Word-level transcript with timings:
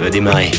Ça 0.00 0.04
va 0.06 0.10
démarrer. 0.10 0.50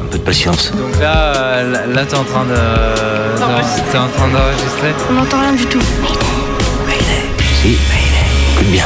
Un 0.00 0.06
peu 0.06 0.16
de 0.18 0.22
patience. 0.22 0.70
Donc 0.70 1.00
là, 1.00 1.16
euh, 1.34 1.72
là, 1.72 1.86
là, 1.92 2.04
t'es 2.06 2.14
en 2.16 2.22
train 2.22 2.44
de. 2.44 2.50
de- 2.52 3.90
T'es 3.90 3.98
en 3.98 4.06
train 4.06 4.28
d'enregistrer 4.28 4.94
On 5.10 5.14
n'entend 5.14 5.40
rien 5.40 5.52
du 5.54 5.66
tout. 5.66 5.80
Si, 7.60 7.70
écoute 8.54 8.66
bien. 8.70 8.84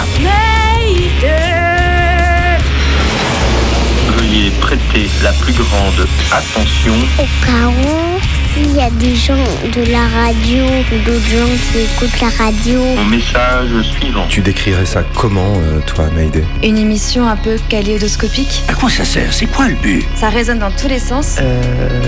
Veuillez 4.16 4.50
prêter 4.62 5.10
la 5.22 5.32
plus 5.34 5.52
grande 5.52 6.06
attention. 6.32 6.94
Au 7.18 7.24
cas 7.44 7.66
où, 7.68 8.11
s'il 8.54 8.74
y 8.76 8.80
a 8.80 8.90
des 8.90 9.14
gens 9.14 9.34
de 9.74 9.90
la 9.90 10.06
radio 10.08 10.64
ou 10.64 10.98
d'autres 11.04 11.26
gens 11.26 11.48
qui 11.72 11.78
écoutent 11.80 12.20
la 12.20 12.44
radio, 12.44 12.80
Mon 12.96 13.04
message 13.04 13.70
suivant. 13.98 14.26
Tu 14.28 14.40
décrirais 14.40 14.84
ça 14.86 15.02
comment, 15.14 15.54
euh, 15.56 15.80
toi, 15.86 16.06
Mayday 16.14 16.44
Une 16.62 16.76
émission 16.78 17.26
un 17.26 17.36
peu 17.36 17.56
kaléidoscopique. 17.68 18.62
À 18.68 18.74
quoi 18.74 18.90
ça 18.90 19.04
sert? 19.04 19.32
C'est 19.32 19.46
quoi 19.46 19.68
le 19.68 19.74
but? 19.74 20.04
Ça 20.16 20.28
résonne 20.28 20.58
dans 20.58 20.70
tous 20.70 20.88
les 20.88 20.98
sens, 20.98 21.38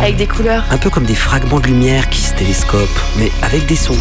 avec 0.00 0.16
des 0.16 0.26
couleurs. 0.26 0.64
Un 0.70 0.78
peu 0.78 0.90
comme 0.90 1.04
des 1.04 1.14
fragments 1.14 1.60
de 1.60 1.66
lumière 1.68 2.08
qui 2.10 2.20
se 2.20 2.34
télescopent, 2.34 3.00
mais 3.18 3.30
avec 3.42 3.66
des 3.66 3.76
sons. 3.76 3.96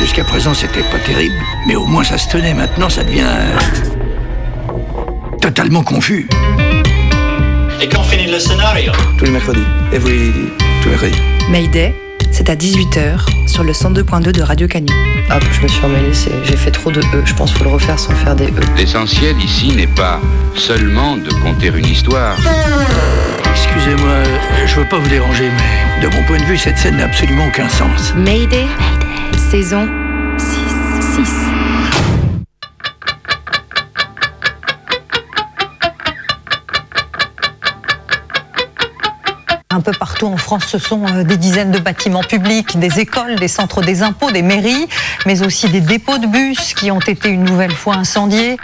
Jusqu'à 0.00 0.24
présent, 0.24 0.54
c'était 0.54 0.82
pas 0.84 0.98
terrible, 1.04 1.34
mais 1.66 1.74
au 1.76 1.84
moins 1.86 2.04
ça 2.04 2.16
se 2.18 2.28
tenait. 2.28 2.54
Maintenant, 2.54 2.88
ça 2.88 3.04
devient. 3.04 3.20
euh, 3.22 3.58
totalement 5.40 5.82
confus. 5.82 6.28
Et 7.80 7.88
quand 7.88 8.02
finit 8.04 8.30
le 8.30 8.38
scénario? 8.38 8.92
Tous 9.18 9.24
les 9.24 9.30
mercredis. 9.32 9.64
Every... 9.92 10.30
Mayday, 11.48 11.94
c'est 12.32 12.50
à 12.50 12.56
18h 12.56 13.24
sur 13.46 13.62
le 13.62 13.72
102.2 13.72 14.32
de 14.32 14.42
Radio 14.42 14.66
Canu. 14.66 14.88
Hop, 15.30 15.42
je 15.52 15.60
me 15.62 15.68
suis 15.68 15.84
emmêlée, 15.84 16.12
c'est- 16.12 16.30
j'ai 16.44 16.56
fait 16.56 16.72
trop 16.72 16.90
de 16.90 16.98
E. 17.00 17.22
Je 17.24 17.34
pense 17.34 17.50
qu'il 17.50 17.58
faut 17.58 17.64
le 17.64 17.70
refaire 17.70 17.98
sans 17.98 18.12
faire 18.14 18.34
des 18.34 18.46
E. 18.46 18.60
L'essentiel 18.76 19.36
ici 19.40 19.68
n'est 19.76 19.86
pas 19.86 20.20
seulement 20.56 21.16
de 21.16 21.30
conter 21.42 21.68
une 21.68 21.86
histoire, 21.86 22.36
Excusez-moi, 23.52 24.08
euh, 24.10 24.66
je 24.66 24.76
veux 24.80 24.88
pas 24.88 24.98
vous 24.98 25.08
déranger, 25.08 25.48
mais 25.56 26.02
de 26.08 26.14
mon 26.14 26.22
point 26.24 26.38
de 26.38 26.44
vue, 26.44 26.58
cette 26.58 26.78
scène 26.78 26.96
n'a 26.96 27.04
absolument 27.04 27.46
aucun 27.46 27.68
sens. 27.68 28.12
Mayday, 28.16 28.66
saison 29.50 29.88
6. 30.36 30.56
6. 31.24 31.51
Un 39.74 39.80
peu 39.80 39.92
partout 39.92 40.26
en 40.26 40.36
France, 40.36 40.64
ce 40.68 40.78
sont 40.78 41.06
euh, 41.06 41.24
des 41.24 41.38
dizaines 41.38 41.70
de 41.70 41.78
bâtiments 41.78 42.22
publics, 42.22 42.78
des 42.78 43.00
écoles, 43.00 43.36
des 43.36 43.48
centres 43.48 43.80
des 43.80 44.02
impôts, 44.02 44.30
des 44.30 44.42
mairies, 44.42 44.86
mais 45.24 45.42
aussi 45.42 45.66
des 45.70 45.80
dépôts 45.80 46.18
de 46.18 46.26
bus 46.26 46.74
qui 46.74 46.90
ont 46.90 47.00
été 47.00 47.30
une 47.30 47.44
nouvelle 47.44 47.72
fois 47.72 47.94
incendiés. 47.94 48.58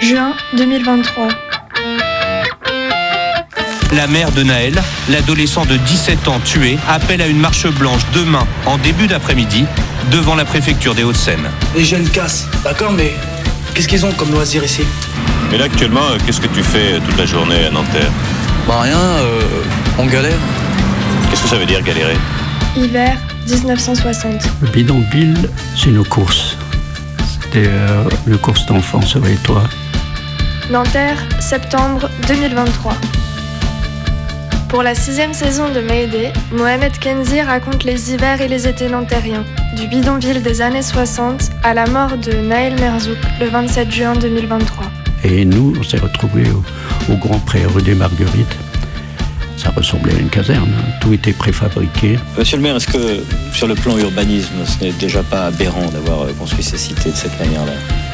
juin 0.00 0.34
2023. 0.56 1.28
La 3.94 4.06
mère 4.06 4.30
de 4.30 4.44
Naël, 4.44 4.80
l'adolescent 5.08 5.64
de 5.64 5.76
17 5.76 6.28
ans 6.28 6.38
tué, 6.44 6.78
appelle 6.88 7.20
à 7.20 7.26
une 7.26 7.40
marche 7.40 7.66
blanche 7.66 8.02
demain, 8.14 8.46
en 8.66 8.78
début 8.78 9.08
d'après-midi, 9.08 9.64
devant 10.12 10.36
la 10.36 10.44
préfecture 10.44 10.94
des 10.94 11.02
Hauts-de-Seine. 11.02 11.50
Les 11.74 11.84
jeunes 11.84 12.08
cassent, 12.10 12.46
d'accord, 12.62 12.92
mais 12.92 13.12
qu'est-ce 13.74 13.88
qu'ils 13.88 14.06
ont 14.06 14.12
comme 14.12 14.30
loisir 14.30 14.62
ici? 14.62 14.82
Mais 15.54 15.58
là, 15.58 15.66
actuellement, 15.66 16.00
euh, 16.10 16.18
qu'est-ce 16.26 16.40
que 16.40 16.48
tu 16.48 16.64
fais 16.64 16.98
toute 16.98 17.16
la 17.16 17.26
journée 17.26 17.66
à 17.66 17.70
Nanterre 17.70 18.10
Bah 18.66 18.80
rien, 18.80 18.98
euh, 18.98 19.40
on 20.00 20.06
galère. 20.06 20.36
Qu'est-ce 21.30 21.44
que 21.44 21.48
ça 21.48 21.54
veut 21.54 21.64
dire 21.64 21.80
galérer 21.80 22.16
Hiver 22.76 23.16
1960. 23.46 24.42
Le 24.62 24.66
bidonville, 24.66 25.48
c'est 25.76 25.90
nos 25.90 26.02
courses. 26.02 26.56
C'était 27.40 27.68
euh, 27.68 28.02
une 28.26 28.36
course 28.36 28.66
d'enfance 28.66 29.14
avec 29.14 29.40
toi. 29.44 29.62
Nanterre, 30.72 31.18
septembre 31.38 32.10
2023. 32.26 32.94
Pour 34.68 34.82
la 34.82 34.96
sixième 34.96 35.34
saison 35.34 35.70
de 35.70 35.78
Mayday, 35.82 36.32
Mohamed 36.50 36.98
Kenzi 36.98 37.40
raconte 37.42 37.84
les 37.84 38.12
hivers 38.12 38.40
et 38.40 38.48
les 38.48 38.66
étés 38.66 38.88
nantériens, 38.88 39.44
du 39.76 39.86
bidonville 39.86 40.42
des 40.42 40.62
années 40.62 40.82
60 40.82 41.52
à 41.62 41.74
la 41.74 41.86
mort 41.86 42.16
de 42.16 42.32
Naël 42.32 42.74
Merzouk 42.80 43.18
le 43.38 43.46
27 43.46 43.92
juin 43.92 44.14
2023. 44.16 44.84
Et 45.24 45.44
nous, 45.44 45.74
on 45.78 45.82
s'est 45.82 45.98
retrouvés 45.98 46.44
au, 46.50 47.12
au 47.12 47.16
Grand 47.16 47.38
Pré 47.40 47.64
rue 47.64 47.82
des 47.82 47.94
Marguerites. 47.94 48.56
Ça 49.56 49.70
ressemblait 49.70 50.14
à 50.14 50.18
une 50.18 50.28
caserne. 50.28 50.68
hein. 50.76 50.92
Tout 51.00 51.12
était 51.14 51.32
préfabriqué. 51.32 52.18
Monsieur 52.36 52.56
le 52.58 52.62
maire, 52.62 52.76
est-ce 52.76 52.88
que 52.88 53.22
sur 53.52 53.66
le 53.66 53.74
plan 53.74 53.96
urbanisme, 53.96 54.52
ce 54.66 54.84
n'est 54.84 54.92
déjà 54.92 55.22
pas 55.22 55.46
aberrant 55.46 55.86
d'avoir 55.92 56.22
euh, 56.22 56.32
construit 56.38 56.62
ces 56.62 56.76
cités 56.76 57.10
de 57.10 57.16
cette 57.16 57.38
manière-là? 57.40 57.72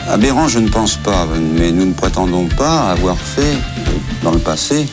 Aberrant, 0.09 0.49
je 0.49 0.59
ne 0.61 0.69
pense 0.69 0.97
pas, 0.97 1.27
mais 1.59 1.73
nous 1.73 1.87
ne 1.87 1.95
prétendons 1.95 2.47
pas 2.47 2.91
avoir 2.91 3.17
fait, 3.19 3.57
dans 4.23 4.33
le 4.33 4.39
passé, 4.39 4.87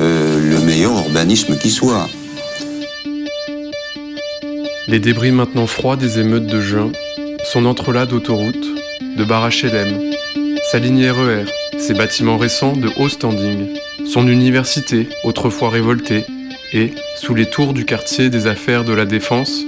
euh, 0.00 0.50
le 0.50 0.60
meilleur 0.64 0.92
urbanisme 0.92 1.56
qui 1.58 1.70
soit. 1.70 2.08
Les 4.88 5.00
débris 5.00 5.32
maintenant 5.32 5.66
froids 5.66 5.96
des 5.96 6.18
émeutes 6.20 6.46
de 6.46 6.60
juin, 6.60 6.90
son 7.52 7.66
entrelac 7.66 8.08
d'autoroutes, 8.08 8.66
de 9.16 9.24
bar 9.24 9.48
HLM, 9.48 10.13
sa 10.74 10.80
ligne 10.80 11.08
RER, 11.08 11.44
ses 11.78 11.94
bâtiments 11.94 12.36
récents 12.36 12.72
de 12.72 12.90
haut 12.96 13.08
standing, 13.08 13.68
son 14.12 14.26
université, 14.26 15.08
autrefois 15.22 15.70
révoltée, 15.70 16.26
et, 16.72 16.92
sous 17.16 17.32
les 17.32 17.46
tours 17.46 17.74
du 17.74 17.84
quartier 17.84 18.28
des 18.28 18.48
affaires 18.48 18.82
de 18.82 18.92
la 18.92 19.04
Défense, 19.04 19.60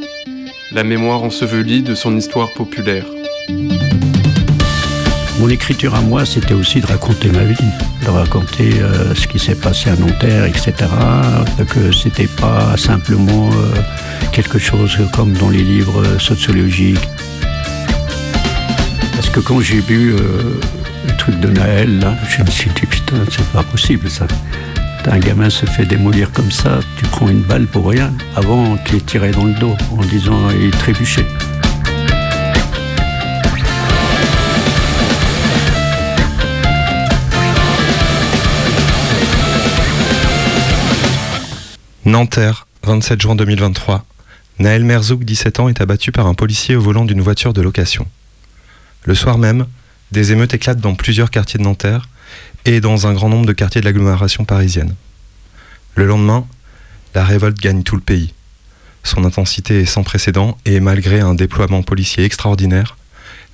la 0.73 0.83
mémoire 0.83 1.23
ensevelie 1.23 1.83
de 1.83 1.95
son 1.95 2.17
histoire 2.17 2.53
populaire. 2.55 3.05
Mon 5.39 5.49
écriture 5.49 5.95
à 5.95 6.01
moi, 6.01 6.27
c'était 6.27 6.55
aussi 6.55 6.81
de 6.81 6.87
raconter 6.89 7.29
ma 7.29 7.45
vie, 7.45 7.73
de 8.05 8.11
raconter 8.11 8.73
euh, 8.81 9.15
ce 9.15 9.29
qui 9.29 9.39
s'est 9.39 9.55
passé 9.55 9.91
à 9.91 9.95
Nanterre, 9.95 10.47
etc. 10.47 10.73
Que 11.73 11.93
c'était 11.93 12.27
pas 12.27 12.77
simplement 12.77 13.49
euh, 13.53 13.81
quelque 14.33 14.59
chose 14.59 14.99
comme 15.15 15.35
dans 15.35 15.51
les 15.51 15.63
livres 15.63 16.19
sociologiques. 16.19 17.09
Parce 19.13 19.31
que 19.31 19.39
quand 19.39 19.61
j'ai 19.61 19.79
vu 19.79 20.17
euh, 20.17 20.59
de 21.31 21.49
Naël, 21.49 21.99
là, 21.99 22.15
je 22.29 22.43
me 22.43 22.51
suis 22.51 22.71
dit 22.71 22.87
putain, 22.87 23.17
c'est 23.31 23.47
pas 23.53 23.63
possible 23.63 24.09
ça. 24.09 24.27
Un 25.07 25.19
gamin 25.19 25.51
se 25.51 25.67
fait 25.67 25.85
démolir 25.85 26.33
comme 26.33 26.51
ça, 26.51 26.81
tu 26.97 27.05
prends 27.07 27.29
une 27.29 27.43
balle 27.43 27.67
pour 27.67 27.89
rien, 27.89 28.13
avant 28.35 28.77
qu'il 28.79 28.97
est 28.97 29.07
tiré 29.07 29.31
dans 29.31 29.45
le 29.45 29.55
dos 29.55 29.77
en 29.97 30.03
disant 30.03 30.51
il 30.51 30.71
trébuchait. 30.71 31.27
Nanterre, 42.05 42.67
27 42.85 43.21
juin 43.21 43.35
2023. 43.35 44.05
Naël 44.59 44.85
Merzouk, 44.85 45.25
17 45.25 45.61
ans, 45.61 45.69
est 45.69 45.81
abattu 45.81 46.13
par 46.13 46.27
un 46.27 46.35
policier 46.35 46.77
au 46.77 46.81
volant 46.81 47.05
d'une 47.05 47.21
voiture 47.21 47.53
de 47.53 47.61
location. 47.61 48.07
Le 49.05 49.15
soir 49.15 49.39
même, 49.39 49.67
des 50.13 50.33
émeutes 50.33 50.55
éclatent 50.55 50.81
dans 50.81 50.95
plusieurs 50.95 51.31
quartiers 51.31 51.59
de 51.59 51.65
Nanterre 51.65 52.09
et 52.65 52.81
dans 52.81 53.07
un 53.07 53.15
grand 53.15 53.29
nombre 53.29 53.47
de 53.47 53.53
quartiers 53.53 53.81
de 53.81 53.87
l'agglomération 53.87 54.45
parisienne. 54.45 54.95
Le 55.95 56.07
lendemain, 56.07 56.47
la 57.15 57.25
révolte 57.25 57.59
gagne 57.59 57.83
tout 57.83 57.97
le 57.97 58.03
pays. 58.03 58.35
Son 59.03 59.25
intensité 59.25 59.81
est 59.81 59.87
sans 59.87 60.03
précédent 60.03 60.59
et 60.65 60.81
malgré 60.81 61.21
un 61.21 61.35
déploiement 61.35 61.83
policier 61.83 62.25
extraordinaire, 62.25 62.97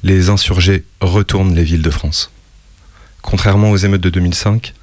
les 0.02 0.30
insurgés 0.30 0.84
retournent 1.00 1.54
les 1.54 1.62
villes 1.62 1.82
de 1.82 1.90
France. 1.90 2.30
Contrairement 3.20 3.70
aux 3.70 3.76
émeutes 3.76 4.00
de 4.00 4.10
2005, 4.10 4.74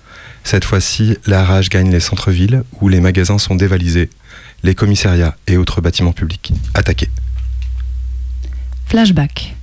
cette 0.43 0.63
fois-ci, 0.63 1.17
la 1.25 1.43
rage 1.43 1.69
gagne 1.69 1.91
les 1.91 1.99
centres-villes 1.99 2.63
où 2.79 2.87
les 2.87 3.01
magasins 3.01 3.37
sont 3.37 3.55
dévalisés, 3.55 4.09
les 4.63 4.75
commissariats 4.75 5.35
et 5.47 5.57
autres 5.57 5.81
bâtiments 5.81 6.13
publics 6.13 6.53
attaqués. 6.73 7.09
Flashback. 8.87 9.55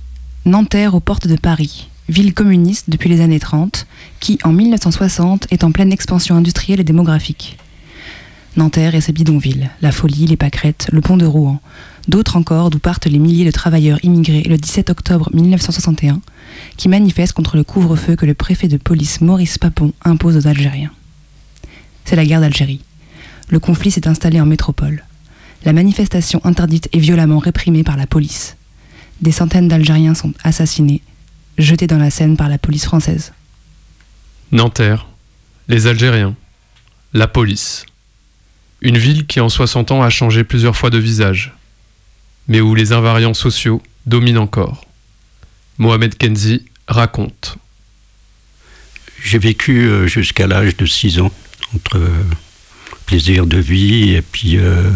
Nanterre 0.45 0.95
aux 0.95 1.01
portes 1.01 1.27
de 1.27 1.35
Paris, 1.35 1.89
ville 2.09 2.33
communiste 2.33 2.89
depuis 2.89 3.09
les 3.09 3.21
années 3.21 3.39
30, 3.39 3.85
qui 4.19 4.39
en 4.43 4.53
1960 4.53 5.47
est 5.51 5.63
en 5.63 5.71
pleine 5.71 5.91
expansion 5.91 6.35
industrielle 6.35 6.79
et 6.79 6.85
démographique. 6.85 7.57
Nanterre 8.55 8.95
et 8.95 9.01
ses 9.01 9.11
bidonvilles, 9.11 9.69
la 9.81 9.91
folie, 9.91 10.25
les 10.25 10.37
pâquerettes, 10.37 10.89
le 10.91 11.01
pont 11.01 11.17
de 11.17 11.25
Rouen, 11.25 11.59
d'autres 12.07 12.37
encore 12.37 12.69
d'où 12.69 12.79
partent 12.79 13.05
les 13.05 13.19
milliers 13.19 13.45
de 13.45 13.51
travailleurs 13.51 14.03
immigrés 14.03 14.43
le 14.43 14.57
17 14.57 14.89
octobre 14.89 15.29
1961, 15.33 16.21
qui 16.75 16.89
manifestent 16.89 17.33
contre 17.33 17.55
le 17.55 17.63
couvre-feu 17.63 18.15
que 18.15 18.25
le 18.25 18.33
préfet 18.33 18.67
de 18.67 18.77
police 18.77 19.21
Maurice 19.21 19.59
Papon 19.59 19.93
impose 20.03 20.37
aux 20.37 20.47
Algériens. 20.47 20.91
C'est 22.05 22.15
la 22.15 22.25
guerre 22.25 22.41
d'Algérie. 22.41 22.81
Le 23.49 23.59
conflit 23.59 23.91
s'est 23.91 24.07
installé 24.07 24.41
en 24.41 24.45
métropole. 24.45 25.03
La 25.63 25.73
manifestation 25.73 26.41
interdite 26.43 26.89
est 26.93 26.99
violemment 26.99 27.39
réprimée 27.39 27.83
par 27.83 27.97
la 27.97 28.07
police. 28.07 28.55
Des 29.21 29.31
centaines 29.31 29.67
d'Algériens 29.67 30.15
sont 30.15 30.33
assassinés, 30.43 31.01
jetés 31.57 31.87
dans 31.87 31.97
la 31.97 32.09
Seine 32.09 32.37
par 32.37 32.49
la 32.49 32.57
police 32.57 32.85
française. 32.85 33.33
Nanterre, 34.51 35.07
les 35.67 35.87
Algériens, 35.87 36.35
la 37.13 37.27
police. 37.27 37.85
Une 38.81 38.97
ville 38.97 39.25
qui 39.25 39.39
en 39.39 39.49
60 39.49 39.91
ans 39.91 40.03
a 40.03 40.09
changé 40.09 40.43
plusieurs 40.43 40.75
fois 40.75 40.89
de 40.89 40.97
visage, 40.97 41.53
mais 42.47 42.61
où 42.61 42.75
les 42.75 42.93
invariants 42.93 43.33
sociaux 43.33 43.81
dominent 44.05 44.37
encore. 44.37 44.85
Mohamed 45.77 46.17
Kenzi 46.17 46.65
raconte. 46.87 47.57
J'ai 49.23 49.39
vécu 49.39 49.87
euh, 49.87 50.07
jusqu'à 50.07 50.47
l'âge 50.47 50.77
de 50.77 50.85
6 50.85 51.19
ans, 51.19 51.31
entre 51.75 51.97
euh, 51.97 52.23
plaisir 53.05 53.47
de 53.47 53.57
vie 53.57 54.13
et 54.13 54.21
puis 54.21 54.57
euh, 54.57 54.91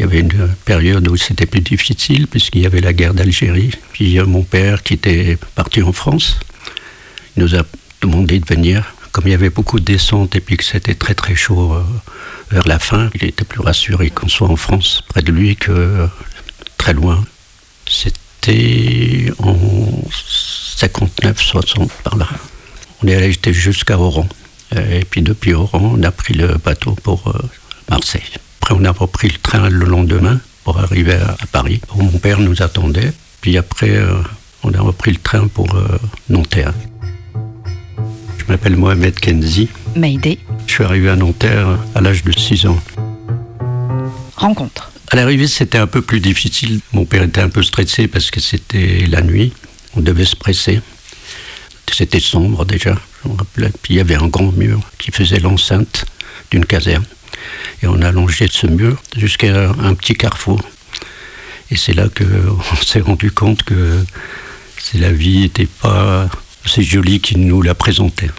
il 0.00 0.04
y 0.04 0.06
avait 0.06 0.20
une 0.20 0.48
période 0.64 1.06
où 1.08 1.16
c'était 1.18 1.44
plus 1.44 1.60
difficile 1.60 2.26
puisqu'il 2.26 2.62
y 2.62 2.66
avait 2.66 2.80
la 2.80 2.94
guerre 2.94 3.12
d'Algérie. 3.12 3.70
Puis 3.92 4.18
mon 4.20 4.42
père 4.42 4.82
qui 4.82 4.94
était 4.94 5.36
parti 5.54 5.82
en 5.82 5.92
France, 5.92 6.40
il 7.36 7.42
nous 7.42 7.54
a 7.54 7.64
demandé 8.00 8.38
de 8.38 8.46
venir. 8.46 8.94
Comme 9.12 9.26
il 9.26 9.32
y 9.32 9.34
avait 9.34 9.50
beaucoup 9.50 9.78
de 9.78 9.84
descentes 9.84 10.34
et 10.36 10.40
puis 10.40 10.56
que 10.56 10.64
c'était 10.64 10.94
très 10.94 11.14
très 11.14 11.34
chaud 11.34 11.76
vers 12.50 12.66
la 12.66 12.78
fin, 12.78 13.10
il 13.14 13.24
était 13.24 13.44
plus 13.44 13.60
rassuré 13.60 14.08
qu'on 14.08 14.28
soit 14.28 14.48
en 14.48 14.56
France, 14.56 15.04
près 15.06 15.20
de 15.20 15.32
lui, 15.32 15.56
que 15.56 16.08
très 16.78 16.94
loin. 16.94 17.22
C'était 17.86 19.30
en 19.38 19.54
59-60 20.78 21.90
par 22.04 22.16
là. 22.16 22.28
On 23.02 23.06
est 23.06 23.16
allé 23.16 23.34
jusqu'à 23.52 23.98
Oran. 23.98 24.26
Et 24.74 25.04
puis 25.04 25.20
depuis 25.20 25.52
Oran, 25.52 25.92
on 25.98 26.02
a 26.04 26.10
pris 26.10 26.32
le 26.32 26.54
bateau 26.54 26.92
pour 27.02 27.28
euh, 27.28 27.38
Marseille. 27.90 28.22
Après, 28.70 28.80
on 28.80 28.84
a 28.84 28.92
repris 28.92 29.28
le 29.28 29.38
train 29.38 29.68
le 29.68 29.84
lendemain 29.84 30.40
pour 30.62 30.78
arriver 30.78 31.14
à, 31.14 31.36
Paris, 31.50 31.80
où 31.96 32.02
mon 32.02 32.18
père 32.18 32.38
nous 32.38 32.62
attendait. 32.62 33.12
Puis 33.40 33.58
après, 33.58 33.90
euh, 33.90 34.14
on 34.62 34.72
a 34.72 34.80
repris 34.80 35.10
le 35.10 35.16
train 35.16 35.48
pour 35.48 35.74
euh, 35.74 35.98
Nanterre. 36.28 36.72
Je 38.38 38.44
m'appelle 38.46 38.76
Mohamed 38.76 39.18
Kenzi. 39.18 39.68
Mayday. 39.96 40.38
Je 40.68 40.72
suis 40.72 40.84
arrivé 40.84 41.08
à 41.08 41.16
Nanterre 41.16 41.78
à 41.96 42.00
l'âge 42.00 42.22
de 42.22 42.30
6 42.30 42.66
ans. 42.66 42.78
Rencontre. 44.36 44.92
À 45.10 45.16
l'arrivée, 45.16 45.48
c'était 45.48 45.78
un 45.78 45.88
peu 45.88 46.00
plus 46.00 46.20
difficile. 46.20 46.78
Mon 46.92 47.04
père 47.04 47.24
était 47.24 47.40
un 47.40 47.48
peu 47.48 47.64
stressé 47.64 48.06
parce 48.06 48.30
que 48.30 48.38
c'était 48.38 49.04
la 49.08 49.22
nuit. 49.22 49.52
On 49.96 50.00
devait 50.00 50.24
se 50.24 50.36
presser. 50.36 50.80
C'était 51.92 52.20
sombre 52.20 52.64
déjà, 52.64 52.94
Puis 53.82 53.94
il 53.94 53.96
y 53.96 54.00
avait 54.00 54.14
un 54.14 54.28
grand 54.28 54.52
mur 54.52 54.78
qui 54.96 55.10
faisait 55.10 55.40
l'enceinte 55.40 56.04
d'une 56.52 56.64
caserne. 56.64 57.04
Et 57.82 57.86
on 57.86 58.00
a 58.02 58.12
longé 58.12 58.48
ce 58.50 58.66
mur 58.66 59.02
jusqu'à 59.16 59.70
un 59.70 59.94
petit 59.94 60.14
carrefour. 60.14 60.60
Et 61.70 61.76
c'est 61.76 61.92
là 61.92 62.08
qu'on 62.08 62.76
s'est 62.84 63.00
rendu 63.00 63.30
compte 63.30 63.62
que 63.62 64.04
la 64.94 65.12
vie 65.12 65.40
n'était 65.40 65.66
pas 65.66 66.28
aussi 66.64 66.82
jolie 66.82 67.20
qu'il 67.20 67.46
nous 67.46 67.62
la 67.62 67.74
présentait. 67.74 68.30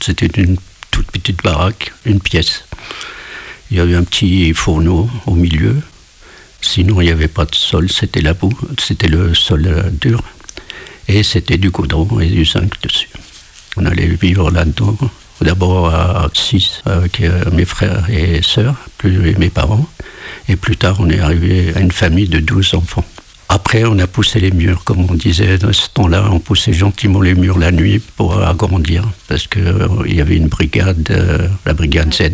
C'était 0.00 0.26
une 0.26 0.56
toute 0.90 1.10
petite 1.10 1.42
baraque, 1.42 1.92
une 2.04 2.20
pièce. 2.20 2.64
Il 3.70 3.76
y 3.76 3.80
avait 3.80 3.94
un 3.94 4.04
petit 4.04 4.52
fourneau 4.54 5.08
au 5.26 5.34
milieu. 5.34 5.76
Sinon, 6.60 7.00
il 7.00 7.06
n'y 7.06 7.10
avait 7.10 7.28
pas 7.28 7.44
de 7.44 7.54
sol, 7.54 7.90
c'était 7.90 8.20
la 8.20 8.34
boue, 8.34 8.52
c'était 8.78 9.08
le 9.08 9.34
sol 9.34 9.92
dur. 10.00 10.22
Et 11.08 11.22
c'était 11.22 11.58
du 11.58 11.70
goudron 11.70 12.20
et 12.20 12.28
du 12.28 12.44
zinc 12.44 12.80
dessus. 12.82 13.08
On 13.76 13.84
allait 13.84 14.06
vivre 14.06 14.50
là-dedans, 14.50 14.96
d'abord 15.42 15.88
à 15.88 16.28
6 16.32 16.82
avec 16.84 17.20
euh, 17.20 17.44
mes 17.52 17.64
frères 17.64 18.08
et 18.10 18.42
sœurs, 18.42 18.76
plus 18.98 19.36
mes 19.38 19.50
parents. 19.50 19.86
Et 20.48 20.56
plus 20.56 20.76
tard, 20.76 20.96
on 21.00 21.08
est 21.08 21.20
arrivé 21.20 21.72
à 21.74 21.80
une 21.80 21.92
famille 21.92 22.28
de 22.28 22.38
12 22.38 22.74
enfants. 22.74 23.04
Après, 23.48 23.84
on 23.84 23.98
a 23.98 24.06
poussé 24.06 24.40
les 24.40 24.50
murs, 24.50 24.82
comme 24.82 25.04
on 25.10 25.14
disait 25.14 25.58
dans 25.58 25.72
ce 25.72 25.88
temps-là, 25.92 26.28
on 26.30 26.38
poussait 26.38 26.72
gentiment 26.72 27.20
les 27.20 27.34
murs 27.34 27.58
la 27.58 27.70
nuit 27.70 28.00
pour 28.16 28.42
agrandir, 28.42 29.04
parce 29.28 29.46
qu'il 29.46 29.66
euh, 29.66 30.08
y 30.08 30.20
avait 30.20 30.36
une 30.36 30.48
brigade, 30.48 31.06
euh, 31.10 31.48
la 31.66 31.74
brigade 31.74 32.14
Z. 32.14 32.30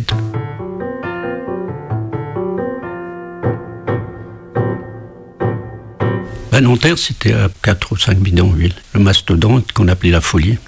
À 6.52 6.60
Nanterre, 6.60 6.98
c'était 6.98 7.34
à 7.34 7.48
4 7.62 7.92
ou 7.92 7.96
5 7.96 8.18
bidonvilles. 8.18 8.74
Le 8.92 9.00
mastodonte 9.00 9.70
qu'on 9.72 9.88
appelait 9.88 10.10
la 10.10 10.20
folie. 10.20 10.58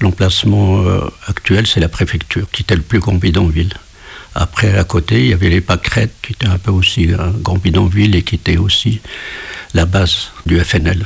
L'emplacement 0.00 0.82
euh, 0.82 1.00
actuel, 1.28 1.66
c'est 1.66 1.80
la 1.80 1.88
préfecture, 1.88 2.46
qui 2.50 2.62
était 2.62 2.76
le 2.76 2.82
plus 2.82 2.98
grand 2.98 3.14
bidonville. 3.14 3.72
Après, 4.34 4.76
à 4.76 4.84
côté, 4.84 5.20
il 5.20 5.28
y 5.28 5.32
avait 5.32 5.48
les 5.48 5.60
pâquerettes, 5.60 6.14
qui 6.22 6.32
était 6.32 6.46
un 6.46 6.58
peu 6.58 6.72
aussi 6.72 7.10
un 7.16 7.30
grand 7.30 7.58
bidonville 7.58 8.16
et 8.16 8.22
qui 8.22 8.34
était 8.34 8.56
aussi 8.56 9.00
la 9.74 9.86
base 9.86 10.30
du 10.46 10.58
FNL. 10.58 11.04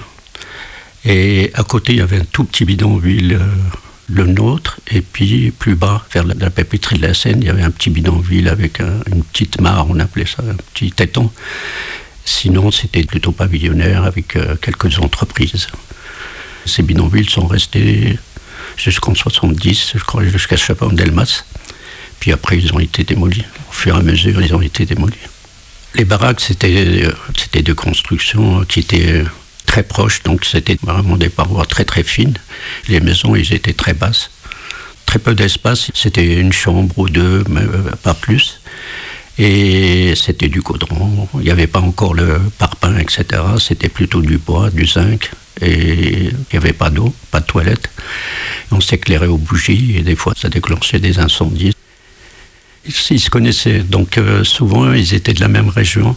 Et 1.04 1.50
à 1.54 1.62
côté, 1.62 1.92
il 1.92 1.98
y 1.98 2.02
avait 2.02 2.20
un 2.20 2.24
tout 2.24 2.44
petit 2.44 2.64
bidonville, 2.64 3.34
euh, 3.34 3.46
le 4.10 4.24
nôtre, 4.24 4.80
et 4.90 5.02
puis 5.02 5.50
plus 5.50 5.74
bas, 5.74 6.06
vers 6.12 6.24
la, 6.24 6.34
la 6.34 6.48
de 6.48 7.02
la 7.02 7.12
Seine, 7.12 7.42
il 7.42 7.46
y 7.46 7.50
avait 7.50 7.62
un 7.62 7.70
petit 7.70 7.90
bidonville 7.90 8.48
avec 8.48 8.80
une 8.80 9.22
petite 9.22 9.60
mare, 9.60 9.86
on 9.90 10.00
appelait 10.00 10.24
ça, 10.24 10.42
un 10.48 10.54
petit 10.54 10.90
téton. 10.92 11.30
Sinon, 12.28 12.70
c'était 12.70 13.04
plutôt 13.04 13.32
pavillonnaire 13.32 14.04
avec 14.04 14.36
euh, 14.36 14.54
quelques 14.60 14.98
entreprises. 14.98 15.66
Ces 16.66 16.82
bidonvilles 16.82 17.28
sont 17.28 17.46
restés 17.46 18.18
jusqu'en 18.78 19.14
70, 19.14 19.92
je 19.96 20.04
crois, 20.04 20.24
jusqu'à 20.24 20.56
Chapon-Delmas. 20.56 21.44
Puis 22.20 22.32
après, 22.32 22.58
ils 22.58 22.72
ont 22.72 22.80
été 22.80 23.04
démolis. 23.04 23.44
Au 23.68 23.72
fur 23.72 23.94
et 23.96 23.98
à 23.98 24.02
mesure, 24.02 24.40
ils 24.40 24.54
ont 24.54 24.62
été 24.62 24.86
démolis. 24.86 25.16
Les 25.94 26.04
baraques, 26.04 26.40
c'était, 26.40 27.04
euh, 27.04 27.12
c'était 27.36 27.62
de 27.62 27.72
construction 27.72 28.64
qui 28.64 28.80
étaient 28.80 29.24
très 29.66 29.82
proches, 29.82 30.22
donc 30.22 30.44
c'était 30.44 30.78
vraiment 30.82 31.16
des 31.16 31.28
parois 31.28 31.66
très 31.66 31.84
très 31.84 32.02
fines. 32.02 32.38
Les 32.88 33.00
maisons, 33.00 33.36
ils 33.36 33.52
étaient 33.52 33.72
très 33.72 33.94
basses. 33.94 34.30
Très 35.06 35.18
peu 35.18 35.34
d'espace, 35.34 35.90
c'était 35.94 36.38
une 36.38 36.52
chambre 36.52 36.98
ou 36.98 37.08
deux, 37.08 37.44
mais 37.48 37.62
euh, 37.62 37.90
pas 38.02 38.14
plus. 38.14 38.60
Et 39.38 40.14
c'était 40.16 40.48
du 40.48 40.60
goudron. 40.60 41.28
Il 41.34 41.40
n'y 41.40 41.50
avait 41.50 41.68
pas 41.68 41.80
encore 41.80 42.12
le 42.12 42.40
parpaing, 42.58 42.98
etc. 42.98 43.24
C'était 43.58 43.88
plutôt 43.88 44.20
du 44.20 44.36
bois, 44.36 44.70
du 44.70 44.84
zinc. 44.84 45.30
Et 45.60 46.30
il 46.30 46.36
n'y 46.52 46.56
avait 46.56 46.72
pas 46.72 46.90
d'eau, 46.90 47.14
pas 47.30 47.40
de 47.40 47.46
toilette. 47.46 47.90
On 48.70 48.80
s'éclairait 48.80 49.26
aux 49.26 49.38
bougies 49.38 49.96
et 49.96 50.02
des 50.02 50.16
fois 50.16 50.34
ça 50.36 50.48
déclenchait 50.48 51.00
des 51.00 51.18
incendies. 51.18 51.74
Ils 53.10 53.20
se 53.20 53.30
connaissaient, 53.30 53.80
donc 53.80 54.18
euh, 54.18 54.44
souvent 54.44 54.92
ils 54.92 55.14
étaient 55.14 55.34
de 55.34 55.40
la 55.40 55.48
même 55.48 55.68
région 55.68 56.16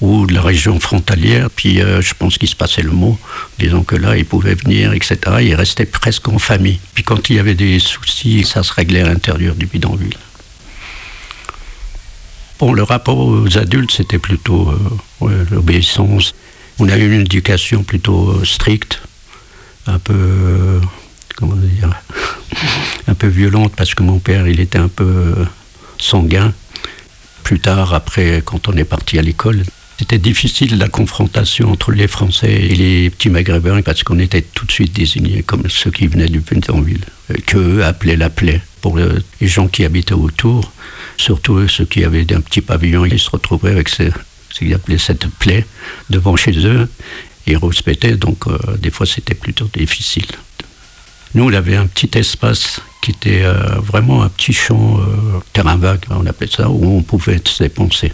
ou 0.00 0.26
de 0.26 0.34
la 0.34 0.42
région 0.42 0.80
frontalière, 0.80 1.48
puis 1.48 1.80
euh, 1.80 2.00
je 2.00 2.14
pense 2.14 2.36
qu'il 2.36 2.48
se 2.48 2.56
passait 2.56 2.82
le 2.82 2.90
mot, 2.90 3.16
disons 3.60 3.84
que 3.84 3.94
là, 3.94 4.16
ils 4.16 4.24
pouvaient 4.24 4.56
venir, 4.56 4.92
etc. 4.94 5.16
Ils 5.42 5.54
restaient 5.54 5.86
presque 5.86 6.26
en 6.26 6.40
famille. 6.40 6.80
Puis 6.94 7.04
quand 7.04 7.30
il 7.30 7.36
y 7.36 7.38
avait 7.38 7.54
des 7.54 7.78
soucis, 7.78 8.42
ça 8.44 8.64
se 8.64 8.72
réglait 8.72 9.02
à 9.02 9.06
l'intérieur 9.06 9.54
du 9.54 9.66
bidonville 9.66 10.18
le 12.70 12.82
rapport 12.84 13.18
aux 13.18 13.58
adultes, 13.58 13.90
c'était 13.90 14.18
plutôt 14.18 14.72
euh, 15.22 15.44
l'obéissance. 15.50 16.34
On 16.78 16.88
a 16.88 16.96
eu 16.96 17.12
une 17.12 17.22
éducation 17.22 17.82
plutôt 17.82 18.30
euh, 18.30 18.44
stricte, 18.44 19.02
un 19.86 19.98
peu, 19.98 20.14
euh, 20.14 20.80
comment 21.36 21.56
dire, 21.56 21.90
un 23.06 23.14
peu 23.14 23.26
violente 23.28 23.72
parce 23.76 23.94
que 23.94 24.02
mon 24.02 24.18
père, 24.18 24.46
il 24.48 24.60
était 24.60 24.78
un 24.78 24.88
peu 24.88 25.34
sanguin. 25.98 26.52
Plus 27.44 27.60
tard, 27.60 27.94
après, 27.94 28.42
quand 28.44 28.68
on 28.68 28.72
est 28.76 28.84
parti 28.84 29.18
à 29.18 29.22
l'école, 29.22 29.64
c'était 29.98 30.18
difficile 30.18 30.78
la 30.78 30.88
confrontation 30.88 31.70
entre 31.70 31.92
les 31.92 32.08
Français 32.08 32.52
et 32.52 32.74
les 32.74 33.10
petits 33.10 33.30
Maghrébins 33.30 33.82
parce 33.82 34.02
qu'on 34.02 34.18
était 34.18 34.42
tout 34.42 34.64
de 34.64 34.72
suite 34.72 34.92
désignés 34.92 35.42
comme 35.42 35.68
ceux 35.68 35.90
qui 35.90 36.06
venaient 36.06 36.28
du 36.28 36.40
Pentonville, 36.40 37.04
qu'eux 37.46 37.84
appelaient 37.84 38.16
la 38.16 38.30
plaie. 38.30 38.60
Pour 38.80 38.98
les 38.98 39.46
gens 39.46 39.68
qui 39.68 39.84
habitaient 39.84 40.12
autour, 40.12 40.72
Surtout 41.16 41.68
ceux 41.68 41.84
qui 41.84 42.04
avaient 42.04 42.32
un 42.34 42.40
petit 42.40 42.60
pavillon, 42.60 43.04
ils 43.04 43.18
se 43.18 43.30
retrouvaient 43.30 43.70
avec 43.70 43.88
ce, 44.52 44.58
qu'ils 44.58 44.74
appelaient 44.74 44.98
cette 44.98 45.26
plaie 45.26 45.66
devant 46.10 46.36
chez 46.36 46.52
eux. 46.66 46.88
Ils 47.46 47.56
rouspétaient, 47.56 48.16
donc 48.16 48.46
euh, 48.46 48.58
des 48.78 48.90
fois 48.90 49.06
c'était 49.06 49.34
plutôt 49.34 49.68
difficile. 49.74 50.26
Nous, 51.34 51.44
on 51.44 51.52
avait 51.52 51.76
un 51.76 51.86
petit 51.86 52.10
espace 52.18 52.80
qui 53.00 53.10
était 53.12 53.42
euh, 53.42 53.80
vraiment 53.80 54.22
un 54.22 54.28
petit 54.28 54.52
champ, 54.52 54.98
euh, 55.00 55.40
terrain 55.52 55.76
vague, 55.76 56.04
on 56.10 56.26
appelait 56.26 56.50
ça, 56.50 56.68
où 56.68 56.84
on 56.84 57.02
pouvait 57.02 57.40
se 57.42 57.62
dépenser, 57.62 58.12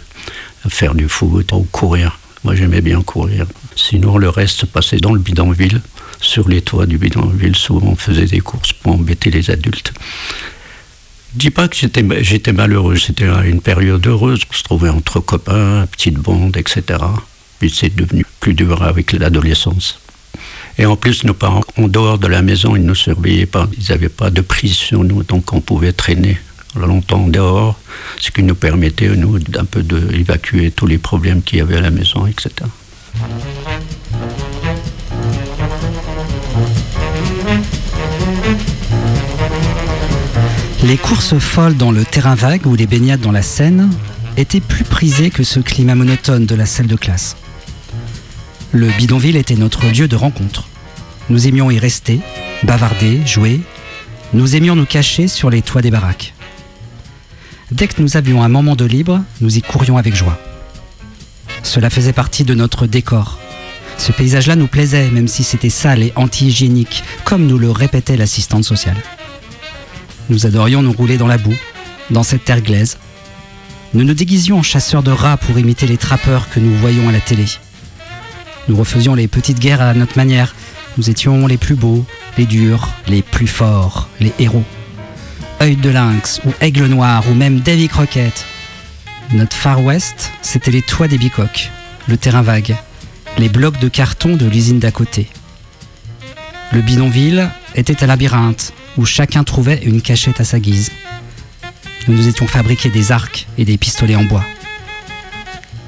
faire 0.69 0.95
du 0.95 1.09
foot 1.09 1.51
ou 1.51 1.67
courir. 1.71 2.17
Moi, 2.45 2.55
j'aimais 2.55 2.81
bien 2.81 3.01
courir. 3.01 3.45
Sinon, 3.75 4.17
le 4.17 4.29
reste 4.29 4.65
passait 4.65 4.97
dans 4.97 5.13
le 5.13 5.19
bidonville, 5.19 5.81
sur 6.21 6.47
les 6.47 6.61
toits 6.61 6.85
du 6.85 6.97
bidonville. 6.97 7.55
Souvent, 7.55 7.87
on 7.87 7.95
faisait 7.95 8.25
des 8.25 8.39
courses 8.39 8.73
pour 8.73 8.93
embêter 8.93 9.29
les 9.29 9.51
adultes. 9.51 9.93
Je 11.33 11.37
dis 11.37 11.51
pas 11.51 11.67
que 11.67 11.75
j'étais 11.75 12.53
malheureux, 12.53 12.97
c'était 12.97 13.27
une 13.45 13.61
période 13.61 14.05
heureuse 14.07 14.45
pour 14.45 14.55
se 14.55 14.63
trouver 14.63 14.89
entre 14.89 15.19
copains, 15.19 15.85
petite 15.91 16.15
bande, 16.15 16.57
etc. 16.57 16.99
Puis 17.59 17.69
c'est 17.69 17.95
devenu 17.95 18.25
plus 18.39 18.53
dur 18.53 18.81
avec 18.81 19.13
l'adolescence. 19.13 19.99
Et 20.79 20.85
en 20.85 20.95
plus, 20.95 21.23
nos 21.25 21.33
parents, 21.33 21.63
en 21.77 21.87
dehors 21.87 22.17
de 22.17 22.27
la 22.27 22.41
maison, 22.41 22.75
ils 22.75 22.81
ne 22.81 22.87
nous 22.87 22.95
surveillaient 22.95 23.45
pas. 23.45 23.67
Ils 23.77 23.91
n'avaient 23.91 24.09
pas 24.09 24.29
de 24.31 24.41
prise 24.41 24.75
sur 24.75 25.03
nous, 25.03 25.23
donc 25.23 25.53
on 25.53 25.61
pouvait 25.61 25.91
traîner 25.91 26.39
longtemps 26.75 27.27
dehors, 27.27 27.79
ce 28.19 28.31
qui 28.31 28.43
nous 28.43 28.55
permettait, 28.55 29.09
nous, 29.09 29.39
d'un 29.39 29.65
peu 29.65 29.83
d'évacuer 29.83 30.71
tous 30.71 30.87
les 30.87 30.97
problèmes 30.97 31.41
qu'il 31.43 31.59
y 31.59 31.61
avait 31.61 31.77
à 31.77 31.81
la 31.81 31.91
maison, 31.91 32.25
etc. 32.27 32.49
Les 40.89 40.97
courses 40.97 41.37
folles 41.37 41.77
dans 41.77 41.91
le 41.91 42.03
terrain 42.03 42.33
vague 42.33 42.65
ou 42.65 42.73
les 42.73 42.87
baignades 42.87 43.19
dans 43.21 43.31
la 43.31 43.43
Seine 43.43 43.91
étaient 44.37 44.59
plus 44.59 44.83
prisées 44.83 45.29
que 45.29 45.43
ce 45.43 45.59
climat 45.59 45.93
monotone 45.93 46.47
de 46.47 46.55
la 46.55 46.65
salle 46.65 46.87
de 46.87 46.95
classe. 46.95 47.37
Le 48.71 48.87
bidonville 48.97 49.35
était 49.35 49.53
notre 49.53 49.85
lieu 49.85 50.07
de 50.07 50.15
rencontre. 50.15 50.67
Nous 51.29 51.47
aimions 51.47 51.69
y 51.69 51.77
rester, 51.77 52.21
bavarder, 52.63 53.23
jouer, 53.23 53.61
nous 54.33 54.55
aimions 54.55 54.75
nous 54.75 54.87
cacher 54.87 55.27
sur 55.27 55.51
les 55.51 55.61
toits 55.61 55.83
des 55.83 55.91
baraques. 55.91 56.33
Dès 57.69 57.87
que 57.87 58.01
nous 58.01 58.17
avions 58.17 58.41
un 58.41 58.49
moment 58.49 58.75
de 58.75 58.85
libre, 58.85 59.21
nous 59.41 59.59
y 59.59 59.61
courions 59.61 59.97
avec 59.97 60.15
joie. 60.15 60.39
Cela 61.61 61.91
faisait 61.91 62.13
partie 62.13 62.45
de 62.45 62.55
notre 62.55 62.87
décor. 62.87 63.37
Ce 63.99 64.11
paysage-là 64.11 64.55
nous 64.55 64.65
plaisait, 64.65 65.11
même 65.11 65.27
si 65.27 65.43
c'était 65.43 65.69
sale 65.69 66.01
et 66.01 66.13
anti-hygiénique, 66.15 67.03
comme 67.25 67.45
nous 67.45 67.59
le 67.59 67.69
répétait 67.69 68.17
l'assistante 68.17 68.63
sociale. 68.63 68.97
Nous 70.29 70.45
adorions 70.45 70.81
nous 70.81 70.91
rouler 70.91 71.17
dans 71.17 71.27
la 71.27 71.37
boue, 71.37 71.57
dans 72.11 72.23
cette 72.23 72.45
terre 72.45 72.61
glaise. 72.61 72.97
Nous 73.93 74.03
nous 74.03 74.13
déguisions 74.13 74.59
en 74.59 74.63
chasseurs 74.63 75.01
de 75.01 75.11
rats 75.11 75.37
pour 75.37 75.57
imiter 75.57 75.87
les 75.87 75.97
trappeurs 75.97 76.49
que 76.49 76.59
nous 76.59 76.75
voyons 76.75 77.09
à 77.09 77.11
la 77.11 77.19
télé. 77.19 77.45
Nous 78.67 78.77
refaisions 78.77 79.15
les 79.15 79.27
petites 79.27 79.59
guerres 79.59 79.81
à 79.81 79.95
notre 79.95 80.17
manière. 80.17 80.53
Nous 80.97 81.09
étions 81.09 81.47
les 81.47 81.57
plus 81.57 81.75
beaux, 81.75 82.05
les 82.37 82.45
durs, 82.45 82.89
les 83.07 83.23
plus 83.23 83.47
forts, 83.47 84.07
les 84.19 84.31
héros. 84.37 84.63
Œil 85.61 85.75
de 85.75 85.89
lynx, 85.89 86.39
ou 86.45 86.51
aigle 86.61 86.85
noir, 86.85 87.23
ou 87.29 87.33
même 87.33 87.61
Davy 87.61 87.87
Crockett. 87.87 88.45
Notre 89.33 89.55
Far 89.55 89.83
West, 89.83 90.31
c'était 90.41 90.71
les 90.71 90.83
toits 90.83 91.07
des 91.07 91.17
bicoques, 91.17 91.71
le 92.07 92.17
terrain 92.17 92.43
vague, 92.43 92.75
les 93.37 93.49
blocs 93.49 93.79
de 93.79 93.87
carton 93.87 94.35
de 94.35 94.45
l'usine 94.45 94.79
d'à 94.79 94.91
côté. 94.91 95.27
Le 96.71 96.81
bidonville 96.81 97.49
était 97.75 98.03
un 98.03 98.07
labyrinthe 98.07 98.73
où 98.97 99.05
chacun 99.05 99.43
trouvait 99.43 99.81
une 99.83 100.01
cachette 100.01 100.41
à 100.41 100.43
sa 100.43 100.59
guise. 100.59 100.91
Nous 102.07 102.15
nous 102.15 102.27
étions 102.27 102.47
fabriqués 102.47 102.89
des 102.89 103.11
arcs 103.11 103.47
et 103.57 103.65
des 103.65 103.77
pistolets 103.77 104.15
en 104.15 104.23
bois. 104.23 104.43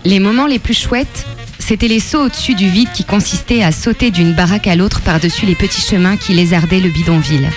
Les 0.06 0.20
moments 0.20 0.48
les 0.48 0.60
plus 0.60 0.78
chouettes, 0.78 1.26
c'était 1.60 1.88
les 1.88 2.00
sauts 2.00 2.26
au-dessus 2.26 2.56
du 2.56 2.68
vide 2.68 2.92
qui 2.94 3.04
consistaient 3.04 3.64
à 3.64 3.72
sauter 3.72 4.12
d'une 4.12 4.34
baraque 4.34 4.68
à 4.68 4.76
l'autre 4.76 5.02
par-dessus 5.02 5.46
les 5.46 5.56
petits 5.56 5.82
chemins 5.82 6.18
qui 6.18 6.34
lézardaient 6.34 6.80
le 6.80 6.90
bidonville. 6.90 7.50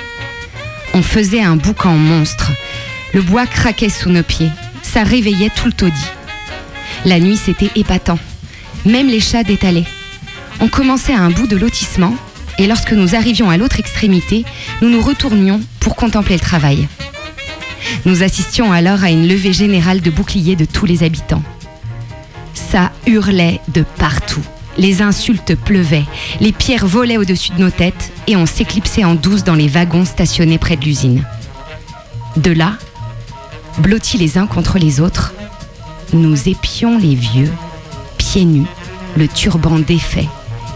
On 0.94 1.02
faisait 1.02 1.42
un 1.42 1.56
boucan 1.56 1.96
monstre. 1.96 2.52
Le 3.12 3.22
bois 3.22 3.46
craquait 3.46 3.88
sous 3.88 4.10
nos 4.10 4.22
pieds. 4.22 4.50
Ça 4.82 5.02
réveillait 5.02 5.50
tout 5.50 5.66
le 5.66 5.72
taudis. 5.72 6.10
La 7.04 7.18
nuit, 7.18 7.36
c'était 7.36 7.70
épatant. 7.74 8.18
Même 8.86 9.08
les 9.08 9.20
chats 9.20 9.42
détalaient. 9.42 9.86
On 10.60 10.68
commençait 10.68 11.14
à 11.14 11.20
un 11.20 11.30
bout 11.30 11.46
de 11.46 11.56
lotissement 11.56 12.14
et 12.58 12.66
lorsque 12.66 12.92
nous 12.92 13.14
arrivions 13.14 13.50
à 13.50 13.56
l'autre 13.56 13.80
extrémité, 13.80 14.44
nous 14.80 14.88
nous 14.88 15.02
retournions 15.02 15.60
pour 15.80 15.96
contempler 15.96 16.34
le 16.34 16.40
travail. 16.40 16.88
Nous 18.04 18.22
assistions 18.22 18.72
alors 18.72 19.04
à 19.04 19.10
une 19.10 19.28
levée 19.28 19.52
générale 19.52 20.00
de 20.00 20.10
boucliers 20.10 20.56
de 20.56 20.64
tous 20.64 20.86
les 20.86 21.02
habitants. 21.02 21.42
Ça 22.54 22.92
hurlait 23.06 23.60
de 23.68 23.84
partout. 23.98 24.42
Les 24.76 25.02
insultes 25.02 25.54
pleuvaient, 25.54 26.04
les 26.40 26.50
pierres 26.50 26.86
volaient 26.86 27.16
au-dessus 27.16 27.52
de 27.52 27.60
nos 27.60 27.70
têtes 27.70 28.12
et 28.26 28.34
on 28.34 28.46
s'éclipsait 28.46 29.04
en 29.04 29.14
douce 29.14 29.44
dans 29.44 29.54
les 29.54 29.68
wagons 29.68 30.04
stationnés 30.04 30.58
près 30.58 30.76
de 30.76 30.84
l'usine. 30.84 31.24
De 32.36 32.50
là, 32.50 32.72
blottis 33.78 34.18
les 34.18 34.36
uns 34.38 34.46
contre 34.46 34.78
les 34.78 35.00
autres, 35.00 35.32
nous 36.12 36.48
épions 36.48 36.98
les 36.98 37.14
vieux, 37.14 37.52
pieds 38.18 38.44
nus, 38.44 38.66
le 39.16 39.28
turban 39.28 39.78
défait, 39.78 40.28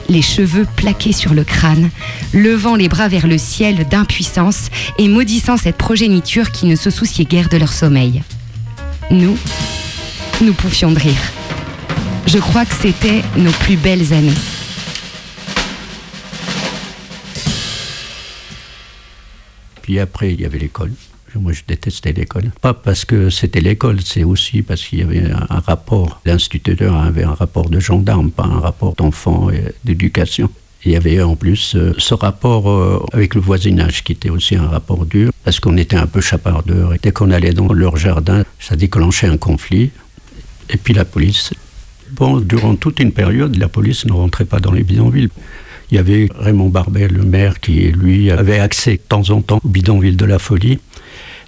les 0.08 0.22
cheveux 0.22 0.66
plaqués 0.76 1.12
sur 1.12 1.34
le 1.34 1.44
crâne, 1.44 1.90
levant 2.32 2.76
les 2.76 2.88
bras 2.88 3.08
vers 3.08 3.26
le 3.26 3.38
ciel 3.38 3.86
d'impuissance 3.88 4.70
et 4.98 5.08
maudissant 5.08 5.56
cette 5.56 5.76
progéniture 5.76 6.50
qui 6.50 6.66
ne 6.66 6.76
se 6.76 6.90
souciait 6.90 7.24
guère 7.24 7.48
de 7.48 7.56
leur 7.56 7.72
sommeil. 7.72 8.22
Nous, 9.10 9.36
nous 10.40 10.54
pouffions 10.54 10.92
de 10.92 10.98
rire. 10.98 11.32
Je 12.26 12.38
crois 12.38 12.64
que 12.64 12.74
c'était 12.74 13.22
nos 13.36 13.52
plus 13.52 13.76
belles 13.76 14.12
années. 14.12 14.32
Puis 19.82 19.98
après, 19.98 20.34
il 20.34 20.40
y 20.40 20.44
avait 20.44 20.58
l'école. 20.58 20.92
Moi, 21.34 21.52
je 21.52 21.62
détestais 21.66 22.12
l'école. 22.12 22.50
Pas 22.60 22.74
parce 22.74 23.04
que 23.04 23.30
c'était 23.30 23.60
l'école, 23.60 24.00
c'est 24.04 24.24
aussi 24.24 24.62
parce 24.62 24.82
qu'il 24.84 25.00
y 25.00 25.02
avait 25.02 25.30
un 25.30 25.60
rapport. 25.60 26.20
L'instituteur 26.24 26.94
avait 26.96 27.24
un 27.24 27.34
rapport 27.34 27.68
de 27.68 27.80
gendarme, 27.80 28.30
pas 28.30 28.44
un 28.44 28.60
rapport 28.60 28.94
d'enfant 28.94 29.50
et 29.50 29.62
d'éducation. 29.84 30.50
Il 30.84 30.92
y 30.92 30.96
avait 30.96 31.20
en 31.20 31.34
plus 31.34 31.74
euh, 31.74 31.92
ce 31.98 32.14
rapport 32.14 32.70
euh, 32.70 33.04
avec 33.12 33.34
le 33.34 33.40
voisinage 33.40 34.04
qui 34.04 34.12
était 34.12 34.30
aussi 34.30 34.54
un 34.54 34.68
rapport 34.68 35.04
dur, 35.06 35.32
parce 35.44 35.58
qu'on 35.58 35.76
était 35.76 35.96
un 35.96 36.06
peu 36.06 36.20
chapardeurs. 36.20 36.94
Et 36.94 36.98
dès 37.02 37.10
qu'on 37.10 37.30
allait 37.30 37.52
dans 37.52 37.72
leur 37.72 37.96
jardin, 37.96 38.44
ça 38.60 38.76
déclenchait 38.76 39.26
un 39.26 39.36
conflit. 39.36 39.90
Et 40.70 40.76
puis 40.76 40.94
la 40.94 41.04
police. 41.04 41.52
Bon, 42.12 42.38
durant 42.40 42.76
toute 42.76 43.00
une 43.00 43.12
période, 43.12 43.56
la 43.56 43.68
police 43.68 44.06
ne 44.06 44.12
rentrait 44.12 44.44
pas 44.44 44.60
dans 44.60 44.72
les 44.72 44.82
bidonvilles. 44.82 45.28
Il 45.90 45.96
y 45.96 45.98
avait 45.98 46.28
Raymond 46.38 46.68
Barbet, 46.68 47.08
le 47.08 47.22
maire, 47.22 47.60
qui, 47.60 47.90
lui, 47.92 48.30
avait 48.30 48.58
accès 48.58 48.92
de 48.92 49.02
temps 49.08 49.30
en 49.30 49.40
temps 49.40 49.60
au 49.64 49.68
bidonville 49.68 50.16
de 50.16 50.24
la 50.26 50.38
folie. 50.38 50.78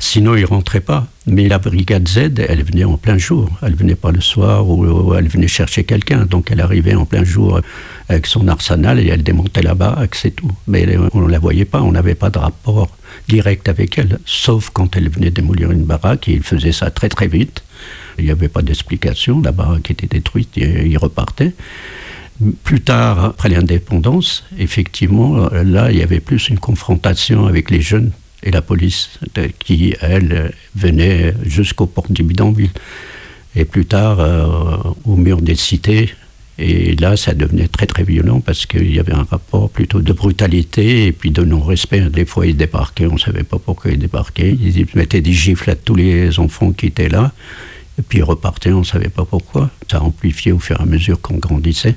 Sinon, 0.02 0.34
il 0.34 0.46
rentrait 0.46 0.80
pas. 0.80 1.06
Mais 1.26 1.46
la 1.46 1.58
brigade 1.58 2.08
Z, 2.08 2.40
elle 2.48 2.64
venait 2.64 2.84
en 2.84 2.96
plein 2.96 3.18
jour. 3.18 3.48
Elle 3.62 3.74
venait 3.74 3.94
pas 3.94 4.10
le 4.10 4.20
soir 4.20 4.66
ou 4.66 5.14
elle 5.14 5.28
venait 5.28 5.46
chercher 5.46 5.84
quelqu'un. 5.84 6.24
Donc, 6.24 6.50
elle 6.50 6.60
arrivait 6.60 6.94
en 6.94 7.04
plein 7.04 7.22
jour 7.22 7.60
avec 8.08 8.26
son 8.26 8.48
arsenal 8.48 8.98
et 8.98 9.06
elle 9.06 9.22
démontait 9.22 9.62
la 9.62 9.74
baraque, 9.74 10.14
c'est 10.14 10.30
tout. 10.32 10.50
Mais 10.66 10.96
on 11.12 11.20
ne 11.20 11.30
la 11.30 11.38
voyait 11.38 11.66
pas, 11.66 11.82
on 11.82 11.92
n'avait 11.92 12.14
pas 12.14 12.30
de 12.30 12.38
rapport 12.38 12.88
direct 13.28 13.68
avec 13.68 13.98
elle. 13.98 14.18
Sauf 14.24 14.70
quand 14.70 14.96
elle 14.96 15.10
venait 15.10 15.30
démolir 15.30 15.70
une 15.70 15.84
baraque 15.84 16.28
et 16.28 16.32
il 16.32 16.42
faisait 16.42 16.72
ça 16.72 16.90
très 16.90 17.10
très 17.10 17.28
vite. 17.28 17.62
Il 18.18 18.24
n'y 18.24 18.30
avait 18.30 18.48
pas 18.48 18.62
d'explication. 18.62 19.42
La 19.42 19.52
baraque 19.52 19.90
était 19.90 20.06
détruite 20.06 20.56
et 20.56 20.86
il 20.86 20.98
repartait. 20.98 21.52
Plus 22.64 22.80
tard, 22.80 23.22
après 23.22 23.50
l'indépendance, 23.50 24.44
effectivement, 24.58 25.50
là, 25.50 25.92
il 25.92 25.98
y 25.98 26.02
avait 26.02 26.20
plus 26.20 26.48
une 26.48 26.58
confrontation 26.58 27.46
avec 27.46 27.70
les 27.70 27.82
jeunes 27.82 28.12
et 28.42 28.50
la 28.50 28.62
police 28.62 29.10
qui, 29.58 29.94
elle, 30.00 30.52
venait 30.74 31.34
jusqu'aux 31.44 31.86
portes 31.86 32.12
du 32.12 32.22
bidonville. 32.22 32.70
Et 33.56 33.64
plus 33.64 33.86
tard, 33.86 34.20
euh, 34.20 34.76
au 35.04 35.16
mur 35.16 35.40
des 35.40 35.56
cités. 35.56 36.14
Et 36.58 36.94
là, 36.96 37.16
ça 37.16 37.32
devenait 37.32 37.68
très 37.68 37.86
très 37.86 38.04
violent 38.04 38.40
parce 38.40 38.66
qu'il 38.66 38.94
y 38.94 38.98
avait 38.98 39.14
un 39.14 39.24
rapport 39.24 39.70
plutôt 39.70 40.00
de 40.00 40.12
brutalité 40.12 41.06
et 41.06 41.12
puis 41.12 41.30
de 41.30 41.42
non-respect. 41.42 42.02
Des 42.10 42.26
fois, 42.26 42.46
ils 42.46 42.56
débarquaient, 42.56 43.06
on 43.06 43.14
ne 43.14 43.18
savait 43.18 43.44
pas 43.44 43.58
pourquoi 43.58 43.90
ils 43.90 43.98
débarquaient. 43.98 44.52
Ils 44.52 44.86
mettaient 44.94 45.22
des 45.22 45.32
gifles 45.32 45.70
à 45.70 45.74
tous 45.74 45.94
les 45.94 46.38
enfants 46.38 46.72
qui 46.72 46.86
étaient 46.86 47.08
là. 47.08 47.32
Et 47.98 48.02
puis 48.02 48.18
ils 48.18 48.24
repartaient, 48.24 48.72
on 48.72 48.80
ne 48.80 48.84
savait 48.84 49.08
pas 49.08 49.24
pourquoi. 49.24 49.70
Ça 49.90 50.02
amplifiait 50.02 50.52
au 50.52 50.58
fur 50.58 50.78
et 50.78 50.82
à 50.82 50.86
mesure 50.86 51.20
qu'on 51.20 51.38
grandissait. 51.38 51.96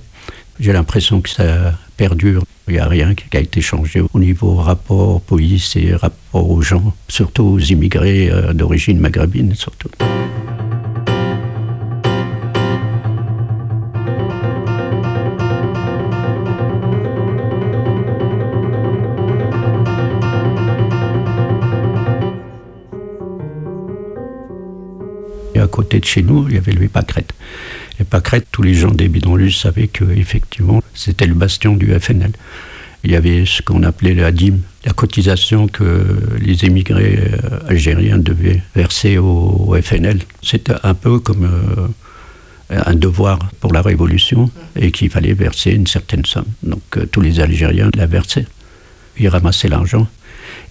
J'ai 0.59 0.73
l'impression 0.73 1.21
que 1.21 1.29
ça 1.29 1.77
perdure. 1.97 2.43
Il 2.67 2.75
n'y 2.75 2.79
a 2.79 2.87
rien 2.87 3.13
qui 3.13 3.25
a 3.35 3.39
été 3.41 3.61
changé 3.61 4.01
au 4.13 4.19
niveau 4.19 4.55
rapport 4.55 5.21
police 5.21 5.75
et 5.75 5.93
rapport 5.95 6.49
aux 6.49 6.61
gens, 6.61 6.93
surtout 7.09 7.43
aux 7.43 7.59
immigrés 7.59 8.29
euh, 8.29 8.53
d'origine 8.53 8.99
maghrébine 8.99 9.53
surtout. 9.53 9.89
Côté 25.73 25.99
de 25.99 26.05
chez 26.05 26.21
nous, 26.21 26.47
il 26.47 26.55
y 26.55 26.57
avait 26.59 26.71
le 26.71 26.87
Pâquerette. 26.87 27.33
Et 27.99 28.03
Pâquerette, 28.03 28.45
tous 28.51 28.61
les 28.61 28.75
gens 28.75 28.91
des 28.91 29.07
bidonvilles 29.07 29.51
savaient 29.51 29.87
que 29.87 30.05
effectivement, 30.11 30.83
c'était 30.93 31.25
le 31.25 31.33
bastion 31.33 31.75
du 31.75 31.87
FNL. 31.99 32.31
Il 33.03 33.11
y 33.11 33.15
avait 33.15 33.43
ce 33.45 33.63
qu'on 33.63 33.81
appelait 33.81 34.13
la 34.13 34.31
dîme, 34.31 34.61
la 34.85 34.93
cotisation 34.93 35.67
que 35.67 36.05
les 36.39 36.63
émigrés 36.63 37.17
euh, 37.19 37.59
algériens 37.67 38.19
devaient 38.19 38.61
verser 38.75 39.17
au, 39.17 39.75
FNL. 39.81 40.19
C'était 40.43 40.75
un 40.83 40.93
peu 40.93 41.19
comme 41.19 41.45
euh, 41.45 41.87
un 42.69 42.93
devoir 42.93 43.39
pour 43.59 43.73
la 43.73 43.81
Révolution 43.81 44.51
et 44.79 44.91
qu'il 44.91 45.09
fallait 45.09 45.33
verser 45.33 45.71
une 45.71 45.87
certaine 45.87 46.23
somme. 46.25 46.51
Donc 46.61 46.83
euh, 46.97 47.07
tous 47.11 47.21
les 47.21 47.39
Algériens 47.39 47.89
la 47.95 48.05
versaient. 48.05 48.45
Ils 49.17 49.27
ramassaient 49.27 49.69
l'argent. 49.69 50.07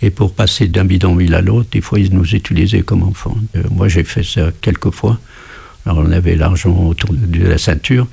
Et 0.03 0.11
pour 0.11 0.35
passer 0.35 0.67
d'un 0.67 0.85
bidonville 0.85 1.35
à 1.35 1.41
l'autre, 1.41 1.69
des 1.71 1.81
fois, 1.81 2.01
ils 2.01 2.13
nous 2.13 2.35
utilisaient 2.35 2.83
comme 2.83 3.03
enfants. 3.05 3.37
moi, 3.71 3.89
j'ai 3.89 4.05
fait 4.05 4.25
ça 4.25 4.51
quelques 4.61 4.91
fois. 4.91 5.19
Alors 5.87 5.99
on 5.99 6.13
avait 6.13 6.37
l'argent 6.37 6.77
autour 6.87 7.13
de 7.13 7.45
la 7.45 7.59
ceinture 7.59 8.07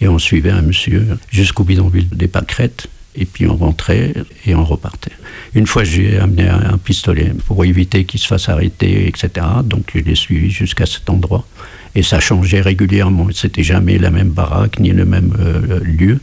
et 0.00 0.08
on 0.08 0.18
suivait 0.18 0.50
un 0.50 0.62
monsieur 0.62 1.06
jusqu'au 1.30 1.64
bidonville 1.64 2.08
des 2.10 2.28
Pâquerettes 2.28 2.88
et 3.16 3.24
puis 3.24 3.46
on 3.46 3.56
rentrait 3.56 4.12
et 4.46 4.54
on 4.54 4.64
repartait. 4.64 5.12
Une 5.54 5.66
fois 5.66 5.84
j'ai 5.84 6.18
amené 6.18 6.48
un, 6.48 6.76
pistolet 6.76 7.32
pour 7.46 7.64
éviter 7.64 8.04
qu'il 8.04 8.20
se 8.20 8.26
fasse 8.26 8.48
arrêter, 8.48 9.08
etc. 9.08 9.46
Donc 9.64 9.92
je 9.94 10.00
l'ai 10.00 10.14
suivi 10.14 10.50
jusqu'à 10.50 10.84
cet 10.84 11.08
endroit 11.08 11.46
et 11.94 12.02
ça 12.02 12.20
changeait 12.20 12.60
régulièrement. 12.60 13.28
C'était 13.32 13.62
jamais 13.62 13.98
la 13.98 14.10
même 14.10 14.30
baraque 14.30 14.78
ni 14.78 14.90
le 14.90 15.04
même 15.04 15.34
euh, 15.40 15.80
lieu. 15.82 16.20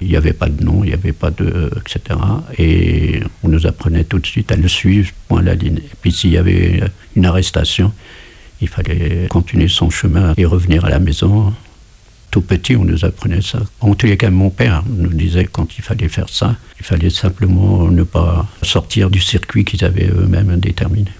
Il 0.00 0.08
n'y 0.08 0.16
avait 0.16 0.32
pas 0.32 0.48
de 0.48 0.62
nom, 0.62 0.84
il 0.84 0.88
n'y 0.88 0.94
avait 0.94 1.12
pas 1.12 1.30
de. 1.30 1.70
etc. 1.80 2.18
Et 2.58 3.20
on 3.42 3.48
nous 3.48 3.66
apprenait 3.66 4.04
tout 4.04 4.18
de 4.18 4.26
suite 4.26 4.52
à 4.52 4.56
le 4.56 4.68
suivre, 4.68 5.10
point 5.28 5.42
la 5.42 5.54
ligne. 5.54 5.78
Et 5.78 5.96
puis 6.00 6.12
s'il 6.12 6.30
y 6.30 6.36
avait 6.36 6.82
une 7.14 7.26
arrestation, 7.26 7.92
il 8.60 8.68
fallait 8.68 9.26
continuer 9.28 9.68
son 9.68 9.90
chemin 9.90 10.34
et 10.36 10.44
revenir 10.44 10.84
à 10.84 10.90
la 10.90 10.98
maison. 10.98 11.52
tout 12.30 12.42
petit, 12.42 12.76
on 12.76 12.84
nous 12.84 13.04
apprenait 13.04 13.42
ça. 13.42 13.60
En 13.80 13.94
tous 13.94 14.06
les 14.06 14.16
cas, 14.16 14.30
mon 14.30 14.50
père 14.50 14.82
nous 14.88 15.12
disait 15.12 15.44
quand 15.44 15.78
il 15.78 15.82
fallait 15.82 16.08
faire 16.08 16.28
ça, 16.28 16.56
il 16.78 16.84
fallait 16.84 17.10
simplement 17.10 17.88
ne 17.90 18.02
pas 18.02 18.46
sortir 18.62 19.10
du 19.10 19.20
circuit 19.20 19.64
qu'ils 19.64 19.84
avaient 19.84 20.08
eux-mêmes 20.08 20.58
déterminé. 20.58 21.10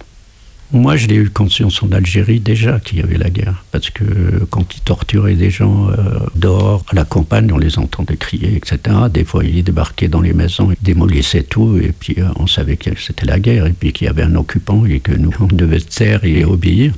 Moi, 0.73 0.97
je 0.97 1.07
l'ai 1.07 1.15
eu 1.15 1.31
conscience 1.31 1.81
en 1.83 1.93
Algérie 1.93 2.41
déjà 2.41 2.81
qu'il 2.81 2.99
y 2.99 3.03
avait 3.03 3.19
la 3.19 3.31
guerre. 3.31 3.65
Parce 3.71 3.91
que 3.91 4.45
quand 4.51 4.75
ils 4.75 4.81
torturaient 4.81 5.37
des 5.37 5.51
gens 5.51 5.89
euh, 5.91 6.19
dehors, 6.35 6.85
à 6.89 6.95
la 6.97 7.05
campagne, 7.05 7.53
on 7.53 7.59
les 7.59 7.79
entendait 7.79 8.17
crier, 8.17 8.57
etc. 8.57 8.79
Des 9.09 9.25
fois, 9.25 9.45
ils 9.45 9.63
débarquaient 9.63 10.09
dans 10.09 10.21
les 10.21 10.33
maisons, 10.33 10.73
ils 10.73 10.85
démolissaient 10.85 11.45
tout, 11.45 11.79
et 11.79 11.93
puis 11.93 12.17
euh, 12.19 12.29
on 12.37 12.49
savait 12.49 12.77
que 12.77 12.91
c'était 12.99 13.27
la 13.27 13.39
guerre, 13.39 13.67
et 13.67 13.73
puis 13.73 13.93
qu'il 13.93 14.07
y 14.07 14.11
avait 14.11 14.25
un 14.25 14.35
occupant, 14.35 14.85
et 14.87 14.99
que 14.99 15.13
nous, 15.13 15.31
on 15.41 15.47
devait 15.47 15.81
taire 15.81 16.25
et 16.25 16.45
obéir. 16.45 16.93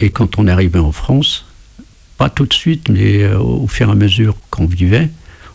Et 0.00 0.10
quand 0.10 0.38
on 0.38 0.48
arrivait 0.48 0.78
en 0.78 0.92
France, 0.92 1.46
pas 2.18 2.28
tout 2.28 2.44
de 2.44 2.52
suite, 2.52 2.90
mais 2.90 3.22
euh, 3.22 3.38
au 3.38 3.66
fur 3.66 3.88
et 3.88 3.92
à 3.92 3.94
mesure 3.94 4.36
qu'on 4.50 4.66
vivait, 4.66 5.08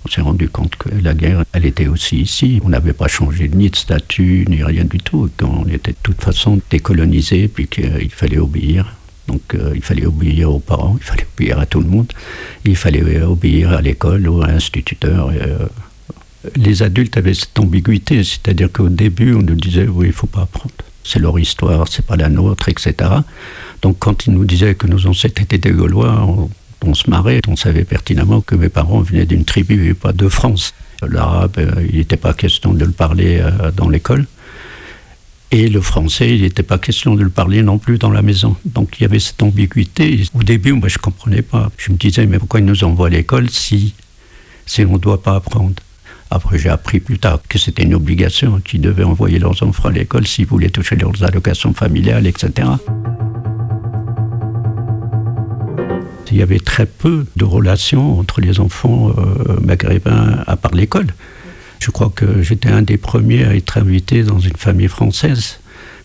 on 0.06 0.12
s'est 0.12 0.22
rendu 0.22 0.50
compte 0.50 0.76
que 0.76 0.90
la 1.02 1.14
guerre, 1.14 1.44
elle 1.52 1.66
était 1.66 1.88
aussi 1.88 2.22
ici. 2.22 2.62
On 2.64 2.70
n'avait 2.70 2.94
pas 2.94 3.08
changé 3.08 3.50
ni 3.50 3.70
de 3.70 3.76
statut, 3.76 4.46
ni 4.48 4.64
rien 4.64 4.86
du 4.86 5.00
tout. 5.00 5.30
On 5.42 5.68
était 5.68 5.92
de 5.92 5.98
toute 6.04 6.22
façon 6.22 6.60
décolonisé, 6.70 7.48
puis 7.48 7.68
qu'il 7.68 8.12
fallait 8.12 8.38
obéir. 8.38 8.96
Donc 9.28 9.42
euh, 9.56 9.72
il 9.74 9.82
fallait 9.82 10.06
obéir 10.06 10.54
aux 10.54 10.60
parents, 10.60 10.96
il 11.00 11.04
fallait 11.04 11.26
obéir 11.36 11.60
à 11.60 11.66
tout 11.66 11.82
le 11.82 11.88
monde. 11.88 12.12
Il 12.64 12.76
fallait 12.76 13.22
obéir 13.24 13.72
à 13.72 13.82
l'école 13.82 14.28
ou 14.30 14.44
à 14.44 14.48
l'instituteur. 14.48 15.32
Euh, 15.34 15.66
les 16.56 16.84
adultes 16.84 17.18
avaient 17.18 17.34
cette 17.34 17.58
ambiguïté, 17.58 18.24
c'est-à-dire 18.24 18.72
qu'au 18.72 18.90
début, 18.90 19.34
on 19.34 19.42
nous 19.42 19.56
disait 19.56 19.88
oui, 19.88 20.08
il 20.08 20.14
faut 20.14 20.28
pas 20.28 20.42
apprendre. 20.42 20.76
C'est 21.04 21.20
leur 21.20 21.40
histoire, 21.40 21.88
c'est 21.88 22.06
pas 22.06 22.16
la 22.16 22.30
nôtre, 22.30 22.70
etc. 22.70 22.94
Donc 23.82 23.98
quand 24.00 24.28
ils 24.28 24.34
nous 24.34 24.46
disaient 24.46 24.76
que 24.76 24.86
nos 24.86 25.08
ancêtres 25.08 25.42
étaient 25.42 25.58
des 25.58 25.72
Gaulois, 25.72 26.48
on 26.86 26.94
se 26.94 27.10
marrait, 27.10 27.42
on 27.48 27.56
savait 27.56 27.84
pertinemment 27.84 28.42
que 28.42 28.56
mes 28.56 28.70
parents 28.70 29.02
venaient 29.02 29.26
d'une 29.26 29.46
tribu 29.46 29.90
et 29.90 29.94
pas 29.94 30.14
de 30.14 30.28
France. 30.30 30.74
L'arabe, 31.02 31.58
euh, 31.58 31.88
il 31.90 31.98
n'était 31.98 32.18
pas 32.18 32.34
question 32.34 32.74
de 32.74 32.86
le 32.86 32.92
parler 32.92 33.40
euh, 33.40 33.72
dans 33.72 33.90
l'école. 33.90 34.26
Et 35.52 35.70
le 35.70 35.80
français, 35.82 36.36
il 36.36 36.42
n'était 36.42 36.64
pas 36.64 36.78
question 36.78 37.16
de 37.16 37.24
le 37.24 37.30
parler 37.30 37.62
non 37.62 37.78
plus 37.78 37.98
dans 37.98 38.12
la 38.12 38.22
maison. 38.22 38.56
Donc 38.66 38.98
il 39.00 39.04
y 39.04 39.06
avait 39.06 39.20
cette 39.20 39.42
ambiguïté. 39.42 40.24
Au 40.34 40.44
début, 40.44 40.74
moi, 40.74 40.90
je 40.90 40.98
ne 40.98 41.02
comprenais 41.02 41.42
pas. 41.42 41.72
Je 41.78 41.92
me 41.92 41.98
disais, 41.98 42.26
mais 42.26 42.40
pourquoi 42.40 42.60
ils 42.60 42.66
nous 42.66 42.84
envoient 42.84 43.08
à 43.08 43.12
l'école 43.12 43.50
si, 43.50 43.94
si 44.66 44.84
on 44.86 44.94
ne 44.94 44.98
doit 44.98 45.22
pas 45.22 45.36
apprendre? 45.36 45.76
Après, 46.32 46.58
j'ai 46.58 46.70
appris 46.70 47.00
plus 47.00 47.20
tard 47.20 47.40
que 47.48 47.60
c'était 47.60 47.84
une 47.84 47.94
obligation, 47.94 48.60
qu'ils 48.60 48.82
devaient 48.82 49.04
envoyer 49.04 49.40
leurs 49.40 49.62
enfants 49.64 49.90
à 49.90 49.92
l'école 49.92 50.26
s'ils 50.26 50.48
voulaient 50.48 50.70
toucher 50.70 50.96
leurs 50.96 51.24
allocations 51.24 51.74
familiales, 51.74 52.26
etc. 52.26 52.68
Il 56.32 56.38
y 56.38 56.42
avait 56.42 56.60
très 56.60 56.86
peu 56.86 57.26
de 57.36 57.46
relations 57.46 58.20
entre 58.20 58.42
les 58.42 58.60
enfants 58.60 59.14
euh, 59.18 59.60
maghrébins 59.62 60.44
à 60.48 60.56
part 60.56 60.74
l'école. 60.74 61.08
Je 61.80 61.92
crois 61.92 62.12
que 62.14 62.42
j'étais 62.42 62.70
un 62.70 62.82
des 62.82 62.98
premiers 62.98 63.46
à 63.46 63.56
être 63.56 63.78
invité 63.78 64.24
dans 64.24 64.40
une 64.40 64.56
famille 64.56 64.88
française. 64.88 65.60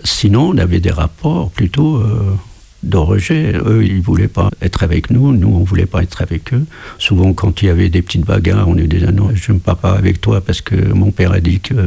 Sinon, 0.05 0.51
on 0.51 0.59
avait 0.59 0.81
des 0.81 0.91
rapports 0.91 1.51
plutôt 1.51 1.97
euh, 1.97 2.35
de 2.83 2.97
rejet. 2.97 3.55
Eux, 3.65 3.85
ils 3.85 3.99
ne 3.99 4.03
voulaient 4.03 4.29
pas 4.29 4.51
être 4.63 4.83
avec 4.83 5.11
nous, 5.11 5.33
nous, 5.33 5.49
on 5.49 5.61
ne 5.61 5.65
voulait 5.65 5.87
pas 5.87 6.03
être 6.03 6.23
avec 6.23 6.53
eux. 6.53 6.65
Souvent, 6.99 7.33
quand 7.33 7.63
il 7.63 7.67
y 7.67 7.69
avait 7.69 7.89
des 7.89 8.03
petites 8.03 8.27
bagarres, 8.27 8.69
on 8.69 8.75
nous 8.75 8.87
disait 8.87 9.13
non, 9.13 9.31
je 9.35 9.53
ne 9.53 9.57
me 9.57 9.61
pas 9.61 9.93
avec 9.93 10.21
toi 10.21 10.41
parce 10.41 10.61
que 10.61 10.75
mon 10.93 11.11
père 11.11 11.33
a 11.33 11.41
dit 11.41 11.61
que 11.61 11.87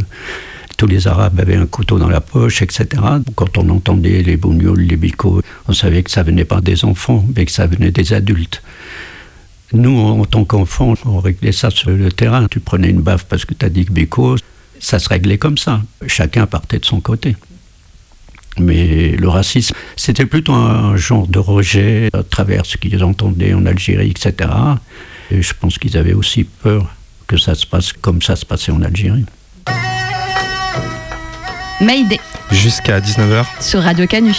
tous 0.83 0.89
les 0.89 1.07
Arabes 1.07 1.39
avaient 1.39 1.55
un 1.55 1.65
couteau 1.65 1.97
dans 1.97 2.09
la 2.09 2.19
poche, 2.19 2.61
etc. 2.61 3.01
Quand 3.35 3.57
on 3.57 3.69
entendait 3.69 4.21
les 4.21 4.35
bougnoules, 4.35 4.81
les 4.81 4.97
bicots, 4.97 5.41
on 5.65 5.71
savait 5.71 6.03
que 6.03 6.11
ça 6.11 6.23
venait 6.23 6.43
pas 6.43 6.59
des 6.59 6.83
enfants, 6.83 7.25
mais 7.33 7.45
que 7.45 7.53
ça 7.53 7.67
venait 7.67 7.91
des 7.91 8.11
adultes. 8.11 8.61
Nous, 9.71 9.97
en 9.97 10.25
tant 10.25 10.43
qu'enfants, 10.43 10.95
on 11.05 11.19
réglait 11.19 11.53
ça 11.53 11.69
sur 11.69 11.89
le 11.89 12.11
terrain. 12.11 12.47
Tu 12.51 12.59
prenais 12.59 12.89
une 12.89 12.99
baffe 12.99 13.23
parce 13.23 13.45
que 13.45 13.53
tu 13.53 13.65
as 13.65 13.69
dit 13.69 13.85
que 13.85 13.93
bico, 13.93 14.35
ça 14.81 14.99
se 14.99 15.07
réglait 15.07 15.37
comme 15.37 15.57
ça. 15.57 15.81
Chacun 16.05 16.47
partait 16.47 16.79
de 16.79 16.85
son 16.85 16.99
côté. 16.99 17.37
Mais 18.59 19.15
le 19.15 19.29
racisme, 19.29 19.73
c'était 19.95 20.25
plutôt 20.25 20.51
un 20.51 20.97
genre 20.97 21.27
de 21.27 21.39
rejet 21.39 22.09
à 22.11 22.23
travers 22.23 22.65
ce 22.65 22.75
qu'ils 22.75 23.05
entendaient 23.05 23.53
en 23.53 23.65
Algérie, 23.65 24.09
etc. 24.09 24.49
Et 25.31 25.41
je 25.41 25.53
pense 25.57 25.77
qu'ils 25.77 25.95
avaient 25.95 26.11
aussi 26.11 26.43
peur 26.43 26.93
que 27.25 27.37
ça 27.37 27.55
se 27.55 27.65
passe 27.65 27.93
comme 27.93 28.21
ça 28.21 28.35
se 28.35 28.45
passait 28.45 28.73
en 28.73 28.81
Algérie. 28.81 29.23
Mayday. 31.83 32.19
Jusqu'à 32.51 32.99
19h. 32.99 33.45
Sur 33.59 33.83
Radio 33.83 34.07
Canu. 34.07 34.33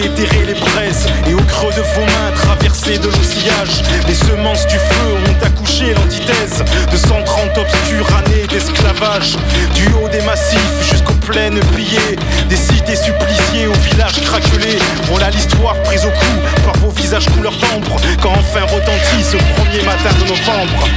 Déterré 0.00 0.44
les 0.46 0.54
braises 0.54 1.06
Et 1.28 1.34
au 1.34 1.42
creux 1.42 1.72
de 1.72 1.80
vos 1.80 2.04
mains, 2.04 2.32
traversé 2.34 2.98
de 2.98 3.08
l'outillage. 3.08 3.82
Les 4.06 4.14
semences 4.14 4.66
du 4.66 4.76
feu 4.76 5.14
ont 5.26 5.44
accouché 5.44 5.94
l'antithèse 5.94 6.64
De 6.90 6.96
130 6.96 7.58
obscures 7.58 8.08
années 8.16 8.46
d'esclavage. 8.48 9.36
Du 9.74 9.86
haut 9.94 10.08
des 10.08 10.22
massifs 10.22 10.90
jusqu'aux 10.90 11.20
plaines 11.26 11.60
pillées 11.76 12.16
Des 12.48 12.56
cités 12.56 12.96
suppliciées 12.96 13.66
aux 13.66 13.90
villages 13.90 14.20
craquelés. 14.22 14.78
Voilà 15.04 15.30
l'histoire 15.30 15.74
prise 15.82 16.04
au 16.04 16.10
cou 16.10 16.64
par 16.64 16.76
vos 16.78 16.90
visages 16.90 17.28
couleur 17.30 17.52
d'ambre 17.52 17.96
Quand 18.22 18.32
enfin 18.32 18.62
retentit 18.62 19.22
ce 19.22 19.36
premier 19.60 19.82
matin 19.82 20.10
de 20.20 20.28
novembre 20.28 20.88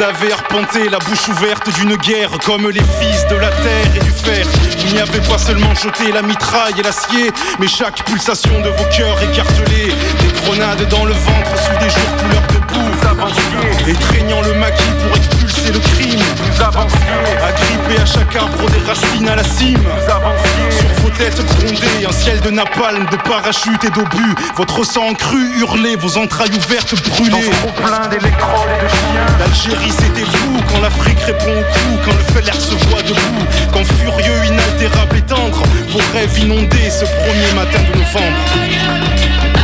Vous 0.00 0.06
avez 0.06 0.32
arpenté 0.32 0.88
la 0.88 0.98
bouche 0.98 1.28
ouverte 1.28 1.68
d'une 1.74 1.94
guerre 1.96 2.30
comme 2.46 2.70
les 2.70 2.80
fils 2.80 3.26
de 3.28 3.36
la 3.36 3.50
terre 3.50 3.96
et 3.96 3.98
du 3.98 4.10
fer. 4.10 4.46
Vous 4.78 4.94
n'y 4.94 4.98
avez 4.98 5.20
pas 5.20 5.36
seulement 5.36 5.74
jeté 5.74 6.10
la 6.10 6.22
mitraille 6.22 6.72
et 6.78 6.82
l'acier, 6.82 7.30
mais 7.58 7.68
chaque 7.68 8.02
pulsation 8.06 8.62
de 8.62 8.70
vos 8.70 8.84
cœurs 8.96 9.22
écartelée. 9.22 9.92
Des 10.22 10.40
grenades 10.40 10.88
dans 10.88 11.04
le 11.04 11.12
ventre 11.12 11.54
sous 11.54 11.84
des 11.84 11.90
jours 11.90 12.16
couleur 12.16 12.42
de 12.48 12.72
boue. 12.72 13.08
Avanciez, 13.10 13.92
étreignant 13.92 14.40
le 14.40 14.54
maquis 14.54 14.82
pour 15.02 15.18
le 15.72 15.78
crime. 15.78 16.20
Vous 16.36 16.62
avanciez, 16.62 16.98
agrippé 17.42 18.00
à 18.00 18.06
chaque 18.06 18.36
arbre 18.36 18.70
des 18.70 18.80
racines 18.86 19.28
à 19.28 19.36
la 19.36 19.44
cime. 19.44 19.78
Vous 19.78 20.12
avanciez, 20.12 20.70
sur 20.70 20.88
vos 21.02 21.10
têtes 21.10 21.44
grondées, 21.46 22.06
un 22.08 22.12
ciel 22.12 22.40
de 22.40 22.50
napalm, 22.50 23.06
de 23.10 23.16
parachutes 23.16 23.84
et 23.84 23.90
d'obus. 23.90 24.34
Votre 24.56 24.84
sang 24.84 25.14
cru 25.14 25.58
hurlé, 25.58 25.96
vos 25.96 26.16
entrailles 26.18 26.54
ouvertes 26.54 26.94
brûlées. 27.10 27.50
Dans 27.64 27.72
plein 27.82 28.08
d'électrodes 28.08 28.68
et 28.68 28.84
de 28.84 28.88
chiens. 28.88 29.26
L'Algérie 29.38 29.92
c'était 29.92 30.24
vous 30.24 30.60
quand 30.72 30.80
l'Afrique 30.80 31.20
répond 31.20 31.52
au 31.52 31.62
coup, 31.62 31.96
quand 32.04 32.12
le 32.12 32.24
feu 32.34 32.40
se 32.52 32.74
voit 32.88 33.02
debout, 33.02 33.46
quand 33.72 33.84
furieux, 33.84 34.44
inaltérable 34.46 35.16
et 35.16 35.22
tendre, 35.22 35.62
vos 35.90 36.00
rêves 36.12 36.38
inondés 36.38 36.90
ce 36.90 37.04
premier 37.04 37.52
matin 37.54 37.80
de 37.92 37.98
novembre. 37.98 39.59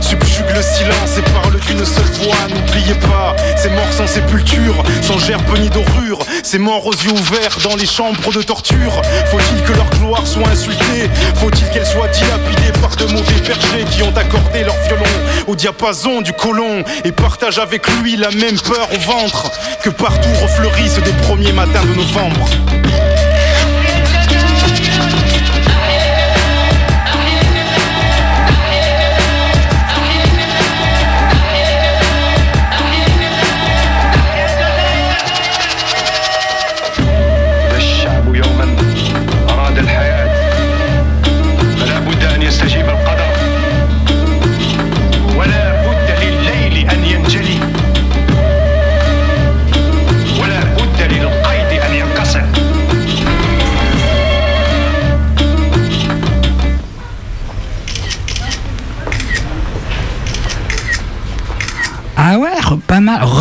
Subjugue 0.00 0.50
le 0.54 0.62
silence 0.62 1.18
et 1.18 1.22
parle 1.32 1.58
d'une 1.60 1.84
seule 1.84 2.04
voix. 2.22 2.36
N'oubliez 2.48 2.94
pas, 2.94 3.34
ces 3.56 3.70
morts 3.70 3.92
sans 3.92 4.06
sépulture 4.06 4.82
Sans 5.02 5.18
gerbe 5.18 5.58
ni 5.58 5.68
dorure. 5.68 6.20
Ces 6.42 6.58
morts 6.58 6.86
aux 6.86 6.92
yeux 6.92 7.12
ouverts 7.12 7.58
dans 7.62 7.76
les 7.76 7.86
chambres 7.86 8.32
de 8.32 8.42
torture. 8.42 9.02
Faut-il 9.30 9.62
que 9.62 9.72
leur 9.72 9.90
gloire 9.90 10.26
soit 10.26 10.48
insultée? 10.48 11.10
Faut-il 11.36 11.68
qu'elle 11.70 11.86
soit 11.86 12.08
dilapidée 12.08 12.72
par 12.80 12.96
de 12.96 13.04
mauvais 13.12 13.40
bergers 13.46 13.84
Qui 13.90 14.02
ont 14.02 14.16
accordé 14.16 14.64
leur 14.64 14.76
violon 14.86 15.04
au 15.46 15.54
diapason 15.54 16.20
du 16.20 16.32
colon 16.32 16.84
Et 17.04 17.12
partagent 17.12 17.58
avec 17.58 17.86
lui 18.00 18.16
la 18.16 18.30
même 18.30 18.58
peur 18.60 18.88
au 18.94 18.98
ventre 18.98 19.50
Que 19.82 19.90
partout 19.90 20.28
refleurissent 20.42 21.02
des 21.02 21.12
premiers 21.26 21.52
matins 21.52 21.84
de 21.84 21.94
novembre? 21.94 22.48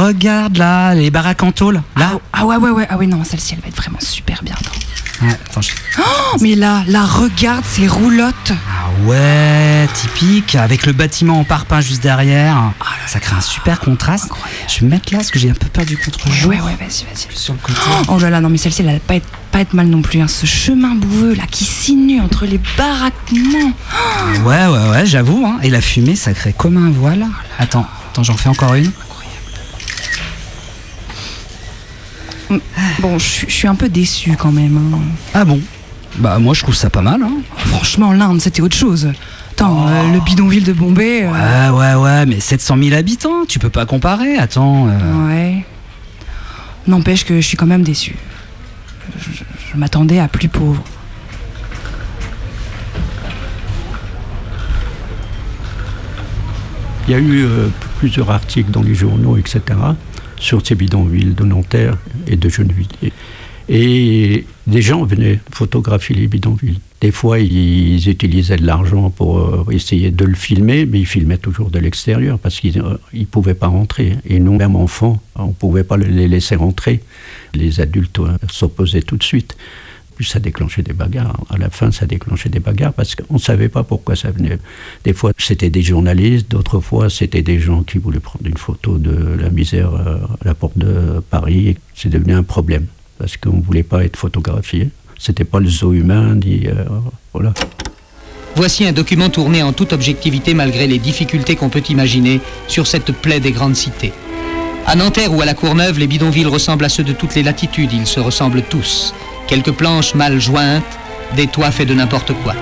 Regarde 0.07 0.57
là, 0.57 0.95
les 0.95 1.11
baraques 1.11 1.43
en 1.43 1.51
tôle. 1.51 1.81
Là. 1.97 2.11
Ah, 2.13 2.19
ah, 2.31 2.45
ouais, 2.45 2.55
ouais, 2.55 2.69
ouais. 2.69 2.87
Ah 2.89 2.95
oui, 2.97 3.07
non, 3.07 3.25
celle-ci, 3.25 3.55
elle 3.55 3.59
va 3.59 3.67
être 3.67 3.75
vraiment 3.75 3.99
super 3.99 4.41
bien. 4.41 4.55
Ouais, 5.21 5.37
attends, 5.45 5.61
je... 5.61 5.71
oh, 5.99 6.37
mais 6.39 6.55
là, 6.55 6.83
là, 6.87 7.03
regarde 7.03 7.65
ces 7.65 7.87
roulottes. 7.89 8.53
Ah 8.53 8.87
ouais, 9.05 9.85
typique, 9.93 10.55
avec 10.55 10.85
le 10.85 10.93
bâtiment 10.93 11.41
en 11.41 11.43
parpaing 11.43 11.81
juste 11.81 12.01
derrière. 12.01 12.55
Ah, 12.79 12.85
ça 13.05 13.19
crée 13.19 13.35
un 13.35 13.41
super 13.41 13.81
contraste. 13.81 14.25
Incroyable. 14.25 14.61
Je 14.69 14.79
vais 14.79 14.85
me 14.85 14.91
mettre 14.91 15.11
là 15.11 15.17
parce 15.17 15.29
que 15.29 15.39
j'ai 15.39 15.49
un 15.49 15.55
peu 15.55 15.67
peur 15.67 15.85
du 15.85 15.97
contre-jour. 15.97 16.51
Ouais, 16.51 16.61
ouais, 16.61 16.77
vas-y, 16.79 17.03
vas-y. 17.03 17.35
Sur 17.35 17.55
le 17.55 17.59
côté. 17.59 17.77
Oh 18.07 18.17
là 18.17 18.29
là, 18.29 18.39
non, 18.39 18.47
mais 18.47 18.57
celle-ci, 18.57 18.83
elle 18.83 18.93
va 18.93 18.99
pas 18.99 19.15
être, 19.15 19.27
pas 19.51 19.59
être 19.59 19.73
mal 19.73 19.87
non 19.87 20.01
plus. 20.01 20.21
Hein. 20.21 20.29
Ce 20.29 20.45
chemin 20.45 20.95
boueux 20.95 21.33
là 21.33 21.43
qui 21.51 21.65
sinue 21.65 22.21
entre 22.21 22.45
les 22.45 22.61
baraquements. 22.77 23.73
Ouais, 24.45 24.67
ouais, 24.67 24.89
ouais, 24.91 25.05
j'avoue. 25.05 25.45
Hein. 25.45 25.57
Et 25.63 25.69
la 25.69 25.81
fumée, 25.81 26.15
ça 26.15 26.31
crée 26.31 26.53
comme 26.53 26.77
un 26.77 26.91
voile. 26.91 27.25
Attends, 27.59 27.85
attends, 28.09 28.23
j'en 28.23 28.37
fais 28.37 28.47
encore 28.47 28.75
une. 28.75 28.89
Bon, 32.99 33.19
je 33.19 33.45
suis 33.47 33.67
un 33.67 33.75
peu 33.75 33.89
déçu 33.89 34.35
quand 34.37 34.51
même. 34.51 34.77
Hein. 34.77 34.99
Ah 35.33 35.45
bon? 35.45 35.59
Bah 36.17 36.39
moi 36.39 36.53
je 36.53 36.63
trouve 36.63 36.75
ça 36.75 36.89
pas 36.89 37.01
mal. 37.01 37.21
Hein. 37.21 37.41
Franchement, 37.57 38.13
l'Inde 38.13 38.41
c'était 38.41 38.61
autre 38.61 38.75
chose. 38.75 39.09
Attends, 39.51 39.85
oh. 39.85 39.89
euh, 39.89 40.13
le 40.13 40.19
bidonville 40.19 40.63
de 40.63 40.73
Bombay. 40.73 41.23
Euh... 41.23 41.71
Ouais, 41.71 41.95
ouais, 41.95 42.03
ouais, 42.03 42.25
mais 42.25 42.39
700 42.39 42.77
000 42.81 42.95
habitants, 42.95 43.45
tu 43.47 43.59
peux 43.59 43.69
pas 43.69 43.85
comparer. 43.85 44.37
Attends. 44.37 44.87
Euh... 44.87 45.27
Ouais. 45.27 45.65
N'empêche 46.87 47.25
que 47.25 47.35
je 47.35 47.47
suis 47.47 47.57
quand 47.57 47.65
même 47.65 47.83
déçu. 47.83 48.15
Je, 49.17 49.31
je, 49.31 49.43
je 49.71 49.77
m'attendais 49.77 50.19
à 50.19 50.27
plus 50.27 50.47
pauvre. 50.47 50.83
Il 57.07 57.11
y 57.11 57.13
a 57.15 57.19
eu 57.19 57.45
euh, 57.45 57.69
plusieurs 57.99 58.29
articles 58.31 58.69
dans 58.69 58.81
les 58.81 58.93
journaux, 58.93 59.37
etc., 59.37 59.61
sur 60.39 60.65
ces 60.65 60.75
bidonvilles 60.75 61.33
de 61.33 61.43
Nanterre 61.43 61.97
et 62.27 62.35
de 62.35 62.49
Gennevilliers. 62.49 63.13
Et 63.69 64.45
des 64.65 64.81
gens 64.81 65.03
venaient 65.03 65.39
photographier 65.51 66.15
les 66.15 66.27
bidonvilles. 66.27 66.79
Des 67.01 67.11
fois, 67.11 67.39
ils 67.39 68.09
utilisaient 68.09 68.55
de 68.55 68.65
l'argent 68.65 69.09
pour 69.09 69.71
essayer 69.71 70.09
de 70.09 70.25
le 70.25 70.35
filmer, 70.35 70.85
mais 70.85 71.01
ils 71.01 71.05
filmaient 71.05 71.37
toujours 71.37 71.69
de 71.69 71.77
l'extérieur 71.77 72.39
parce 72.39 72.59
qu'ils 72.59 72.81
ne 72.81 73.25
pouvaient 73.25 73.53
pas 73.53 73.67
rentrer. 73.67 74.15
Et 74.25 74.39
nous, 74.39 74.55
même 74.55 74.75
enfants, 74.75 75.21
on 75.35 75.47
ne 75.47 75.53
pouvait 75.53 75.83
pas 75.83 75.97
les 75.97 76.27
laisser 76.27 76.55
rentrer. 76.55 77.01
Les 77.53 77.81
adultes 77.81 78.19
s'opposaient 78.49 79.01
tout 79.01 79.17
de 79.17 79.23
suite. 79.23 79.57
Puis 80.17 80.25
ça 80.25 80.39
déclenchait 80.39 80.81
des 80.81 80.93
bagarres. 80.93 81.39
À 81.51 81.57
la 81.57 81.69
fin, 81.69 81.91
ça 81.91 82.07
déclenchait 82.07 82.49
des 82.49 82.59
bagarres 82.59 82.93
parce 82.93 83.13
qu'on 83.13 83.35
ne 83.35 83.39
savait 83.39 83.69
pas 83.69 83.83
pourquoi 83.83 84.15
ça 84.15 84.31
venait. 84.31 84.57
Des 85.03 85.13
fois, 85.13 85.31
c'était 85.37 85.69
des 85.69 85.83
journalistes, 85.83 86.49
d'autres 86.49 86.79
fois, 86.79 87.09
c'était 87.09 87.43
des 87.43 87.59
gens 87.59 87.83
qui 87.83 87.99
voulaient 87.99 88.19
prendre 88.19 88.45
une 88.47 88.57
photo 88.57 88.97
de 88.97 89.37
la 89.39 89.51
misère 89.51 89.93
à 89.93 90.43
la 90.43 90.55
porte 90.55 90.77
de 90.77 91.21
Paris. 91.29 91.77
C'est 91.93 92.09
devenu 92.09 92.33
un 92.33 92.41
problème 92.41 92.87
parce 93.19 93.37
qu'on 93.37 93.57
ne 93.57 93.61
voulait 93.61 93.83
pas 93.83 94.03
être 94.03 94.17
photographié. 94.17 94.89
C'était 95.19 95.43
pas 95.43 95.59
le 95.59 95.69
zoo 95.69 95.93
humain, 95.93 96.35
ni. 96.35 96.67
Euh, 96.67 96.83
voilà. 97.33 97.53
Voici 98.55 98.85
un 98.87 98.91
document 98.91 99.29
tourné 99.29 99.61
en 99.61 99.71
toute 99.71 99.93
objectivité 99.93 100.55
malgré 100.55 100.87
les 100.87 100.97
difficultés 100.97 101.55
qu'on 101.55 101.69
peut 101.69 101.83
imaginer 101.89 102.41
sur 102.67 102.87
cette 102.87 103.11
plaie 103.11 103.39
des 103.39 103.51
grandes 103.51 103.75
cités. 103.75 104.13
À 104.87 104.95
Nanterre 104.95 105.33
ou 105.33 105.41
à 105.41 105.45
la 105.45 105.53
Courneuve, 105.53 105.99
les 105.99 106.07
bidonvilles 106.07 106.47
ressemblent 106.47 106.85
à 106.85 106.89
ceux 106.89 107.03
de 107.03 107.13
toutes 107.13 107.35
les 107.35 107.43
latitudes, 107.43 107.91
ils 107.93 108.07
se 108.07 108.19
ressemblent 108.19 108.63
tous. 108.63 109.13
Quelques 109.47 109.71
planches 109.71 110.13
mal 110.13 110.39
jointes, 110.39 110.83
des 111.35 111.47
toits 111.47 111.71
faits 111.71 111.87
de 111.87 111.93
n'importe 111.93 112.33
quoi. 112.43 112.53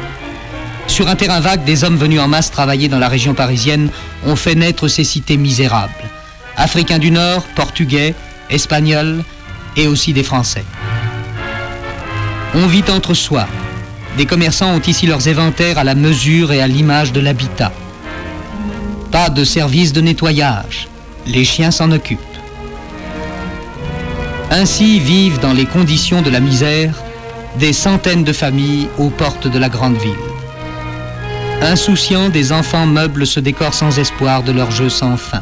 Sur 0.87 1.07
un 1.07 1.15
terrain 1.15 1.39
vague, 1.39 1.63
des 1.63 1.83
hommes 1.83 1.97
venus 1.97 2.19
en 2.19 2.27
masse 2.27 2.51
travailler 2.51 2.87
dans 2.87 2.99
la 2.99 3.09
région 3.09 3.33
parisienne 3.33 3.89
ont 4.25 4.35
fait 4.35 4.55
naître 4.55 4.87
ces 4.87 5.03
cités 5.03 5.37
misérables. 5.37 5.91
Africains 6.57 6.99
du 6.99 7.11
Nord, 7.11 7.43
Portugais, 7.55 8.13
Espagnols 8.49 9.23
et 9.75 9.87
aussi 9.87 10.13
des 10.13 10.23
Français. 10.23 10.63
On 12.53 12.67
vit 12.67 12.83
entre 12.89 13.13
soi. 13.13 13.47
Des 14.17 14.25
commerçants 14.25 14.73
ont 14.73 14.81
ici 14.81 15.07
leurs 15.07 15.27
éventaires 15.27 15.77
à 15.77 15.83
la 15.83 15.95
mesure 15.95 16.53
et 16.53 16.61
à 16.61 16.67
l'image 16.67 17.11
de 17.11 17.19
l'habitat. 17.19 17.73
Pas 19.11 19.29
de 19.29 19.43
service 19.43 19.91
de 19.91 20.01
nettoyage. 20.01 20.87
Les 21.25 21.43
chiens 21.43 21.71
s'en 21.71 21.91
occupent. 21.91 22.19
Ainsi 24.51 24.99
vivent 24.99 25.39
dans 25.39 25.53
les 25.53 25.65
conditions 25.65 26.21
de 26.21 26.29
la 26.29 26.39
misère 26.39 27.03
des 27.59 27.73
centaines 27.73 28.23
de 28.23 28.33
familles 28.33 28.87
aux 28.97 29.09
portes 29.09 29.47
de 29.47 29.59
la 29.59 29.69
grande 29.69 29.97
ville. 29.97 30.13
Insouciants, 31.61 32.29
des 32.29 32.51
enfants 32.51 32.85
meubles 32.85 33.25
ce 33.25 33.39
décor 33.39 33.73
sans 33.73 33.97
espoir 33.97 34.43
de 34.43 34.51
leur 34.51 34.71
jeu 34.71 34.89
sans 34.89 35.17
fin. 35.17 35.41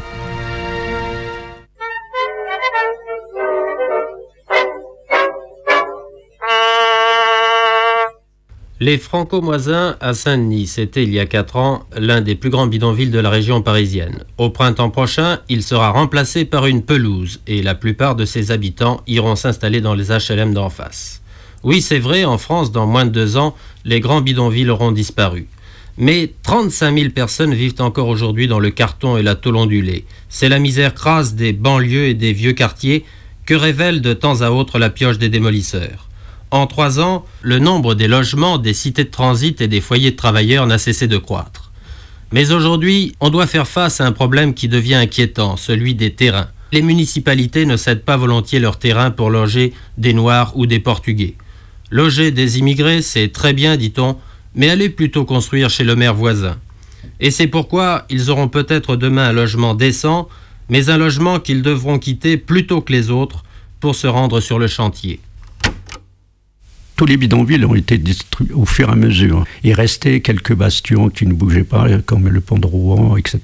Les 8.84 8.98
Franco-Moisins 8.98 9.96
à 9.98 10.12
Saint-Denis, 10.12 10.66
c'était 10.66 11.04
il 11.04 11.10
y 11.10 11.18
a 11.18 11.24
4 11.24 11.56
ans 11.56 11.86
l'un 11.96 12.20
des 12.20 12.34
plus 12.34 12.50
grands 12.50 12.66
bidonvilles 12.66 13.08
de 13.08 13.18
la 13.18 13.30
région 13.30 13.62
parisienne. 13.62 14.24
Au 14.36 14.50
printemps 14.50 14.90
prochain, 14.90 15.38
il 15.48 15.62
sera 15.62 15.88
remplacé 15.88 16.44
par 16.44 16.66
une 16.66 16.82
pelouse 16.82 17.40
et 17.46 17.62
la 17.62 17.74
plupart 17.74 18.14
de 18.14 18.26
ses 18.26 18.50
habitants 18.50 19.00
iront 19.06 19.36
s'installer 19.36 19.80
dans 19.80 19.94
les 19.94 20.08
HLM 20.08 20.52
d'en 20.52 20.68
face. 20.68 21.22
Oui, 21.62 21.80
c'est 21.80 21.98
vrai, 21.98 22.26
en 22.26 22.36
France, 22.36 22.72
dans 22.72 22.86
moins 22.86 23.06
de 23.06 23.10
deux 23.10 23.38
ans, 23.38 23.56
les 23.86 24.00
grands 24.00 24.20
bidonvilles 24.20 24.68
auront 24.68 24.92
disparu. 24.92 25.46
Mais 25.96 26.34
35 26.42 26.94
000 26.94 27.10
personnes 27.12 27.54
vivent 27.54 27.80
encore 27.80 28.08
aujourd'hui 28.08 28.48
dans 28.48 28.60
le 28.60 28.68
carton 28.68 29.16
et 29.16 29.22
la 29.22 29.34
tôle 29.34 29.56
ondulée. 29.56 30.04
C'est 30.28 30.50
la 30.50 30.58
misère 30.58 30.92
crasse 30.92 31.32
des 31.32 31.54
banlieues 31.54 32.08
et 32.08 32.14
des 32.14 32.34
vieux 32.34 32.52
quartiers 32.52 33.06
que 33.46 33.54
révèle 33.54 34.02
de 34.02 34.12
temps 34.12 34.42
à 34.42 34.50
autre 34.50 34.78
la 34.78 34.90
pioche 34.90 35.16
des 35.16 35.30
démolisseurs. 35.30 36.10
En 36.54 36.68
trois 36.68 37.00
ans, 37.00 37.24
le 37.42 37.58
nombre 37.58 37.96
des 37.96 38.06
logements, 38.06 38.58
des 38.58 38.74
cités 38.74 39.02
de 39.02 39.10
transit 39.10 39.60
et 39.60 39.66
des 39.66 39.80
foyers 39.80 40.12
de 40.12 40.16
travailleurs 40.16 40.68
n'a 40.68 40.78
cessé 40.78 41.08
de 41.08 41.18
croître. 41.18 41.72
Mais 42.30 42.52
aujourd'hui, 42.52 43.16
on 43.18 43.28
doit 43.30 43.48
faire 43.48 43.66
face 43.66 44.00
à 44.00 44.06
un 44.06 44.12
problème 44.12 44.54
qui 44.54 44.68
devient 44.68 44.94
inquiétant, 44.94 45.56
celui 45.56 45.96
des 45.96 46.12
terrains. 46.12 46.46
Les 46.70 46.80
municipalités 46.80 47.66
ne 47.66 47.76
cèdent 47.76 48.04
pas 48.04 48.16
volontiers 48.16 48.60
leurs 48.60 48.78
terrains 48.78 49.10
pour 49.10 49.30
loger 49.30 49.72
des 49.98 50.14
Noirs 50.14 50.52
ou 50.54 50.66
des 50.66 50.78
Portugais. 50.78 51.34
Loger 51.90 52.30
des 52.30 52.60
immigrés, 52.60 53.02
c'est 53.02 53.32
très 53.32 53.52
bien, 53.52 53.76
dit-on, 53.76 54.16
mais 54.54 54.70
allez 54.70 54.90
plutôt 54.90 55.24
construire 55.24 55.70
chez 55.70 55.82
le 55.82 55.96
maire 55.96 56.14
voisin. 56.14 56.56
Et 57.18 57.32
c'est 57.32 57.48
pourquoi 57.48 58.04
ils 58.10 58.30
auront 58.30 58.46
peut-être 58.46 58.94
demain 58.94 59.30
un 59.30 59.32
logement 59.32 59.74
décent, 59.74 60.28
mais 60.68 60.88
un 60.88 60.98
logement 60.98 61.40
qu'ils 61.40 61.62
devront 61.62 61.98
quitter 61.98 62.36
plus 62.36 62.68
tôt 62.68 62.80
que 62.80 62.92
les 62.92 63.10
autres 63.10 63.42
pour 63.80 63.96
se 63.96 64.06
rendre 64.06 64.38
sur 64.38 64.60
le 64.60 64.68
chantier 64.68 65.18
tous 66.96 67.06
les 67.06 67.16
bidonvilles 67.16 67.64
ont 67.64 67.74
été 67.74 67.98
détruits 67.98 68.50
au 68.52 68.64
fur 68.64 68.88
et 68.88 68.92
à 68.92 68.96
mesure. 68.96 69.44
Il 69.64 69.72
restait 69.72 70.20
quelques 70.20 70.54
bastions 70.54 71.08
qui 71.08 71.26
ne 71.26 71.32
bougeaient 71.32 71.64
pas, 71.64 71.86
comme 72.06 72.28
le 72.28 72.40
pont 72.40 72.58
de 72.58 72.66
Rouen, 72.66 73.16
etc. 73.16 73.38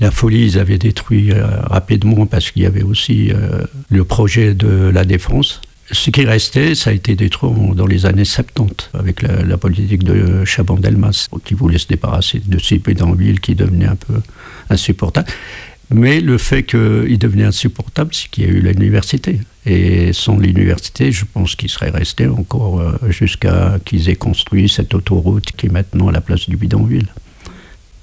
La 0.00 0.10
folie, 0.10 0.44
ils 0.46 0.58
avaient 0.58 0.78
détruit 0.78 1.32
euh, 1.32 1.46
rapidement 1.62 2.26
parce 2.26 2.50
qu'il 2.50 2.62
y 2.62 2.66
avait 2.66 2.82
aussi 2.82 3.30
euh, 3.30 3.62
le 3.90 4.04
projet 4.04 4.54
de 4.54 4.90
la 4.92 5.04
défense. 5.04 5.60
Ce 5.92 6.10
qui 6.10 6.24
restait, 6.24 6.74
ça 6.74 6.90
a 6.90 6.92
été 6.92 7.14
détruit 7.14 7.50
dans 7.76 7.86
les 7.86 8.06
années 8.06 8.24
70, 8.24 8.90
avec 8.94 9.22
la, 9.22 9.42
la 9.42 9.56
politique 9.56 10.02
de 10.02 10.44
Chaban-Delmas, 10.44 11.28
qui 11.44 11.54
voulait 11.54 11.78
se 11.78 11.86
débarrasser 11.86 12.42
de 12.44 12.58
ces 12.58 12.78
bidonvilles 12.78 13.38
qui 13.38 13.54
devenaient 13.54 13.86
un 13.86 13.94
peu 13.96 14.20
insupportables. 14.68 15.30
Mais 15.90 16.20
le 16.20 16.36
fait 16.36 16.64
qu'il 16.64 17.18
devenait 17.18 17.44
insupportable, 17.44 18.10
c'est 18.12 18.28
qu'il 18.28 18.44
y 18.44 18.46
a 18.46 18.50
eu 18.50 18.60
l'université. 18.60 19.40
Et 19.66 20.12
sans 20.12 20.36
l'université, 20.36 21.12
je 21.12 21.24
pense 21.24 21.54
qu'il 21.54 21.68
serait 21.68 21.90
resté 21.90 22.26
encore 22.26 22.80
euh, 22.80 22.92
jusqu'à 23.10 23.78
qu'ils 23.84 24.08
aient 24.08 24.16
construit 24.16 24.68
cette 24.68 24.94
autoroute 24.94 25.52
qui 25.56 25.66
est 25.66 25.70
maintenant 25.70 26.10
la 26.10 26.20
place 26.20 26.48
du 26.48 26.56
bidonville. 26.56 27.08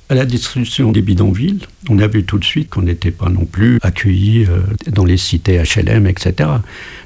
À 0.09 0.15
la 0.15 0.25
destruction 0.25 0.91
des 0.91 1.01
bidonvilles, 1.01 1.59
on 1.89 1.99
a 1.99 2.07
vu 2.07 2.23
tout 2.23 2.37
de 2.37 2.43
suite 2.43 2.69
qu'on 2.69 2.83
n'était 2.83 3.11
pas 3.11 3.29
non 3.29 3.45
plus 3.45 3.79
accueillis 3.81 4.45
euh, 4.45 4.59
dans 4.91 5.05
les 5.05 5.17
cités 5.17 5.61
HLM, 5.63 6.07
etc. 6.07 6.49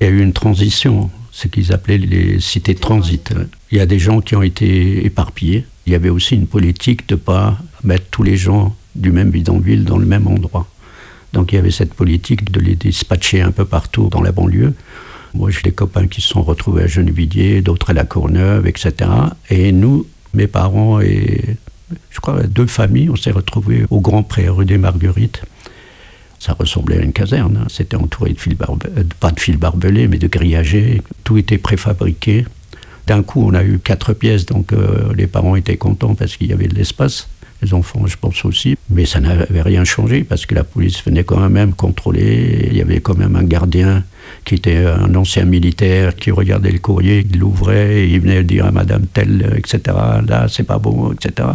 Il 0.01 0.07
y 0.07 0.07
a 0.07 0.09
eu 0.11 0.21
une 0.21 0.33
transition, 0.33 1.09
ce 1.31 1.47
qu'ils 1.47 1.73
appelaient 1.73 1.99
les 1.99 2.39
cités 2.39 2.75
transit. 2.75 3.33
Il 3.71 3.77
y 3.77 3.81
a 3.81 3.85
des 3.85 3.99
gens 3.99 4.21
qui 4.21 4.35
ont 4.35 4.43
été 4.43 5.05
éparpillés. 5.05 5.65
Il 5.85 5.93
y 5.93 5.95
avait 5.95 6.09
aussi 6.09 6.35
une 6.35 6.47
politique 6.47 7.07
de 7.07 7.15
ne 7.15 7.19
pas 7.19 7.57
mettre 7.83 8.05
tous 8.09 8.23
les 8.23 8.37
gens 8.37 8.75
du 8.97 9.11
même 9.11 9.29
bidonville 9.29 9.85
dans 9.85 9.97
le 9.97 10.05
même 10.05 10.27
endroit. 10.27 10.67
Donc 11.33 11.51
il 11.51 11.55
y 11.55 11.57
avait 11.59 11.71
cette 11.71 11.93
politique 11.93 12.51
de 12.51 12.59
les 12.59 12.75
dispatcher 12.75 13.41
un 13.41 13.51
peu 13.51 13.65
partout 13.65 14.09
dans 14.09 14.21
la 14.21 14.31
banlieue. 14.31 14.73
Moi, 15.33 15.51
j'ai 15.51 15.61
des 15.61 15.71
copains 15.71 16.07
qui 16.07 16.21
se 16.21 16.29
sont 16.29 16.41
retrouvés 16.41 16.83
à 16.83 16.87
Gennevilliers, 16.87 17.61
d'autres 17.61 17.91
à 17.91 17.93
La 17.93 18.05
Courneuve, 18.05 18.65
etc. 18.65 18.93
Et 19.49 19.71
nous, 19.71 20.07
mes 20.33 20.47
parents 20.47 20.99
et 20.99 21.57
je 22.09 22.19
crois 22.19 22.43
deux 22.43 22.65
familles, 22.65 23.09
on 23.09 23.15
s'est 23.15 23.31
retrouvés 23.31 23.85
au 23.89 24.01
Grand 24.01 24.23
Pré, 24.23 24.49
rue 24.49 24.65
des 24.65 24.77
Marguerites. 24.77 25.41
Ça 26.39 26.53
ressemblait 26.53 26.97
à 26.97 27.01
une 27.01 27.13
caserne. 27.13 27.61
Hein. 27.63 27.67
C'était 27.69 27.97
entouré 27.97 28.33
de 28.33 28.39
fils 28.39 28.55
barbelés, 28.55 29.03
pas 29.19 29.31
de 29.31 29.39
fils 29.39 29.57
barbelés, 29.57 30.07
mais 30.07 30.17
de 30.17 30.27
grillagés. 30.27 31.01
Tout 31.23 31.37
était 31.37 31.57
préfabriqué. 31.57 32.45
D'un 33.07 33.23
coup, 33.23 33.41
on 33.45 33.53
a 33.53 33.63
eu 33.63 33.79
quatre 33.79 34.13
pièces, 34.13 34.45
donc 34.45 34.73
euh, 34.73 35.13
les 35.15 35.27
parents 35.27 35.55
étaient 35.55 35.77
contents 35.77 36.13
parce 36.13 36.35
qu'il 36.35 36.47
y 36.47 36.53
avait 36.53 36.67
de 36.67 36.75
l'espace 36.75 37.29
Les 37.61 37.73
enfants, 37.73 38.05
je 38.05 38.17
pense 38.17 38.45
aussi. 38.45 38.75
Mais 38.89 39.05
ça 39.05 39.19
n'avait 39.19 39.61
rien 39.61 39.83
changé 39.83 40.23
parce 40.23 40.45
que 40.45 40.53
la 40.53 40.63
police 40.63 41.03
venait 41.03 41.23
quand 41.23 41.49
même 41.49 41.73
contrôler. 41.73 42.67
Il 42.71 42.77
y 42.77 42.81
avait 42.81 42.99
quand 42.99 43.17
même 43.17 43.35
un 43.35 43.43
gardien 43.43 44.03
qui 44.45 44.55
était 44.55 44.85
un 44.85 45.15
ancien 45.15 45.45
militaire 45.45 46.15
qui 46.15 46.31
regardait 46.31 46.71
le 46.71 46.79
courrier, 46.79 47.25
il 47.29 47.39
l'ouvrait 47.39 48.01
et 48.01 48.07
il 48.07 48.21
venait 48.21 48.43
dire 48.43 48.65
à 48.65 48.71
Madame 48.71 49.05
telle, 49.07 49.55
etc. 49.57 49.95
Là, 50.27 50.47
c'est 50.49 50.63
pas 50.63 50.77
bon, 50.77 51.13
etc. 51.13 51.49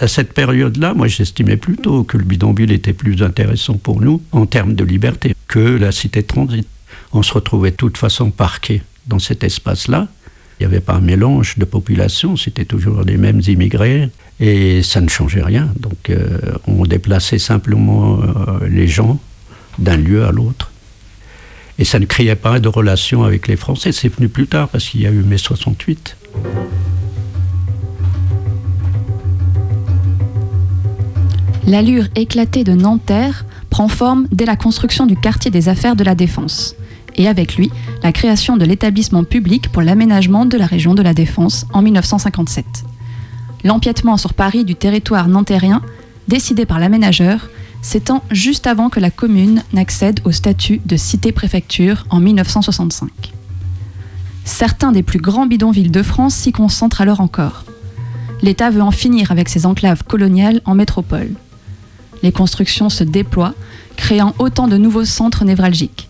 À 0.00 0.08
cette 0.08 0.32
période-là, 0.32 0.94
moi, 0.94 1.06
j'estimais 1.06 1.56
plutôt 1.56 2.02
que 2.02 2.16
le 2.16 2.24
bidonville 2.24 2.72
était 2.72 2.92
plus 2.92 3.22
intéressant 3.22 3.74
pour 3.74 4.00
nous 4.00 4.20
en 4.32 4.46
termes 4.46 4.74
de 4.74 4.84
liberté 4.84 5.34
que 5.46 5.60
la 5.60 5.92
cité 5.92 6.22
de 6.22 6.26
transit. 6.26 6.66
On 7.12 7.22
se 7.22 7.32
retrouvait 7.32 7.70
de 7.70 7.76
toute 7.76 7.98
façon 7.98 8.30
parqué 8.30 8.82
dans 9.06 9.18
cet 9.18 9.44
espace-là. 9.44 10.08
Il 10.58 10.66
n'y 10.66 10.74
avait 10.74 10.80
pas 10.80 10.94
un 10.94 11.00
mélange 11.00 11.58
de 11.58 11.64
population, 11.64 12.36
c'était 12.36 12.64
toujours 12.64 13.02
les 13.02 13.16
mêmes 13.16 13.42
immigrés 13.46 14.10
et 14.42 14.82
ça 14.82 15.00
ne 15.00 15.08
changeait 15.08 15.40
rien. 15.42 15.68
Donc 15.78 16.10
euh, 16.10 16.38
on 16.66 16.84
déplaçait 16.84 17.38
simplement 17.38 18.18
euh, 18.20 18.66
les 18.68 18.88
gens 18.88 19.20
d'un 19.78 19.96
lieu 19.96 20.24
à 20.24 20.32
l'autre. 20.32 20.72
Et 21.78 21.84
ça 21.84 22.00
ne 22.00 22.06
créait 22.06 22.34
pas 22.34 22.58
de 22.58 22.68
relation 22.68 23.22
avec 23.22 23.46
les 23.46 23.56
Français. 23.56 23.92
C'est 23.92 24.08
venu 24.08 24.28
plus 24.28 24.48
tard 24.48 24.68
parce 24.68 24.88
qu'il 24.88 25.00
y 25.00 25.06
a 25.06 25.10
eu 25.10 25.22
mai 25.22 25.38
68. 25.38 26.16
L'allure 31.68 32.08
éclatée 32.16 32.64
de 32.64 32.72
Nanterre 32.72 33.46
prend 33.70 33.86
forme 33.86 34.26
dès 34.32 34.44
la 34.44 34.56
construction 34.56 35.06
du 35.06 35.16
quartier 35.16 35.52
des 35.52 35.68
affaires 35.68 35.94
de 35.94 36.02
la 36.02 36.16
Défense, 36.16 36.74
et 37.14 37.28
avec 37.28 37.54
lui 37.54 37.70
la 38.02 38.10
création 38.10 38.56
de 38.56 38.64
l'établissement 38.64 39.22
public 39.22 39.70
pour 39.70 39.82
l'aménagement 39.82 40.44
de 40.44 40.58
la 40.58 40.66
région 40.66 40.94
de 40.94 41.02
la 41.02 41.14
Défense 41.14 41.64
en 41.72 41.80
1957. 41.80 42.64
L'empiètement 43.64 44.16
sur 44.16 44.34
Paris 44.34 44.64
du 44.64 44.74
territoire 44.74 45.28
nantérien, 45.28 45.82
décidé 46.28 46.66
par 46.66 46.78
l'aménageur, 46.78 47.48
s'étend 47.80 48.22
juste 48.30 48.66
avant 48.66 48.88
que 48.88 49.00
la 49.00 49.10
commune 49.10 49.62
n'accède 49.72 50.20
au 50.24 50.32
statut 50.32 50.80
de 50.84 50.96
cité-préfecture 50.96 52.06
en 52.10 52.20
1965. 52.20 53.10
Certains 54.44 54.92
des 54.92 55.02
plus 55.02 55.20
grands 55.20 55.46
bidonvilles 55.46 55.90
de 55.90 56.02
France 56.02 56.34
s'y 56.34 56.52
concentrent 56.52 57.00
alors 57.00 57.20
encore. 57.20 57.64
L'État 58.42 58.70
veut 58.70 58.82
en 58.82 58.90
finir 58.90 59.30
avec 59.30 59.48
ses 59.48 59.66
enclaves 59.66 60.02
coloniales 60.04 60.60
en 60.64 60.74
métropole. 60.74 61.30
Les 62.22 62.32
constructions 62.32 62.88
se 62.88 63.04
déploient, 63.04 63.54
créant 63.96 64.34
autant 64.38 64.68
de 64.68 64.76
nouveaux 64.76 65.04
centres 65.04 65.44
névralgiques. 65.44 66.08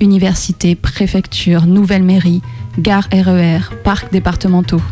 Universités, 0.00 0.74
préfectures, 0.74 1.66
nouvelles 1.66 2.02
mairies, 2.02 2.42
gares 2.78 3.08
RER, 3.12 3.60
parcs 3.84 4.10
départementaux. 4.12 4.82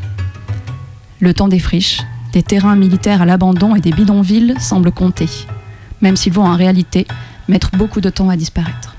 Le 1.20 1.35
temps 1.35 1.48
des 1.48 1.59
friches, 1.59 2.00
des 2.33 2.44
terrains 2.44 2.76
militaires 2.76 3.22
à 3.22 3.26
l'abandon 3.26 3.74
et 3.74 3.81
des 3.81 3.90
bidonvilles 3.90 4.54
semble 4.61 4.92
compter, 4.92 5.28
même 6.00 6.16
s'ils 6.16 6.33
vont 6.33 6.46
en 6.46 6.54
réalité 6.54 7.09
mettre 7.48 7.72
beaucoup 7.72 8.00
de 8.00 8.09
temps 8.09 8.28
à 8.28 8.37
disparaître. 8.37 8.96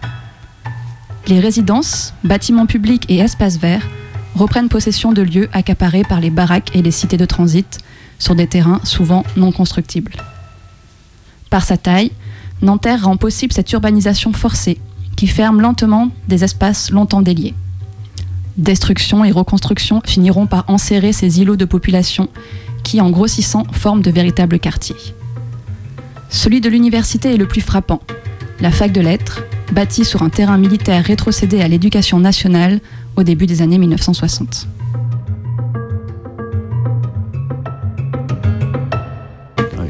Les 1.27 1.39
résidences, 1.39 2.13
bâtiments 2.25 2.65
publics 2.65 3.05
et 3.07 3.19
espaces 3.19 3.57
verts 3.57 3.87
reprennent 4.35 4.67
possession 4.67 5.13
de 5.13 5.21
lieux 5.21 5.47
accaparés 5.53 6.03
par 6.03 6.19
les 6.19 6.29
baraques 6.29 6.75
et 6.75 6.81
les 6.81 6.91
cités 6.91 7.17
de 7.17 7.25
transit 7.25 7.79
sur 8.17 8.35
des 8.35 8.47
terrains 8.47 8.81
souvent 8.83 9.23
non 9.37 9.53
constructibles. 9.53 10.17
Par 11.49 11.63
sa 11.63 11.77
taille, 11.77 12.11
Nanterre 12.61 13.05
rend 13.05 13.15
possible 13.15 13.53
cette 13.53 13.71
urbanisation 13.71 14.33
forcée 14.33 14.77
qui 15.15 15.27
ferme 15.27 15.61
lentement 15.61 16.09
des 16.27 16.43
espaces 16.43 16.91
longtemps 16.91 17.21
déliés. 17.21 17.53
Destruction 18.59 19.23
et 19.23 19.31
reconstruction 19.31 20.01
finiront 20.05 20.45
par 20.45 20.65
enserrer 20.67 21.13
ces 21.13 21.39
îlots 21.39 21.55
de 21.55 21.63
population 21.63 22.27
qui, 22.83 22.99
en 22.99 23.09
grossissant, 23.09 23.63
forment 23.71 24.01
de 24.01 24.11
véritables 24.11 24.59
quartiers. 24.59 25.15
Celui 26.27 26.59
de 26.59 26.67
l'université 26.67 27.33
est 27.33 27.37
le 27.37 27.47
plus 27.47 27.61
frappant. 27.61 28.01
La 28.59 28.69
fac 28.69 28.91
de 28.91 28.99
lettres, 28.99 29.45
bâtie 29.71 30.03
sur 30.03 30.23
un 30.23 30.29
terrain 30.29 30.57
militaire 30.57 31.05
rétrocédé 31.05 31.61
à 31.61 31.69
l'éducation 31.69 32.19
nationale 32.19 32.81
au 33.15 33.23
début 33.23 33.45
des 33.45 33.61
années 33.61 33.77
1960. 33.77 34.67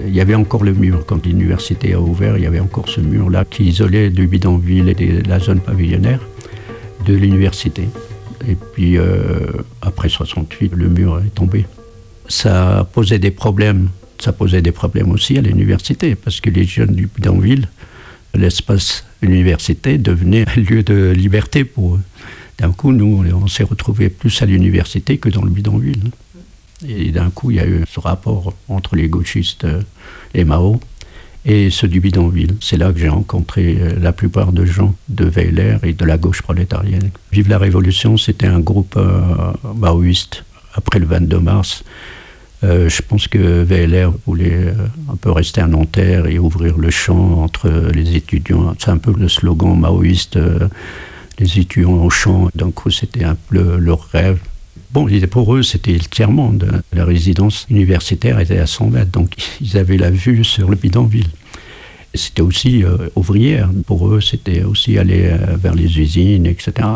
Il 0.05 0.13
y 0.13 0.21
avait 0.21 0.36
encore 0.36 0.63
le 0.63 0.73
mur. 0.73 1.05
Quand 1.08 1.25
l'université 1.25 1.93
a 1.93 1.99
ouvert, 1.99 2.38
il 2.38 2.43
y 2.43 2.47
avait 2.47 2.60
encore 2.60 2.88
ce 2.88 3.01
mur-là 3.01 3.45
qui 3.45 3.63
isolait 3.63 4.12
du 4.12 4.27
bidonville 4.27 4.89
et 4.89 5.23
la 5.23 5.39
zone 5.39 5.60
pavillonnaire 5.60 6.19
de 7.08 7.15
l'université. 7.15 7.89
Et 8.47 8.56
puis, 8.56 8.97
euh, 8.97 9.52
après 9.82 10.10
68, 10.10 10.73
le 10.75 10.89
mur 10.89 11.21
est 11.25 11.34
tombé. 11.34 11.65
Ça 12.28 12.88
posait 12.93 13.19
des 13.19 13.32
problèmes. 13.32 13.89
Ça 14.19 14.34
posait 14.34 14.62
des 14.62 14.71
problèmes 14.71 15.12
aussi 15.12 15.38
à 15.38 15.41
l'université, 15.41 16.15
parce 16.15 16.41
que 16.41 16.49
les 16.49 16.65
jeunes 16.65 16.93
du 16.93 17.08
bidonville, 17.08 17.69
l'espace 18.34 19.06
université 19.21 19.97
devenait 19.97 20.45
un 20.49 20.60
lieu 20.60 20.84
de 20.84 21.12
liberté 21.12 21.63
pour 21.63 21.95
eux. 21.95 22.02
D'un 22.58 22.71
coup, 22.71 22.91
nous, 22.91 23.23
on 23.34 23.47
s'est 23.47 23.63
retrouvés 23.63 24.10
plus 24.10 24.41
à 24.41 24.45
l'université 24.45 25.17
que 25.17 25.30
dans 25.30 25.43
le 25.43 25.49
bidonville. 25.49 26.12
Et 26.88 27.12
d'un 27.12 27.30
coup, 27.30 27.52
il 27.52 27.58
y 27.58 27.60
a 27.60 27.67
eu 27.67 27.84
ce 27.89 27.99
rapport 27.99 28.54
entre 28.67 28.95
les 28.95 29.08
gauchistes, 29.08 29.65
les 30.34 30.43
Mao, 30.43 30.80
et 31.45 31.69
ceux 31.69 31.88
du 31.88 31.99
bidonville. 31.99 32.56
C'est 32.62 32.78
là 32.78 32.91
que 32.91 32.99
j'ai 32.99 33.10
rencontré 33.10 33.78
la 33.99 34.12
plupart 34.12 34.52
de 34.52 34.65
gens 34.65 34.95
de 35.08 35.25
VLR 35.25 35.84
et 35.84 35.93
de 35.93 36.06
la 36.06 36.17
gauche 36.17 36.41
prolétarienne. 36.41 37.12
Vive 37.32 37.49
la 37.49 37.58
Révolution, 37.58 38.17
c'était 38.17 38.47
un 38.47 38.60
groupe 38.60 38.95
euh, 38.97 39.21
maoïste 39.75 40.43
après 40.73 40.99
le 40.99 41.06
22 41.06 41.39
mars. 41.39 41.84
Euh, 42.63 42.89
je 42.89 43.02
pense 43.02 43.28
que 43.28 43.63
VLR 43.63 44.12
voulait 44.25 44.52
euh, 44.52 44.73
un 45.12 45.15
peu 45.15 45.32
rester 45.32 45.62
à 45.62 45.67
Nanterre 45.67 46.25
et 46.25 46.39
ouvrir 46.39 46.78
le 46.78 46.89
champ 46.89 47.41
entre 47.41 47.69
les 47.93 48.15
étudiants. 48.15 48.73
C'est 48.78 48.89
un 48.89 48.97
peu 48.97 49.13
le 49.17 49.30
slogan 49.30 49.80
maoïste, 49.80 50.36
euh, 50.36 50.67
les 51.39 51.60
étudiants 51.60 52.04
au 52.04 52.10
champ. 52.10 52.49
Coup, 52.75 52.91
c'était 52.91 53.23
un 53.23 53.38
peu 53.49 53.78
leur 53.78 54.02
rêve. 54.12 54.39
Bon, 54.91 55.08
pour 55.30 55.56
eux, 55.56 55.63
c'était 55.63 55.93
le 55.93 55.99
tiers-monde. 55.99 56.82
La 56.93 57.06
résidence 57.06 57.67
universitaire 57.69 58.39
était 58.39 58.58
à 58.58 58.65
100 58.65 58.89
mètres, 58.89 59.12
donc 59.12 59.34
ils 59.62 59.78
avaient 59.78 59.97
la 59.97 60.10
vue 60.10 60.43
sur 60.43 60.69
le 60.69 60.75
bidonville. 60.75 61.30
C'était 62.15 62.41
aussi 62.41 62.84
ouvrière. 63.15 63.69
Pour 63.86 64.10
eux, 64.10 64.19
c'était 64.19 64.63
aussi 64.63 64.97
aller 64.97 65.32
vers 65.62 65.75
les 65.75 65.99
usines, 65.99 66.47
etc. 66.47 66.88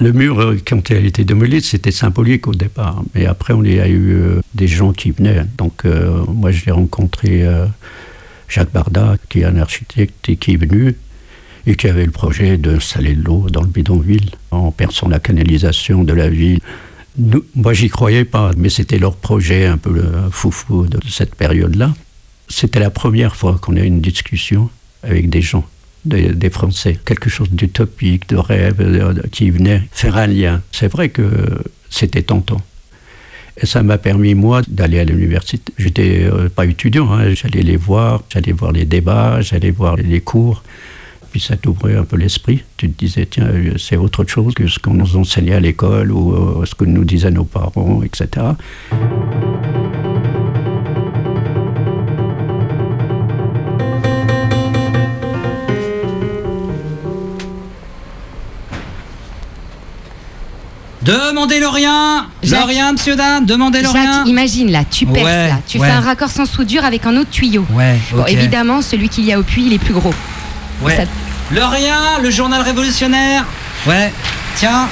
Le 0.00 0.12
mur, 0.12 0.56
quand 0.66 0.90
il 0.90 0.96
a 0.96 1.00
été 1.00 1.24
démoli, 1.24 1.60
c'était 1.60 1.92
symbolique 1.92 2.48
au 2.48 2.54
départ. 2.54 3.02
Mais 3.14 3.26
après, 3.26 3.52
on 3.52 3.62
y 3.62 3.78
a 3.78 3.88
eu 3.88 4.40
des 4.54 4.66
gens 4.66 4.92
qui 4.92 5.10
venaient. 5.10 5.44
Donc, 5.58 5.84
euh, 5.84 6.24
moi, 6.26 6.50
j'ai 6.50 6.70
rencontré 6.70 7.44
euh, 7.46 7.66
Jacques 8.48 8.72
Barda, 8.72 9.16
qui 9.28 9.40
est 9.40 9.44
un 9.44 9.58
architecte 9.58 10.28
et 10.28 10.36
qui 10.36 10.54
est 10.54 10.56
venu 10.56 10.96
et 11.66 11.76
qui 11.76 11.86
avait 11.86 12.04
le 12.04 12.10
projet 12.10 12.56
d'installer 12.58 13.14
de 13.14 13.22
l'eau 13.22 13.46
dans 13.48 13.62
le 13.62 13.68
bidonville 13.68 14.30
en 14.50 14.72
perçant 14.72 15.08
la 15.08 15.20
canalisation 15.20 16.02
de 16.02 16.12
la 16.12 16.28
ville. 16.28 16.58
Nous, 17.18 17.44
moi, 17.54 17.72
j'y 17.74 17.88
croyais 17.88 18.24
pas, 18.24 18.52
mais 18.56 18.68
c'était 18.68 18.98
leur 18.98 19.16
projet 19.16 19.66
un 19.66 19.76
peu 19.76 20.02
foufou 20.30 20.86
de 20.86 20.98
cette 21.08 21.34
période-là. 21.34 21.94
C'était 22.48 22.80
la 22.80 22.90
première 22.90 23.36
fois 23.36 23.58
qu'on 23.60 23.76
a 23.76 23.80
eu 23.80 23.86
une 23.86 24.00
discussion 24.00 24.70
avec 25.02 25.28
des 25.28 25.42
gens 25.42 25.64
des, 26.04 26.50
Français, 26.50 26.98
quelque 27.04 27.30
chose 27.30 27.50
d'utopique, 27.50 28.28
de 28.28 28.36
rêve, 28.36 29.24
qui 29.30 29.50
venait 29.50 29.82
faire 29.92 30.16
un 30.16 30.26
lien. 30.26 30.62
C'est 30.72 30.88
vrai 30.88 31.10
que 31.10 31.62
c'était 31.90 32.22
tentant. 32.22 32.60
Et 33.60 33.66
ça 33.66 33.82
m'a 33.82 33.98
permis, 33.98 34.34
moi, 34.34 34.62
d'aller 34.66 34.98
à 34.98 35.04
l'université. 35.04 35.72
J'étais 35.78 36.24
euh, 36.24 36.48
pas 36.48 36.64
étudiant, 36.64 37.12
hein. 37.12 37.34
j'allais 37.34 37.62
les 37.62 37.76
voir, 37.76 38.22
j'allais 38.30 38.52
voir 38.52 38.72
les 38.72 38.86
débats, 38.86 39.42
j'allais 39.42 39.70
voir 39.70 39.96
les 39.96 40.20
cours. 40.20 40.62
Puis 41.32 41.40
ça 41.40 41.56
t'ouvrait 41.56 41.96
un 41.96 42.04
peu 42.04 42.16
l'esprit. 42.16 42.62
Tu 42.76 42.90
te 42.90 42.98
disais, 43.04 43.24
tiens, 43.24 43.48
c'est 43.78 43.96
autre 43.96 44.22
chose 44.28 44.52
que 44.52 44.66
ce 44.68 44.78
qu'on 44.78 44.92
nous 44.92 45.16
enseignait 45.16 45.54
à 45.54 45.60
l'école 45.60 46.12
ou 46.12 46.34
euh, 46.34 46.66
ce 46.66 46.74
que 46.74 46.84
nous 46.84 47.04
disaient 47.04 47.30
nos 47.30 47.44
parents, 47.44 48.02
etc. 48.04 48.48
Demandez-le 61.02 61.66
rien 61.66 62.26
Jacques. 62.44 62.66
rien, 62.68 62.92
monsieur 62.92 63.16
Dan 63.16 63.44
Demandez-le 63.44 63.84
Jacques, 63.86 63.94
rien 63.94 64.24
imagine 64.24 64.70
là, 64.70 64.84
tu 64.88 65.04
perces 65.04 65.24
Ouais, 65.24 65.48
là, 65.48 65.58
tu 65.66 65.78
ouais. 65.78 65.86
fais 65.88 65.92
un 65.92 66.00
raccord 66.00 66.30
sans 66.30 66.46
soudure 66.46 66.84
avec 66.84 67.06
un 67.06 67.16
autre 67.16 67.30
tuyau. 67.30 67.66
Ouais, 67.72 67.98
Bon, 68.12 68.24
évidemment, 68.26 68.82
celui 68.82 69.08
qu'il 69.08 69.24
y 69.24 69.32
a 69.32 69.40
au 69.40 69.42
puits, 69.42 69.64
il 69.66 69.72
est 69.72 69.78
plus 69.80 69.94
gros. 69.94 70.14
Ouais. 70.82 70.96
Ça- 70.96 71.02
Le 71.50 71.64
rien, 71.64 72.18
le 72.22 72.30
journal 72.30 72.62
révolutionnaire 72.62 73.44
Ouais, 73.86 74.12
tiens, 74.56 74.88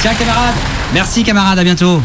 tiens 0.00 0.14
camarade. 0.14 0.54
Merci 0.94 1.22
camarade, 1.22 1.58
à 1.58 1.64
bientôt. 1.64 2.02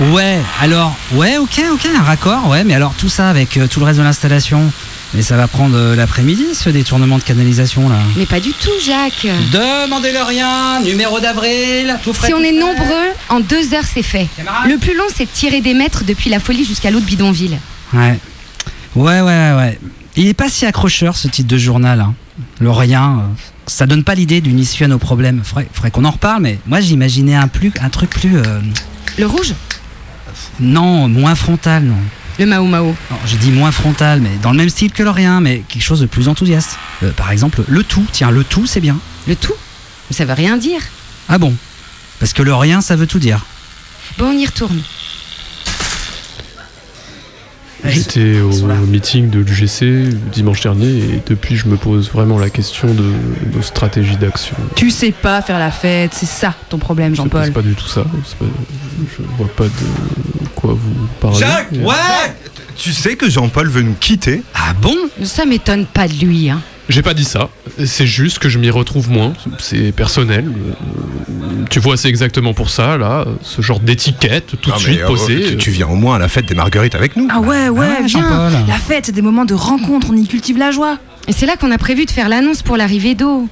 Ouais, 0.00 0.38
alors, 0.60 0.94
ouais, 1.12 1.38
ok, 1.38 1.60
ok, 1.72 1.88
un 1.98 2.02
raccord, 2.02 2.48
ouais, 2.48 2.62
mais 2.64 2.74
alors 2.74 2.92
tout 2.94 3.08
ça 3.08 3.30
avec 3.30 3.56
euh, 3.56 3.66
tout 3.66 3.80
le 3.80 3.86
reste 3.86 3.98
de 3.98 4.04
l'installation, 4.04 4.70
mais 5.14 5.22
ça 5.22 5.36
va 5.36 5.48
prendre 5.48 5.74
euh, 5.76 5.96
l'après-midi 5.96 6.54
ce 6.54 6.68
détournement 6.68 7.16
de 7.18 7.22
canalisation 7.22 7.88
là. 7.88 7.96
Mais 8.16 8.26
pas 8.26 8.38
du 8.38 8.52
tout, 8.52 8.70
Jacques. 8.84 9.26
Demandez-le 9.52 10.22
rien, 10.22 10.80
numéro 10.82 11.18
d'avril, 11.18 11.96
tout 12.04 12.12
frais, 12.12 12.28
Si 12.28 12.34
on 12.34 12.40
est 12.40 12.50
frais. 12.52 12.60
nombreux, 12.60 13.06
en 13.30 13.40
deux 13.40 13.72
heures, 13.74 13.84
c'est 13.92 14.02
fait. 14.02 14.28
Le 14.68 14.76
plus 14.76 14.94
long, 14.96 15.04
c'est 15.14 15.24
de 15.24 15.30
tirer 15.30 15.60
des 15.62 15.74
mètres 15.74 16.04
depuis 16.06 16.28
la 16.30 16.38
folie 16.40 16.64
jusqu'à 16.64 16.90
l'autre 16.90 17.06
bidonville. 17.06 17.58
Ouais. 17.94 18.18
Ouais, 18.94 19.20
ouais, 19.22 19.52
ouais. 19.56 19.78
Il 20.16 20.26
est 20.28 20.34
pas 20.34 20.48
si 20.48 20.64
accrocheur 20.66 21.16
ce 21.16 21.26
titre 21.28 21.48
de 21.48 21.58
journal. 21.58 22.00
hein. 22.00 22.14
Le 22.60 22.70
rien, 22.70 23.18
euh, 23.18 23.22
ça 23.66 23.86
donne 23.86 24.04
pas 24.04 24.14
l'idée 24.14 24.40
d'une 24.40 24.58
issue 24.58 24.84
à 24.84 24.88
nos 24.88 24.98
problèmes. 24.98 25.40
Faudrait, 25.44 25.68
faudrait 25.72 25.90
qu'on 25.90 26.04
en 26.04 26.10
reparle, 26.10 26.42
mais 26.42 26.58
moi 26.66 26.80
j'imaginais 26.80 27.34
un, 27.34 27.48
plus, 27.48 27.72
un 27.80 27.88
truc 27.88 28.10
plus. 28.10 28.36
euh, 28.36 28.60
Le 29.18 29.26
rouge? 29.26 29.54
Non, 30.60 31.08
moins 31.08 31.34
frontal, 31.34 31.84
non. 31.84 31.96
Le 32.38 32.44
Mao 32.44 32.66
Mao. 32.66 32.94
Non, 33.10 33.16
j'ai 33.26 33.38
dit 33.38 33.50
moins 33.50 33.70
frontal, 33.70 34.20
mais 34.20 34.30
dans 34.42 34.50
le 34.50 34.58
même 34.58 34.68
style 34.68 34.92
que 34.92 35.02
le 35.02 35.08
rien, 35.10 35.40
mais 35.40 35.62
quelque 35.68 35.82
chose 35.82 36.00
de 36.00 36.06
plus 36.06 36.28
enthousiaste. 36.28 36.76
Euh, 37.02 37.10
par 37.12 37.30
exemple, 37.30 37.62
le 37.66 37.82
tout. 37.82 38.04
Tiens, 38.12 38.30
le 38.30 38.44
tout, 38.44 38.66
c'est 38.66 38.80
bien. 38.80 38.98
Le 39.26 39.34
tout? 39.36 39.54
Ça 40.10 40.24
veut 40.26 40.34
rien 40.34 40.58
dire. 40.58 40.80
Ah 41.30 41.38
bon? 41.38 41.54
Parce 42.20 42.32
que 42.34 42.42
le 42.42 42.54
rien, 42.54 42.82
ça 42.82 42.94
veut 42.96 43.06
tout 43.06 43.18
dire. 43.18 43.46
Bon, 44.18 44.26
on 44.26 44.32
y 44.38 44.44
retourne. 44.44 44.80
J'étais 47.88 48.40
au 48.40 48.50
meeting 48.86 49.30
de 49.30 49.38
l'UGC 49.40 50.08
dimanche 50.32 50.60
dernier 50.62 50.88
et 50.88 51.22
depuis 51.26 51.56
je 51.56 51.66
me 51.68 51.76
pose 51.76 52.10
vraiment 52.10 52.38
la 52.38 52.50
question 52.50 52.88
de 52.92 53.04
nos 53.54 53.62
stratégies 53.62 54.16
d'action. 54.16 54.56
Tu 54.74 54.90
sais 54.90 55.12
pas 55.12 55.40
faire 55.42 55.58
la 55.58 55.70
fête, 55.70 56.12
c'est 56.14 56.26
ça 56.26 56.54
ton 56.68 56.78
problème, 56.78 57.12
C'est 57.12 57.22
Jean-Paul. 57.22 57.52
pas 57.52 57.62
du 57.62 57.74
tout 57.74 57.88
ça. 57.88 58.04
c'est 58.26 58.36
pas- 58.38 58.44
je 59.18 59.22
vois 59.38 59.48
pas 59.54 59.64
de 59.64 59.70
quoi 60.54 60.72
vous 60.74 61.06
parlez. 61.20 61.38
Jacques 61.38 61.72
Ouais 61.72 62.34
Tu 62.76 62.92
sais 62.92 63.16
que 63.16 63.28
Jean-Paul 63.30 63.68
veut 63.68 63.82
nous 63.82 63.94
quitter 63.98 64.42
Ah 64.54 64.72
bon? 64.80 64.94
Ça 65.24 65.44
m'étonne 65.46 65.86
pas 65.86 66.08
de 66.08 66.14
lui. 66.14 66.50
Hein. 66.50 66.60
J'ai 66.88 67.02
pas 67.02 67.14
dit 67.14 67.24
ça. 67.24 67.48
C'est 67.84 68.06
juste 68.06 68.38
que 68.38 68.48
je 68.48 68.58
m'y 68.58 68.70
retrouve 68.70 69.10
moins. 69.10 69.32
C'est 69.58 69.92
personnel. 69.92 70.44
Tu 71.70 71.80
vois, 71.80 71.96
c'est 71.96 72.08
exactement 72.08 72.54
pour 72.54 72.70
ça, 72.70 72.96
là. 72.96 73.24
Ce 73.42 73.60
genre 73.60 73.80
d'étiquette 73.80 74.54
tout 74.60 74.70
de 74.70 74.76
suite 74.78 75.00
euh, 75.00 75.06
posée. 75.06 75.46
tu, 75.50 75.56
tu 75.56 75.70
viens 75.70 75.88
au 75.88 75.96
moins 75.96 76.16
à 76.16 76.18
la 76.18 76.28
fête 76.28 76.46
des 76.46 76.54
Marguerites 76.54 76.94
avec 76.94 77.16
nous 77.16 77.26
Ah 77.30 77.40
ouais, 77.40 77.68
ouais, 77.68 77.88
Ah, 77.98 78.02
viens. 78.04 78.50
La 78.68 78.74
fête, 78.78 79.06
c'est 79.06 79.12
des 79.12 79.22
moments 79.22 79.44
de 79.44 79.54
rencontre, 79.54 80.08
on 80.10 80.16
y 80.16 80.26
cultive 80.26 80.58
la 80.58 80.70
joie. 80.70 80.98
Et 81.28 81.32
c'est 81.32 81.46
là 81.46 81.56
qu'on 81.56 81.72
a 81.72 81.78
prévu 81.78 82.04
de 82.04 82.10
faire 82.10 82.28
l'annonce 82.28 82.62
pour 82.62 82.76
l'arrivée 82.76 83.14
d'eau. 83.16 83.48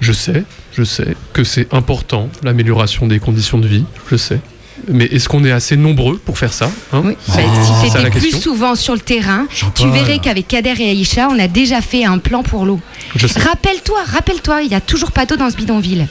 Je 0.00 0.12
sais, 0.12 0.44
je 0.72 0.84
sais 0.84 1.16
que 1.32 1.42
c'est 1.42 1.72
important, 1.74 2.28
l'amélioration 2.44 3.06
des 3.08 3.18
conditions 3.18 3.58
de 3.58 3.66
vie. 3.66 3.84
Je 4.10 4.16
sais. 4.16 4.40
Mais 4.88 5.06
est-ce 5.06 5.28
qu'on 5.28 5.44
est 5.44 5.50
assez 5.50 5.76
nombreux 5.76 6.18
pour 6.18 6.38
faire 6.38 6.52
ça 6.52 6.70
hein 6.92 7.02
Oui. 7.04 7.16
Bah, 7.28 7.34
si 7.34 7.94
la 7.96 8.10
plus 8.10 8.20
question. 8.20 8.40
souvent 8.40 8.74
sur 8.74 8.94
le 8.94 9.00
terrain, 9.00 9.46
tu 9.74 9.88
verrais 9.88 10.18
qu'avec 10.18 10.48
Kader 10.48 10.74
et 10.78 10.90
Aïcha, 10.90 11.28
on 11.30 11.38
a 11.38 11.48
déjà 11.48 11.80
fait 11.80 12.04
un 12.04 12.18
plan 12.18 12.42
pour 12.42 12.64
l'eau. 12.64 12.80
Rappelle-toi, 13.14 13.98
rappelle-toi, 14.06 14.62
il 14.62 14.70
y 14.70 14.74
a 14.74 14.80
toujours 14.80 15.12
pas 15.12 15.26
d'eau 15.26 15.36
dans 15.36 15.50
ce 15.50 15.56
bidonville. 15.56 16.06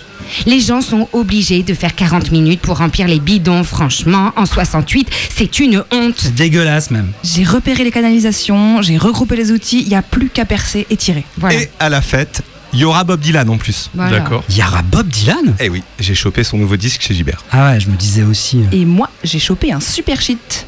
Les 0.45 0.59
gens 0.59 0.81
sont 0.81 1.07
obligés 1.13 1.63
de 1.63 1.73
faire 1.73 1.95
40 1.95 2.31
minutes 2.31 2.61
pour 2.61 2.77
remplir 2.77 3.07
les 3.07 3.19
bidons. 3.19 3.63
Franchement, 3.63 4.31
en 4.35 4.45
68, 4.45 5.09
c'est 5.35 5.59
une 5.59 5.83
honte. 5.91 6.31
Dégueulasse 6.35 6.91
même. 6.91 7.11
J'ai 7.23 7.43
repéré 7.43 7.83
les 7.83 7.91
canalisations, 7.91 8.81
j'ai 8.81 8.97
regroupé 8.97 9.35
les 9.35 9.51
outils, 9.51 9.81
il 9.81 9.89
y 9.89 9.95
a 9.95 10.01
plus 10.01 10.29
qu'à 10.29 10.45
percer 10.45 10.87
et 10.89 10.97
tirer. 10.97 11.23
Voilà. 11.37 11.61
Et 11.61 11.69
à 11.79 11.89
la 11.89 12.01
fête, 12.01 12.41
il 12.75 12.81
y 12.81 12.85
aura 12.85 13.03
Bob 13.03 13.19
Dylan 13.19 13.49
en 13.49 13.57
plus. 13.57 13.89
Voilà. 13.95 14.19
D'accord. 14.19 14.43
Yara 14.49 14.81
Bob 14.83 15.07
Dylan 15.07 15.55
Eh 15.59 15.69
oui, 15.69 15.81
j'ai 15.99 16.13
chopé 16.13 16.43
son 16.43 16.57
nouveau 16.57 16.75
disque 16.77 17.01
chez 17.01 17.13
Gibert. 17.13 17.43
Ah 17.51 17.71
ouais, 17.71 17.79
je 17.79 17.89
me 17.89 17.95
disais 17.95 18.23
aussi. 18.23 18.59
euh, 18.59 18.75
Et 18.75 18.85
moi, 18.85 19.09
j'ai 19.23 19.39
chopé 19.39 19.71
un 19.71 19.79
super 19.79 20.21
shit. 20.21 20.67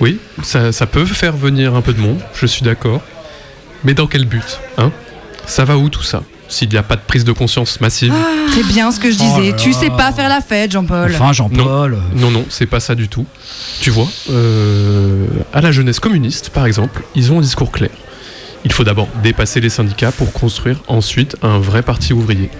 Oui, 0.00 0.18
ça, 0.42 0.72
ça 0.72 0.86
peut 0.86 1.04
faire 1.04 1.36
venir 1.36 1.74
un 1.74 1.82
peu 1.82 1.92
de 1.92 2.00
monde, 2.00 2.20
je 2.34 2.46
suis 2.46 2.62
d'accord. 2.62 3.02
Mais 3.84 3.92
dans 3.94 4.06
quel 4.06 4.24
but 4.26 4.58
hein? 4.78 4.92
Ça 5.46 5.64
va 5.64 5.76
où 5.76 5.88
tout 5.88 6.02
ça? 6.02 6.22
S'il 6.48 6.68
n'y 6.68 6.76
a 6.76 6.82
pas 6.82 6.96
de 6.96 7.02
prise 7.06 7.24
de 7.24 7.30
conscience 7.32 7.80
massive 7.80 8.12
C'est 8.54 8.66
bien 8.66 8.90
ce 8.90 8.98
que 8.98 9.10
je 9.10 9.16
Oh 9.20 9.22
disais. 9.38 9.50
là 9.52 9.56
tu 9.56 9.70
là. 9.70 9.76
sais 9.78 9.90
pas 9.90 10.10
faire 10.12 10.28
la 10.28 10.40
fête, 10.40 10.72
Jean-Paul. 10.72 11.12
Enfin, 11.14 11.32
Jean-Paul. 11.32 11.94
euh, 11.94 11.98
Non, 12.16 12.30
non, 12.32 12.44
c'est 12.48 12.66
pas 12.66 12.80
ça 12.80 12.94
du 12.96 13.08
tout. 13.08 13.24
Tu 13.80 13.90
vois, 13.90 14.08
euh, 14.30 15.26
à 15.52 15.60
la 15.60 15.70
jeunesse 15.72 16.00
communiste, 16.00 16.50
par 16.50 16.66
exemple, 16.66 17.02
ils 17.14 17.30
ont 17.32 17.38
un 17.38 17.42
discours 17.42 17.70
clair. 17.70 17.90
Il 18.64 18.72
faut 18.72 18.84
d'abord 18.84 19.08
dépasser 19.22 19.60
les 19.60 19.70
syndicats 19.70 20.12
pour 20.12 20.32
construire 20.32 20.76
ensuite 20.88 21.36
un 21.42 21.58
vrai 21.58 21.82
parti 21.82 22.12
ouvrier. 22.12 22.50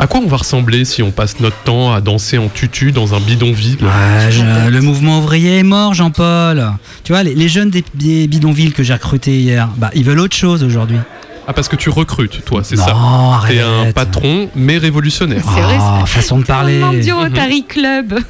À 0.00 0.06
quoi 0.06 0.20
on 0.20 0.28
va 0.28 0.36
ressembler 0.36 0.84
si 0.84 1.02
on 1.02 1.10
passe 1.10 1.40
notre 1.40 1.56
temps 1.64 1.92
à 1.92 2.00
danser 2.00 2.38
en 2.38 2.48
tutu 2.48 2.92
dans 2.92 3.14
un 3.14 3.20
bidonville 3.20 3.78
Ouais, 3.82 4.30
je- 4.30 4.68
le 4.70 4.80
mouvement 4.80 5.18
ouvrier 5.18 5.58
est 5.58 5.62
mort, 5.64 5.92
Jean-Paul. 5.94 6.72
Tu 7.04 7.12
vois, 7.12 7.22
les, 7.24 7.34
les 7.34 7.48
jeunes 7.48 7.70
des, 7.70 7.84
des 7.94 8.28
bidonvilles 8.28 8.72
que 8.72 8.82
j'ai 8.84 8.92
recrutés 8.92 9.40
hier, 9.40 9.68
bah, 9.76 9.90
ils 9.94 10.04
veulent 10.04 10.20
autre 10.20 10.36
chose 10.36 10.62
aujourd'hui. 10.62 10.98
Ah, 11.48 11.52
parce 11.54 11.66
que 11.68 11.76
tu 11.76 11.88
recrutes, 11.88 12.44
toi, 12.44 12.60
c'est 12.62 12.76
Non, 12.76 12.84
ça 12.84 13.40
T'es 13.48 13.60
un 13.60 13.90
patron, 13.92 14.50
mais 14.54 14.76
révolutionnaire. 14.78 15.42
C'est 15.54 15.62
vrai, 15.62 15.78
Ah, 15.80 16.04
façon 16.06 16.38
de 16.38 16.44
parler. 16.44 16.82
Un 16.82 16.92
du 16.92 17.10
Rotary 17.12 17.64
Club. 17.66 18.20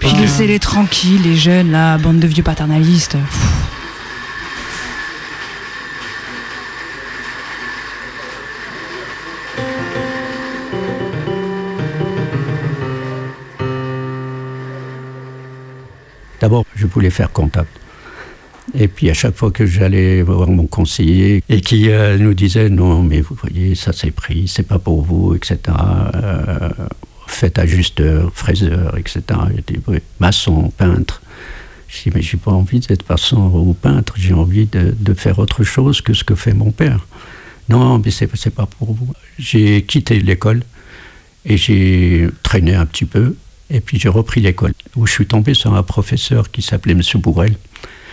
Puis 0.00 0.10
laissez-les 0.20 0.60
tranquilles, 0.60 1.20
les 1.24 1.34
jeunes, 1.36 1.72
là, 1.72 1.98
bande 1.98 2.20
de 2.20 2.26
vieux 2.28 2.44
paternalistes. 2.44 3.16
D'abord, 16.40 16.64
je 16.74 16.86
voulais 16.86 17.10
faire 17.10 17.32
comptable. 17.32 17.68
Et 18.74 18.88
puis 18.88 19.08
à 19.10 19.14
chaque 19.14 19.34
fois 19.34 19.50
que 19.50 19.66
j'allais 19.66 20.22
voir 20.22 20.48
mon 20.48 20.66
conseiller 20.66 21.42
et 21.48 21.60
qui 21.60 21.90
euh, 21.90 22.18
nous 22.18 22.34
disait 22.34 22.68
non, 22.68 23.02
mais 23.02 23.20
vous 23.20 23.34
voyez, 23.34 23.74
ça 23.74 23.92
c'est 23.92 24.10
pris, 24.10 24.46
c'est 24.46 24.66
pas 24.66 24.78
pour 24.78 25.02
vous, 25.02 25.34
etc. 25.34 25.58
Euh, 26.14 26.68
faites 27.26 27.58
ajusteur, 27.58 28.30
fraiseur, 28.34 28.96
etc. 28.98 29.22
J'étais 29.54 29.80
oui, 29.86 29.98
maçon, 30.20 30.70
peintre. 30.76 31.22
Je 31.88 32.02
dis 32.02 32.10
mais 32.14 32.20
j'ai 32.20 32.36
pas 32.36 32.50
envie 32.50 32.80
d'être 32.80 33.08
maçon 33.08 33.50
ou 33.54 33.72
peintre, 33.72 34.14
j'ai 34.16 34.34
envie 34.34 34.66
de, 34.66 35.14
faire 35.14 35.38
autre 35.38 35.64
chose 35.64 36.02
que 36.02 36.12
ce 36.12 36.24
que 36.24 36.34
fait 36.34 36.52
mon 36.52 36.70
père. 36.70 37.06
Non, 37.70 37.98
mais 37.98 38.10
c'est 38.10 38.28
c'est 38.36 38.54
pas 38.54 38.66
pour 38.66 38.92
vous. 38.92 39.12
J'ai 39.38 39.82
quitté 39.82 40.20
l'école 40.20 40.62
et 41.46 41.56
j'ai 41.56 42.28
traîné 42.42 42.74
un 42.74 42.84
petit 42.84 43.06
peu. 43.06 43.34
Et 43.70 43.80
puis 43.80 43.98
j'ai 43.98 44.08
repris 44.08 44.40
l'école, 44.40 44.72
où 44.96 45.06
je 45.06 45.12
suis 45.12 45.26
tombé 45.26 45.54
sur 45.54 45.74
un 45.74 45.82
professeur 45.82 46.50
qui 46.50 46.62
s'appelait 46.62 46.92
M. 46.92 47.02
Bourrel. 47.16 47.54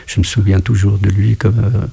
Je 0.08 0.20
me 0.20 0.26
souviens 0.26 0.60
toujours 0.60 0.98
de 0.98 1.10
lui 1.10 1.38
comme 1.38 1.60
euh, 1.60 1.88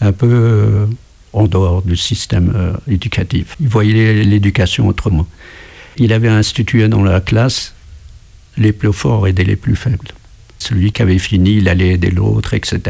un 0.00 0.12
peu 0.12 0.30
euh, 0.30 0.86
en 1.32 1.46
dehors 1.46 1.82
du 1.82 1.96
système 1.96 2.52
euh, 2.54 2.72
éducatif. 2.88 3.56
Il 3.60 3.68
voyait 3.68 4.24
l'éducation 4.24 4.86
autrement. 4.88 5.26
Il 5.96 6.12
avait 6.12 6.28
institué 6.28 6.88
dans 6.88 7.02
la 7.02 7.20
classe 7.20 7.74
les 8.56 8.72
plus 8.72 8.92
forts 8.92 9.26
aider 9.26 9.44
les 9.44 9.56
plus 9.56 9.76
faibles. 9.76 10.08
Celui 10.58 10.92
qui 10.92 11.02
avait 11.02 11.18
fini, 11.18 11.56
il 11.56 11.68
allait 11.68 11.94
aider 11.94 12.10
l'autre, 12.10 12.54
etc. 12.54 12.80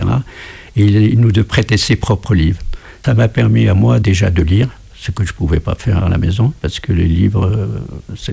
Et 0.77 0.85
il 0.85 1.19
nous 1.19 1.33
prêtait 1.45 1.77
ses 1.77 1.97
propres 1.97 2.35
livres. 2.35 2.61
Ça 3.05 3.15
m'a 3.15 3.29
permis 3.29 3.69
à 3.69 3.75
moi 3.75 4.01
déjà 4.01 4.31
de 4.31 4.43
lire, 4.43 4.69
ce 5.05 5.11
que 5.11 5.25
je 5.25 5.33
ne 5.33 5.37
pouvais 5.37 5.61
pas 5.61 5.75
faire 5.75 6.03
à 6.03 6.09
la 6.09 6.17
maison, 6.17 6.55
parce 6.63 6.81
que 6.81 6.93
les 6.93 7.05
livres, 7.05 7.45
euh, 7.45 8.33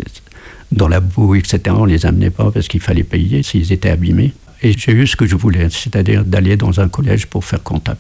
dans 0.72 0.88
la 0.88 1.02
boue, 1.02 1.36
etc., 1.36 1.60
on 1.78 1.84
les 1.84 2.06
amenait 2.06 2.30
pas 2.30 2.50
parce 2.50 2.70
qu'il 2.70 2.80
fallait 2.80 3.04
payer 3.04 3.44
s'ils 3.44 3.74
étaient 3.74 3.90
abîmés. 3.90 4.34
Et 4.64 4.72
j'ai 4.78 4.94
eu 4.94 5.06
ce 5.06 5.18
que 5.18 5.26
je 5.26 5.36
voulais, 5.36 5.70
c'est-à-dire 5.70 6.24
d'aller 6.24 6.56
dans 6.56 6.80
un 6.80 6.88
collège 6.88 7.26
pour 7.28 7.44
faire 7.44 7.62
comptable. 7.62 8.00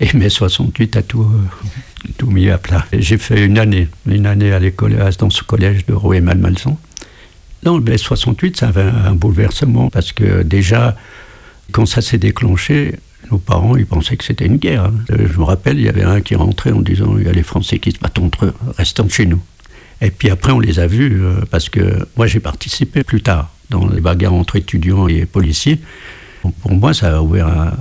Et 0.00 0.16
mai 0.16 0.28
68 0.28 0.96
a 0.96 1.02
tout, 1.02 1.22
euh, 1.22 2.08
tout 2.18 2.30
mis 2.30 2.50
à 2.50 2.58
plat. 2.58 2.86
J'ai 2.92 3.18
fait 3.18 3.44
une 3.44 3.58
année, 3.58 3.88
une 4.06 4.26
année 4.26 4.52
à 4.52 4.60
l'école, 4.60 4.96
dans 5.18 5.30
ce 5.30 5.42
collège 5.42 5.84
de 5.86 5.92
Rouet-Malmaison. 5.92 6.78
Non, 7.64 7.80
mai 7.80 7.98
68, 7.98 8.58
ça 8.58 8.68
avait 8.68 8.82
un 8.82 9.14
bouleversement 9.14 9.90
parce 9.90 10.12
que 10.12 10.44
déjà, 10.44 10.96
quand 11.72 11.86
ça 11.86 12.00
s'est 12.00 12.18
déclenché, 12.18 12.94
nos 13.30 13.38
parents, 13.38 13.76
ils 13.76 13.86
pensaient 13.86 14.16
que 14.16 14.24
c'était 14.24 14.46
une 14.46 14.56
guerre. 14.56 14.84
hein. 14.84 14.94
Euh, 15.10 15.26
Je 15.32 15.38
me 15.38 15.44
rappelle, 15.44 15.78
il 15.78 15.84
y 15.84 15.88
avait 15.88 16.04
un 16.04 16.20
qui 16.20 16.34
rentrait 16.34 16.72
en 16.72 16.80
disant 16.80 17.16
il 17.18 17.24
y 17.24 17.28
a 17.28 17.32
les 17.32 17.42
Français 17.42 17.78
qui 17.78 17.92
se 17.92 17.98
battent 17.98 18.18
entre 18.18 18.46
eux, 18.46 18.54
restons 18.76 19.08
chez 19.08 19.26
nous. 19.26 19.40
Et 20.00 20.10
puis 20.10 20.30
après, 20.30 20.52
on 20.52 20.60
les 20.60 20.78
a 20.78 20.86
vus 20.86 21.20
euh, 21.22 21.40
parce 21.50 21.68
que 21.68 22.06
moi, 22.16 22.26
j'ai 22.26 22.40
participé 22.40 23.02
plus 23.02 23.20
tard 23.22 23.50
dans 23.70 23.86
les 23.88 24.00
bagarres 24.00 24.34
entre 24.34 24.56
étudiants 24.56 25.08
et 25.08 25.26
policiers. 25.26 25.80
Pour 26.62 26.72
moi, 26.72 26.94
ça 26.94 27.16
a 27.16 27.20
ouvert 27.20 27.48
un, 27.48 27.72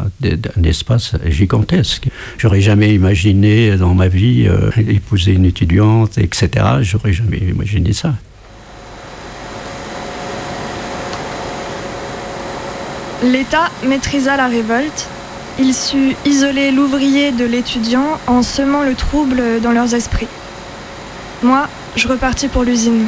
un 0.57 0.63
espace 0.63 1.15
gigantesque. 1.27 2.07
J'aurais 2.39 2.59
jamais 2.61 2.93
imaginé 2.93 3.77
dans 3.77 3.93
ma 3.93 4.07
vie 4.07 4.47
euh, 4.47 4.71
épouser 4.77 5.33
une 5.33 5.45
étudiante, 5.45 6.17
etc. 6.17 6.65
J'aurais 6.81 7.13
jamais 7.13 7.37
imaginé 7.37 7.93
ça. 7.93 8.15
L'État 13.23 13.69
maîtrisa 13.87 14.37
la 14.37 14.47
révolte. 14.47 15.07
Il 15.59 15.73
sut 15.73 16.15
isoler 16.23 16.71
l'ouvrier 16.71 17.31
de 17.31 17.43
l'étudiant 17.43 18.19
en 18.27 18.43
semant 18.43 18.83
le 18.83 18.93
trouble 18.93 19.41
dans 19.61 19.71
leurs 19.71 19.95
esprits. 19.95 20.27
Moi, 21.41 21.67
je 21.95 22.07
repartis 22.07 22.47
pour 22.47 22.63
l'usine. 22.63 23.07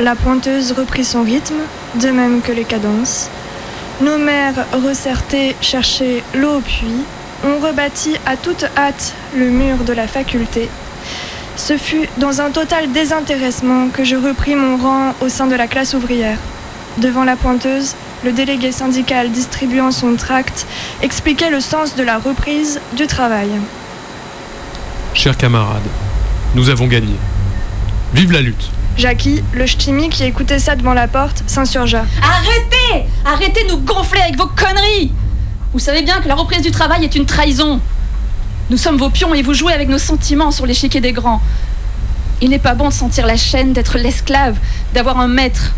La 0.00 0.14
pointeuse 0.14 0.72
reprit 0.72 1.04
son 1.04 1.22
rythme, 1.22 1.60
de 1.96 2.08
même 2.08 2.40
que 2.40 2.52
les 2.52 2.64
cadences. 2.64 3.28
Nos 4.00 4.16
mères 4.16 4.64
ressertées 4.72 5.56
cherchaient 5.60 6.22
l'eau 6.34 6.56
au 6.56 6.60
puits. 6.60 7.04
On 7.44 7.58
rebâtit 7.58 8.16
à 8.24 8.36
toute 8.36 8.64
hâte 8.76 9.12
le 9.36 9.50
mur 9.50 9.78
de 9.78 9.92
la 9.92 10.06
faculté. 10.06 10.70
Ce 11.56 11.76
fut 11.76 12.08
dans 12.16 12.40
un 12.40 12.50
total 12.50 12.92
désintéressement 12.92 13.88
que 13.88 14.04
je 14.04 14.16
repris 14.16 14.54
mon 14.54 14.78
rang 14.78 15.14
au 15.20 15.28
sein 15.28 15.46
de 15.46 15.56
la 15.56 15.66
classe 15.66 15.92
ouvrière. 15.92 16.38
Devant 16.96 17.24
la 17.24 17.36
pointeuse, 17.36 17.94
le 18.24 18.32
délégué 18.32 18.72
syndical 18.72 19.30
distribuant 19.30 19.90
son 19.90 20.16
tract, 20.16 20.66
expliquait 21.02 21.50
le 21.50 21.60
sens 21.60 21.94
de 21.94 22.02
la 22.02 22.18
reprise 22.18 22.80
du 22.96 23.06
travail. 23.06 23.48
Chers 25.14 25.36
camarades, 25.36 25.82
nous 26.54 26.70
avons 26.70 26.86
gagné. 26.86 27.14
Vive 28.14 28.32
la 28.32 28.40
lutte 28.40 28.70
Jackie, 28.96 29.44
le 29.52 29.66
ch'timi 29.66 30.08
qui 30.08 30.24
écoutait 30.24 30.58
ça 30.58 30.74
devant 30.74 30.94
la 30.94 31.06
porte, 31.06 31.44
s'insurgea. 31.46 32.04
Arrêtez 32.22 33.08
Arrêtez 33.24 33.64
de 33.64 33.70
nous 33.70 33.78
gonfler 33.78 34.20
avec 34.20 34.36
vos 34.36 34.48
conneries 34.48 35.12
Vous 35.72 35.78
savez 35.78 36.02
bien 36.02 36.20
que 36.20 36.26
la 36.26 36.34
reprise 36.34 36.62
du 36.62 36.72
travail 36.72 37.04
est 37.04 37.14
une 37.14 37.26
trahison. 37.26 37.80
Nous 38.70 38.76
sommes 38.76 38.96
vos 38.96 39.10
pions 39.10 39.34
et 39.34 39.42
vous 39.42 39.54
jouez 39.54 39.72
avec 39.72 39.88
nos 39.88 39.98
sentiments 39.98 40.50
sur 40.50 40.66
l'échiquier 40.66 41.00
des 41.00 41.12
grands. 41.12 41.40
Il 42.40 42.50
n'est 42.50 42.58
pas 42.58 42.74
bon 42.74 42.88
de 42.88 42.92
sentir 42.92 43.26
la 43.26 43.36
chaîne, 43.36 43.72
d'être 43.72 43.98
l'esclave, 43.98 44.56
d'avoir 44.94 45.20
un 45.20 45.28
maître. 45.28 45.74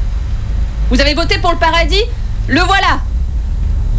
Vous 0.90 1.00
avez 1.00 1.14
voté 1.14 1.38
pour 1.38 1.52
le 1.52 1.58
paradis? 1.58 2.04
Le 2.48 2.60
voilà 2.60 3.00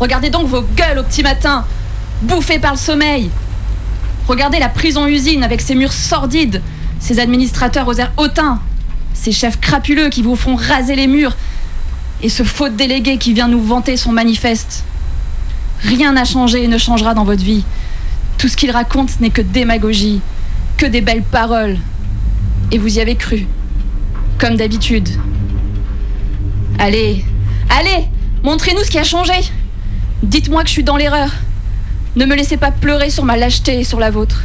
Regardez 0.02 0.32
donc 0.32 0.48
vos 0.48 0.64
gueules 0.64 0.98
au 0.98 1.04
petit 1.04 1.22
matin, 1.22 1.64
bouffées 2.24 2.58
par 2.58 2.72
le 2.72 2.78
sommeil. 2.78 3.30
Regardez 4.28 4.58
la 4.58 4.68
prison-usine 4.68 5.44
avec 5.44 5.62
ses 5.62 5.76
murs 5.76 5.94
sordides, 5.94 6.62
ses 7.00 7.20
administrateurs 7.20 7.88
aux 7.88 7.94
airs 7.94 8.12
hautains, 8.18 8.60
ces 9.14 9.32
chefs 9.32 9.60
crapuleux 9.60 10.10
qui 10.10 10.24
vous 10.24 10.36
font 10.36 10.56
raser 10.56 10.96
les 10.96 11.06
murs, 11.06 11.36
et 12.24 12.30
ce 12.30 12.42
faux 12.42 12.70
délégué 12.70 13.18
qui 13.18 13.34
vient 13.34 13.48
nous 13.48 13.62
vanter 13.62 13.96
son 13.96 14.12
manifeste. 14.12 14.86
Rien 15.84 16.14
n'a 16.14 16.26
changé 16.26 16.64
et 16.64 16.68
ne 16.68 16.80
changera 16.80 17.14
dans 17.14 17.24
votre 17.24 17.44
vie. 17.44 17.64
Tout 18.40 18.48
ce 18.48 18.58
qu'il 18.58 18.72
raconte 18.72 19.20
n'est 19.20 19.30
que 19.30 19.42
démagogie, 19.42 20.22
que 20.78 20.88
des 20.88 21.02
belles 21.02 21.24
paroles. 21.24 21.78
Et 22.72 22.80
vous 22.80 22.98
y 22.98 23.02
avez 23.02 23.16
cru, 23.16 23.46
comme 24.40 24.56
d'habitude. 24.56 25.10
Allez, 26.80 27.24
allez, 27.70 28.08
montrez-nous 28.44 28.84
ce 28.84 28.92
qui 28.92 29.00
a 29.00 29.04
changé. 29.04 29.34
Dites-moi 30.24 30.64
que 30.64 30.68
je 30.68 30.74
suis 30.74 30.84
dans 30.84 30.98
l'erreur. 30.98 31.30
Ne 32.16 32.26
me 32.26 32.36
laissez 32.36 32.58
pas 32.58 32.72
pleurer 32.72 33.10
sur 33.10 33.24
ma 33.24 33.38
lâcheté 33.38 33.80
et 33.80 33.84
sur 33.84 34.00
la 34.00 34.12
vôtre. 34.12 34.44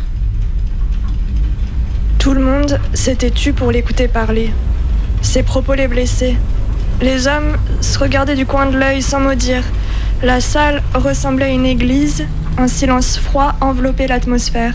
Tout 2.19 2.33
le 2.33 2.41
monde 2.41 2.81
s'était 2.95 3.31
tu 3.31 3.53
pour 3.53 3.71
l'écouter 3.71 4.09
parler. 4.09 4.51
Ses 5.23 5.43
propos 5.43 5.75
les 5.75 5.89
blessaient. 5.89 6.37
Les 7.01 7.27
hommes 7.27 7.57
se 7.81 7.99
regardaient 7.99 8.37
du 8.37 8.47
coin 8.47 8.67
de 8.67 8.77
l'œil 8.77 9.03
sans 9.03 9.21
mot 9.21 9.35
dire. 9.35 9.65
La 10.23 10.41
salle 10.41 10.83
ressemblait 10.95 11.47
à 11.47 11.51
une 11.51 11.67
église, 11.67 12.25
un 12.57 12.69
silence 12.69 13.19
froid 13.19 13.55
enveloppait 13.61 14.07
l'atmosphère. 14.07 14.75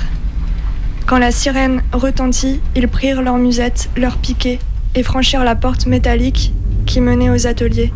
Quand 1.07 1.17
la 1.17 1.31
sirène 1.31 1.81
retentit, 1.91 2.61
ils 2.75 2.87
prirent 2.87 3.21
leurs 3.21 3.37
musettes, 3.37 3.89
leurs 3.97 4.17
piquets 4.17 4.59
et 4.95 5.03
franchirent 5.03 5.43
la 5.43 5.55
porte 5.55 5.87
métallique 5.87 6.53
qui 6.85 7.01
menait 7.01 7.29
aux 7.29 7.47
ateliers. 7.47 7.91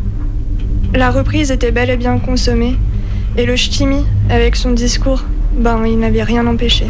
La 0.96 1.10
reprise 1.10 1.50
était 1.50 1.72
bel 1.72 1.90
et 1.90 1.98
bien 1.98 2.18
consommée, 2.18 2.74
et 3.36 3.44
le 3.44 3.54
ch'timi, 3.54 4.02
avec 4.30 4.56
son 4.56 4.70
discours, 4.70 5.22
ben, 5.52 5.84
il 5.86 5.98
n'avait 5.98 6.22
rien 6.22 6.46
empêché. 6.46 6.86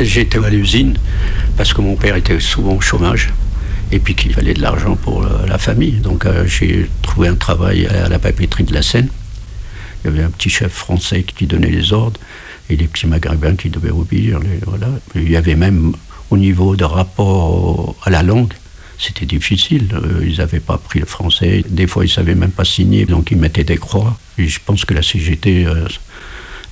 J'étais 0.00 0.44
à 0.44 0.50
l'usine 0.50 0.98
parce 1.56 1.72
que 1.72 1.80
mon 1.80 1.94
père 1.94 2.16
était 2.16 2.40
souvent 2.40 2.74
au 2.74 2.80
chômage 2.80 3.32
et 3.92 4.00
puis 4.00 4.16
qu'il 4.16 4.34
fallait 4.34 4.54
de 4.54 4.60
l'argent 4.60 4.96
pour 4.96 5.22
euh, 5.22 5.46
la 5.46 5.58
famille. 5.58 6.00
Donc 6.00 6.26
euh, 6.26 6.46
j'ai 6.48 6.90
trouvé 7.00 7.28
un 7.28 7.36
travail 7.36 7.86
à 7.86 8.08
la 8.08 8.18
papeterie 8.18 8.64
de 8.64 8.74
la 8.74 8.82
Seine. 8.82 9.08
Il 10.04 10.10
y 10.10 10.14
avait 10.14 10.24
un 10.24 10.30
petit 10.30 10.50
chef 10.50 10.72
français 10.72 11.22
qui 11.22 11.46
donnait 11.46 11.70
les 11.70 11.92
ordres 11.92 12.18
et 12.68 12.76
des 12.76 12.88
petits 12.88 13.06
maghrébins 13.06 13.54
qui 13.54 13.70
devaient 13.70 13.90
obéir. 13.90 14.40
voilà. 14.66 14.88
Il 15.14 15.30
y 15.30 15.36
avait 15.36 15.54
même 15.54 15.92
au 16.30 16.36
niveau 16.36 16.76
de 16.76 16.84
rapport 16.84 17.94
à 18.02 18.10
la 18.10 18.22
langue, 18.22 18.52
c'était 18.98 19.26
difficile. 19.26 19.88
Euh, 19.94 20.24
ils 20.26 20.38
n'avaient 20.38 20.60
pas 20.60 20.74
appris 20.74 21.00
le 21.00 21.06
français. 21.06 21.64
Des 21.68 21.86
fois, 21.86 22.04
ils 22.04 22.08
ne 22.08 22.14
savaient 22.14 22.34
même 22.34 22.50
pas 22.50 22.64
signer, 22.64 23.04
donc 23.04 23.30
ils 23.30 23.36
mettaient 23.36 23.64
des 23.64 23.76
croix. 23.76 24.18
Et 24.38 24.48
je 24.48 24.58
pense 24.64 24.84
que 24.84 24.94
la 24.94 25.02
CGT 25.02 25.66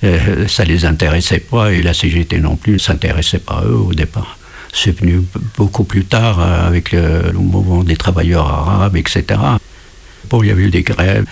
euh, 0.03 0.47
ça 0.47 0.65
les 0.65 0.85
intéressait 0.85 1.39
pas 1.39 1.71
et 1.71 1.81
la 1.81 1.93
CGT 1.93 2.39
non 2.39 2.57
plus 2.57 2.73
ne 2.73 2.77
s'intéressait 2.77 3.39
pas 3.39 3.59
à 3.59 3.65
eux 3.65 3.77
au 3.77 3.93
départ. 3.93 4.37
C'est 4.73 4.99
venu 4.99 5.21
beaucoup 5.57 5.85
plus 5.85 6.03
tard 6.03 6.39
euh, 6.39 6.67
avec 6.67 6.91
le, 6.91 7.31
mouvement 7.33 7.83
des 7.83 7.95
travailleurs 7.95 8.47
arabes, 8.47 8.97
etc. 8.97 9.23
Bon, 10.29 10.43
il 10.43 10.47
y 10.47 10.51
avait 10.51 10.63
eu 10.63 10.69
des 10.69 10.83
grèves, 10.83 11.25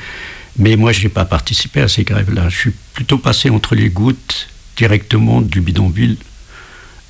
mais 0.58 0.76
moi 0.76 0.92
je 0.92 1.04
n'ai 1.04 1.10
pas 1.10 1.26
participé 1.26 1.82
à 1.82 1.88
ces 1.88 2.04
grèves-là. 2.04 2.50
Je 2.50 2.58
suis 2.58 2.74
plutôt 2.94 3.18
passé 3.18 3.50
entre 3.50 3.76
les 3.76 3.90
gouttes 3.90 4.48
directement 4.78 5.42
du 5.42 5.62
bidonville 5.62 6.18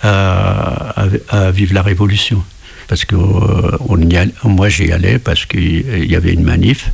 à, 0.03 1.51
Vive 1.51 1.73
la 1.73 1.81
Révolution. 1.81 2.43
Parce 2.87 3.05
que 3.05 3.15
euh, 3.15 4.27
moi 4.43 4.69
j'y 4.69 4.91
allais 4.91 5.17
parce 5.17 5.45
qu'il 5.45 6.05
y 6.05 6.15
avait 6.15 6.33
une 6.33 6.43
manif 6.43 6.91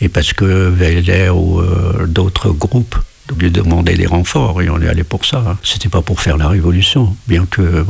et 0.00 0.08
parce 0.08 0.32
que 0.32 0.68
Veller 0.68 1.30
ou 1.30 1.62
d'autres 2.06 2.50
groupes 2.50 2.96
de 3.34 3.48
demander 3.48 3.94
des 3.94 4.06
renforts 4.06 4.60
et 4.62 4.68
on 4.68 4.80
est 4.80 4.88
allé 4.88 5.04
pour 5.04 5.24
ça. 5.24 5.42
Hein. 5.46 5.58
C'était 5.62 5.88
pas 5.88 6.02
pour 6.02 6.20
faire 6.20 6.36
la 6.36 6.48
révolution, 6.48 7.16
bien 7.26 7.46
que 7.46 7.84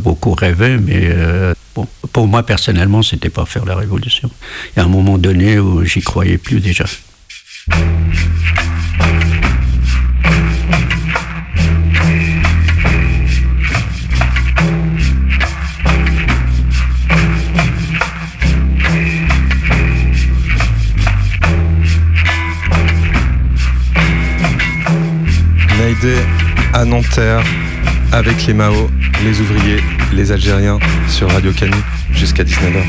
beaucoup 0.00 0.34
rêvaient, 0.34 0.78
mais 0.78 1.08
euh, 1.12 1.54
pour 2.12 2.26
moi 2.26 2.42
personnellement, 2.44 3.02
c'était 3.02 3.30
pas 3.30 3.46
faire 3.46 3.64
la 3.64 3.76
révolution. 3.76 4.30
Il 4.74 4.78
y 4.78 4.82
a 4.82 4.84
un 4.84 4.88
moment 4.88 5.18
donné 5.18 5.58
où 5.58 5.84
j'y 5.84 6.00
croyais 6.00 6.38
plus 6.38 6.60
déjà. 6.60 6.84
À 26.74 26.84
Nanterre 26.84 27.42
avec 28.12 28.46
les 28.46 28.52
Mao, 28.52 28.90
les 29.24 29.40
ouvriers, 29.40 29.82
les 30.12 30.30
Algériens 30.30 30.78
sur 31.08 31.30
Radio 31.30 31.52
Canu 31.52 31.72
jusqu'à 32.12 32.44
19h. 32.44 32.84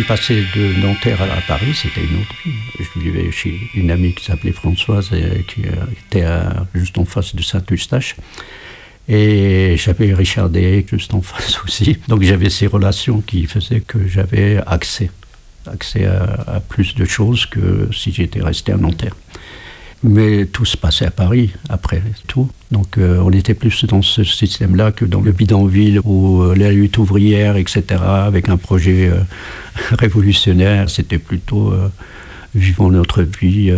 Suis 0.00 0.02
passé 0.02 0.44
de 0.56 0.80
Nanterre 0.80 1.22
à 1.22 1.40
Paris, 1.46 1.72
c'était 1.72 2.00
une 2.00 2.16
autre 2.16 2.34
vie. 2.44 2.52
Je 2.80 2.98
vivais 2.98 3.30
chez 3.30 3.60
une 3.76 3.92
amie 3.92 4.12
qui 4.12 4.24
s'appelait 4.24 4.50
Françoise 4.50 5.10
et 5.12 5.44
qui 5.44 5.62
était 6.08 6.26
juste 6.74 6.98
en 6.98 7.04
face 7.04 7.36
de 7.36 7.42
Saint-Eustache. 7.42 8.16
Et 9.08 9.76
j'avais 9.76 10.12
Richard 10.12 10.50
Day 10.50 10.84
juste 10.90 11.14
en 11.14 11.22
face 11.22 11.62
aussi. 11.64 11.96
Donc 12.08 12.22
j'avais 12.22 12.50
ces 12.50 12.66
relations 12.66 13.20
qui 13.20 13.46
faisaient 13.46 13.82
que 13.82 14.08
j'avais 14.08 14.60
accès, 14.66 15.12
accès 15.70 16.06
à, 16.06 16.60
plus 16.68 16.96
de 16.96 17.04
choses 17.04 17.46
que 17.46 17.88
si 17.92 18.12
j'étais 18.12 18.42
resté 18.42 18.72
à 18.72 18.76
Nanterre. 18.76 19.14
Mais 20.06 20.44
tout 20.44 20.66
se 20.66 20.76
passait 20.76 21.06
à 21.06 21.10
Paris 21.10 21.50
après 21.70 22.02
tout. 22.26 22.50
Donc 22.70 22.98
euh, 22.98 23.22
on 23.24 23.30
était 23.30 23.54
plus 23.54 23.86
dans 23.86 24.02
ce 24.02 24.22
système-là 24.22 24.92
que 24.92 25.06
dans 25.06 25.22
le 25.22 25.32
bidonville 25.32 25.98
ou 26.04 26.42
euh, 26.42 26.54
la 26.54 26.70
lutte 26.70 26.98
ouvrière, 26.98 27.56
etc., 27.56 27.84
avec 28.02 28.50
un 28.50 28.58
projet 28.58 29.08
euh, 29.08 29.20
révolutionnaire. 29.98 30.90
C'était 30.90 31.18
plutôt 31.18 31.72
vivons 32.54 32.90
notre 32.90 33.22
vie 33.22 33.72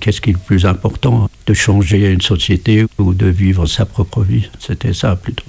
Qu'est-ce 0.00 0.20
qui 0.20 0.30
est 0.30 0.32
le 0.32 0.38
plus 0.38 0.66
important? 0.66 1.30
De 1.46 1.54
changer 1.54 2.10
une 2.10 2.20
société 2.20 2.84
ou 2.98 3.14
de 3.14 3.26
vivre 3.26 3.66
sa 3.66 3.86
propre 3.86 4.22
vie 4.22 4.50
C'était 4.58 4.92
ça 4.92 5.16
plutôt. 5.16 5.44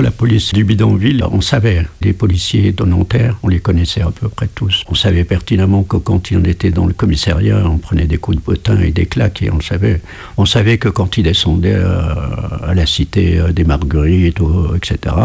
La 0.00 0.12
police 0.12 0.52
du 0.52 0.62
bidonville, 0.62 1.24
on 1.32 1.40
savait, 1.40 1.84
les 2.02 2.12
policiers 2.12 2.70
de 2.70 2.84
Nanterre, 2.84 3.36
on 3.42 3.48
les 3.48 3.58
connaissait 3.58 4.00
à 4.00 4.12
peu 4.12 4.28
près 4.28 4.46
tous. 4.46 4.84
On 4.88 4.94
savait 4.94 5.24
pertinemment 5.24 5.82
que 5.82 5.96
quand 5.96 6.30
on 6.30 6.44
était 6.44 6.70
dans 6.70 6.86
le 6.86 6.92
commissariat, 6.92 7.64
on 7.66 7.78
prenait 7.78 8.06
des 8.06 8.16
coups 8.16 8.36
de 8.36 8.42
botin 8.42 8.78
et 8.78 8.92
des 8.92 9.06
claques 9.06 9.42
et 9.42 9.50
on 9.50 9.60
savait. 9.60 10.00
On 10.36 10.46
savait 10.46 10.78
que 10.78 10.88
quand 10.88 11.16
ils 11.16 11.24
descendaient 11.24 11.74
à, 11.74 12.74
la 12.74 12.86
cité 12.86 13.40
des 13.52 13.64
Marguerites, 13.64 14.38
etc., 14.76 15.16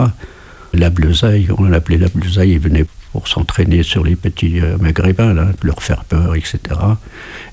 la 0.73 0.89
bleusaille, 0.89 1.49
on 1.55 1.65
l'appelait 1.65 1.99
la 1.99 2.09
bleusaille, 2.09 2.53
ils 2.53 2.59
venaient 2.59 2.85
pour 3.13 3.27
s'entraîner 3.27 3.83
sur 3.83 4.03
les 4.03 4.15
petits 4.15 4.59
euh, 4.59 4.75
maghrébins, 4.79 5.35
leur 5.61 5.83
faire 5.83 6.03
peur, 6.03 6.35
etc. 6.35 6.57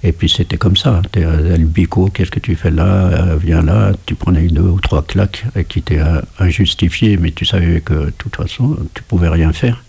Et 0.02 0.12
puis 0.12 0.28
c'était 0.28 0.56
comme 0.56 0.76
ça. 0.76 1.02
T'es 1.12 1.22
à 1.22 1.36
Bico, 1.58 2.08
qu'est-ce 2.08 2.30
que 2.30 2.40
tu 2.40 2.56
fais 2.56 2.70
là 2.70 2.84
euh, 2.84 3.36
Viens 3.38 3.62
là, 3.62 3.92
tu 4.06 4.14
prenais 4.14 4.48
deux 4.48 4.62
ou 4.62 4.80
trois 4.80 5.02
claques 5.02 5.44
qui 5.68 5.80
étaient 5.80 6.00
euh, 6.00 6.22
injustifiées, 6.38 7.18
mais 7.18 7.30
tu 7.30 7.44
savais 7.44 7.82
que 7.82 8.06
de 8.06 8.12
toute 8.16 8.36
façon, 8.36 8.76
tu 8.94 9.02
pouvais 9.02 9.28
rien 9.28 9.52
faire. 9.52 9.84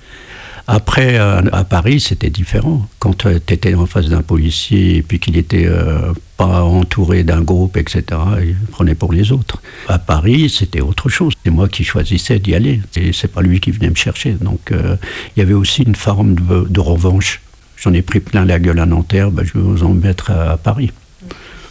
Après, 0.73 1.19
euh, 1.19 1.41
à 1.51 1.65
Paris, 1.65 1.99
c'était 1.99 2.29
différent. 2.29 2.87
Quand 2.99 3.25
euh, 3.25 3.39
tu 3.45 3.53
étais 3.53 3.73
en 3.73 3.85
face 3.85 4.07
d'un 4.07 4.21
policier 4.21 4.95
et 4.97 5.01
puis 5.01 5.19
qu'il 5.19 5.33
n'était 5.33 5.65
euh, 5.65 6.13
pas 6.37 6.63
entouré 6.63 7.25
d'un 7.25 7.41
groupe, 7.41 7.75
etc., 7.75 8.03
il 8.41 8.55
prenait 8.71 8.95
pour 8.95 9.11
les 9.11 9.33
autres. 9.33 9.61
À 9.89 9.99
Paris, 9.99 10.49
c'était 10.49 10.79
autre 10.79 11.09
chose. 11.09 11.33
C'est 11.43 11.51
moi 11.51 11.67
qui 11.67 11.83
choisissais 11.83 12.39
d'y 12.39 12.55
aller. 12.55 12.79
Et 12.95 13.11
c'est 13.11 13.27
pas 13.27 13.41
lui 13.41 13.59
qui 13.59 13.71
venait 13.71 13.89
me 13.89 13.95
chercher. 13.95 14.31
Donc, 14.39 14.71
il 14.71 15.39
y 15.39 15.41
avait 15.41 15.53
aussi 15.53 15.83
une 15.83 15.95
forme 15.95 16.35
de, 16.35 16.79
revanche. 16.79 17.41
J'en 17.75 17.91
ai 17.91 18.01
pris 18.01 18.21
plein 18.21 18.45
la 18.45 18.57
gueule 18.57 18.79
à 18.79 18.85
Nanterre, 18.85 19.29
ben, 19.29 19.43
je 19.43 19.53
vais 19.53 19.63
vous 19.63 19.83
en 19.83 19.93
mettre 19.93 20.31
à, 20.31 20.55
Paris. 20.55 20.91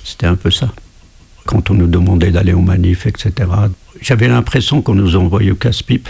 C'était 0.05 0.27
un 0.27 0.37
peu 0.37 0.51
ça. 0.51 0.71
Quand 1.47 1.71
on 1.71 1.75
nous 1.75 1.87
demandait 1.87 2.33
d'aller 2.33 2.53
au 2.53 2.61
manif, 2.61 3.07
etc., 3.07 3.33
j'avais 4.03 4.29
l'impression 4.29 4.83
qu'on 4.83 4.95
nous 4.95 5.17
envoyait 5.17 5.53
au 5.53 5.57
casse-pipe. 5.57 6.09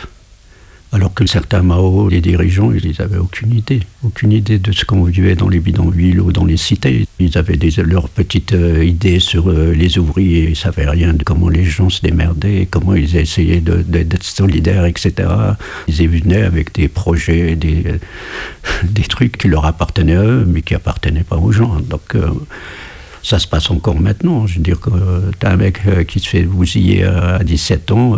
Alors 0.92 1.14
que 1.14 1.24
certains 1.24 1.62
Mao, 1.62 2.08
les 2.08 2.20
dirigeants, 2.20 2.72
ils 2.72 2.96
n'avaient 2.98 3.18
aucune 3.18 3.54
idée. 3.54 3.80
Aucune 4.04 4.32
idée 4.32 4.58
de 4.58 4.72
ce 4.72 4.84
qu'on 4.84 5.04
vivait 5.04 5.36
dans 5.36 5.48
les 5.48 5.60
bidonvilles 5.60 6.18
ou 6.18 6.32
dans 6.32 6.44
les 6.44 6.56
cités. 6.56 7.06
Ils 7.20 7.38
avaient 7.38 7.56
leurs 7.84 8.08
petites 8.08 8.54
euh, 8.54 8.84
idées 8.84 9.20
sur 9.20 9.50
euh, 9.50 9.72
les 9.72 9.98
ouvriers. 9.98 10.44
Ils 10.46 10.50
ne 10.50 10.54
savaient 10.54 10.88
rien 10.88 11.14
de 11.14 11.22
comment 11.22 11.48
les 11.48 11.62
gens 11.62 11.90
se 11.90 12.00
démerdaient, 12.00 12.66
comment 12.68 12.94
ils 12.94 13.16
essayaient 13.16 13.60
d'être 13.60 14.24
solidaires, 14.24 14.84
etc. 14.84 15.28
Ils 15.86 16.08
venaient 16.08 16.42
avec 16.42 16.74
des 16.74 16.88
projets, 16.88 17.54
des, 17.54 17.84
des 18.82 19.02
trucs 19.02 19.38
qui 19.38 19.46
leur 19.46 19.66
appartenaient 19.66 20.16
à 20.16 20.24
eux, 20.24 20.44
mais 20.44 20.62
qui 20.62 20.74
appartenaient 20.74 21.22
pas 21.22 21.36
aux 21.36 21.52
gens. 21.52 21.78
Donc, 21.88 22.16
euh, 22.16 22.30
ça 23.22 23.38
se 23.38 23.46
passe 23.46 23.70
encore 23.70 24.00
maintenant. 24.00 24.48
Je 24.48 24.56
veux 24.56 24.62
dire 24.62 24.80
que 24.80 24.90
tu 25.38 25.46
as 25.46 25.50
un 25.50 25.56
mec 25.56 25.82
qui 26.08 26.18
se 26.18 26.28
fait 26.28 26.42
bousiller 26.42 27.04
à 27.04 27.44
17 27.44 27.92
ans 27.92 28.16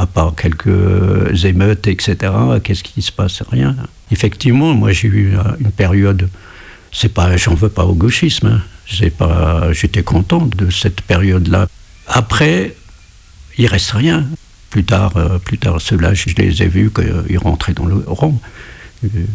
à 0.00 0.06
part 0.06 0.34
quelques 0.34 1.44
émeutes, 1.44 1.86
etc., 1.86 2.32
qu'est-ce 2.64 2.82
qui 2.82 3.02
se 3.02 3.12
passe? 3.12 3.42
Rien. 3.50 3.76
Effectivement, 4.10 4.72
moi 4.72 4.92
j'ai 4.92 5.08
eu 5.08 5.36
une 5.60 5.70
période, 5.70 6.28
c'est 6.90 7.12
pas, 7.12 7.36
j'en 7.36 7.54
veux 7.54 7.68
pas 7.68 7.84
au 7.84 7.94
gauchisme, 7.94 8.46
hein. 8.46 9.08
pas, 9.18 9.72
j'étais 9.72 10.02
content 10.02 10.46
de 10.46 10.70
cette 10.70 11.02
période-là. 11.02 11.66
Après, 12.06 12.74
il 13.58 13.66
reste 13.66 13.90
rien. 13.90 14.26
Plus 14.70 14.84
tard, 14.84 15.16
euh, 15.16 15.38
plus 15.38 15.58
tard, 15.58 15.80
ceux-là, 15.80 16.14
je 16.14 16.32
les 16.36 16.62
ai 16.62 16.68
vus 16.68 16.90
qu'ils 16.92 17.38
rentraient 17.38 17.74
dans 17.74 17.86
le 17.86 18.02
rang, 18.06 18.40
ils 19.02 19.26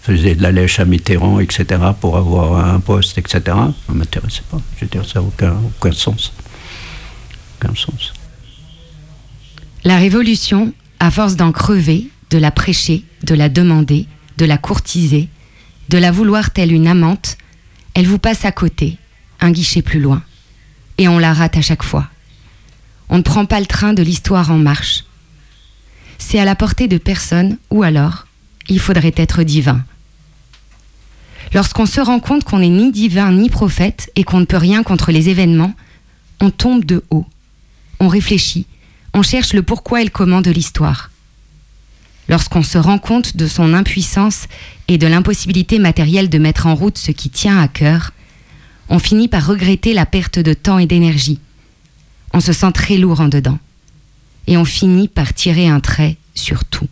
faisaient 0.00 0.36
de 0.36 0.42
la 0.42 0.52
lèche 0.52 0.78
à 0.78 0.84
Mitterrand, 0.84 1.40
etc., 1.40 1.64
pour 2.00 2.16
avoir 2.16 2.64
un 2.74 2.80
poste, 2.80 3.18
etc. 3.18 3.40
Ça 3.44 3.72
ne 3.90 3.94
m'intéressait 3.94 4.44
pas. 4.50 4.60
Je 4.76 4.84
veux 4.84 4.90
dire, 4.90 5.04
ça 5.04 5.18
n'a 5.18 5.26
aucun, 5.26 5.56
aucun 5.78 5.92
sens. 5.92 6.32
Aucun 7.58 7.74
sens. 7.74 8.12
La 9.86 9.98
Révolution, 9.98 10.72
à 10.98 11.12
force 11.12 11.36
d'en 11.36 11.52
crever, 11.52 12.08
de 12.30 12.38
la 12.38 12.50
prêcher, 12.50 13.04
de 13.22 13.36
la 13.36 13.48
demander, 13.48 14.08
de 14.36 14.44
la 14.44 14.58
courtiser, 14.58 15.28
de 15.90 15.96
la 15.96 16.10
vouloir 16.10 16.50
telle 16.50 16.72
une 16.72 16.88
amante, 16.88 17.38
elle 17.94 18.08
vous 18.08 18.18
passe 18.18 18.44
à 18.44 18.50
côté, 18.50 18.98
un 19.38 19.52
guichet 19.52 19.82
plus 19.82 20.00
loin, 20.00 20.24
et 20.98 21.06
on 21.06 21.20
la 21.20 21.32
rate 21.32 21.56
à 21.56 21.62
chaque 21.62 21.84
fois. 21.84 22.08
On 23.10 23.18
ne 23.18 23.22
prend 23.22 23.46
pas 23.46 23.60
le 23.60 23.66
train 23.66 23.92
de 23.92 24.02
l'histoire 24.02 24.50
en 24.50 24.58
marche. 24.58 25.04
C'est 26.18 26.40
à 26.40 26.44
la 26.44 26.56
portée 26.56 26.88
de 26.88 26.98
personne, 26.98 27.56
ou 27.70 27.84
alors, 27.84 28.26
il 28.68 28.80
faudrait 28.80 29.14
être 29.14 29.44
divin. 29.44 29.84
Lorsqu'on 31.54 31.86
se 31.86 32.00
rend 32.00 32.18
compte 32.18 32.42
qu'on 32.42 32.58
n'est 32.58 32.70
ni 32.70 32.90
divin 32.90 33.30
ni 33.30 33.48
prophète 33.48 34.10
et 34.16 34.24
qu'on 34.24 34.40
ne 34.40 34.46
peut 34.46 34.56
rien 34.56 34.82
contre 34.82 35.12
les 35.12 35.28
événements, 35.28 35.74
on 36.40 36.50
tombe 36.50 36.84
de 36.84 37.04
haut. 37.10 37.26
On 38.00 38.08
réfléchit, 38.08 38.66
on 39.16 39.22
cherche 39.22 39.54
le 39.54 39.62
pourquoi 39.62 40.02
et 40.02 40.04
le 40.04 40.10
comment 40.10 40.42
de 40.42 40.50
l'histoire. 40.50 41.10
Lorsqu'on 42.28 42.62
se 42.62 42.76
rend 42.76 42.98
compte 42.98 43.34
de 43.34 43.46
son 43.46 43.72
impuissance 43.72 44.46
et 44.88 44.98
de 44.98 45.06
l'impossibilité 45.06 45.78
matérielle 45.78 46.28
de 46.28 46.36
mettre 46.36 46.66
en 46.66 46.74
route 46.74 46.98
ce 46.98 47.12
qui 47.12 47.30
tient 47.30 47.58
à 47.58 47.66
cœur, 47.66 48.12
on 48.90 48.98
finit 48.98 49.28
par 49.28 49.46
regretter 49.46 49.94
la 49.94 50.04
perte 50.04 50.38
de 50.38 50.52
temps 50.52 50.78
et 50.78 50.86
d'énergie. 50.86 51.40
On 52.34 52.40
se 52.40 52.52
sent 52.52 52.72
très 52.72 52.98
lourd 52.98 53.20
en 53.20 53.28
dedans. 53.28 53.58
Et 54.48 54.58
on 54.58 54.66
finit 54.66 55.08
par 55.08 55.32
tirer 55.32 55.66
un 55.66 55.80
trait 55.80 56.18
sur 56.34 56.66
tout. 56.66 56.88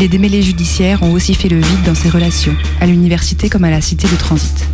Les 0.00 0.08
démêlés 0.08 0.40
judiciaires 0.40 1.02
ont 1.02 1.12
aussi 1.12 1.34
fait 1.34 1.50
le 1.50 1.58
vide 1.58 1.82
dans 1.84 1.94
ses 1.94 2.08
relations, 2.08 2.56
à 2.80 2.86
l'université 2.86 3.50
comme 3.50 3.64
à 3.64 3.70
la 3.70 3.82
cité 3.82 4.08
de 4.08 4.16
transit. 4.16 4.66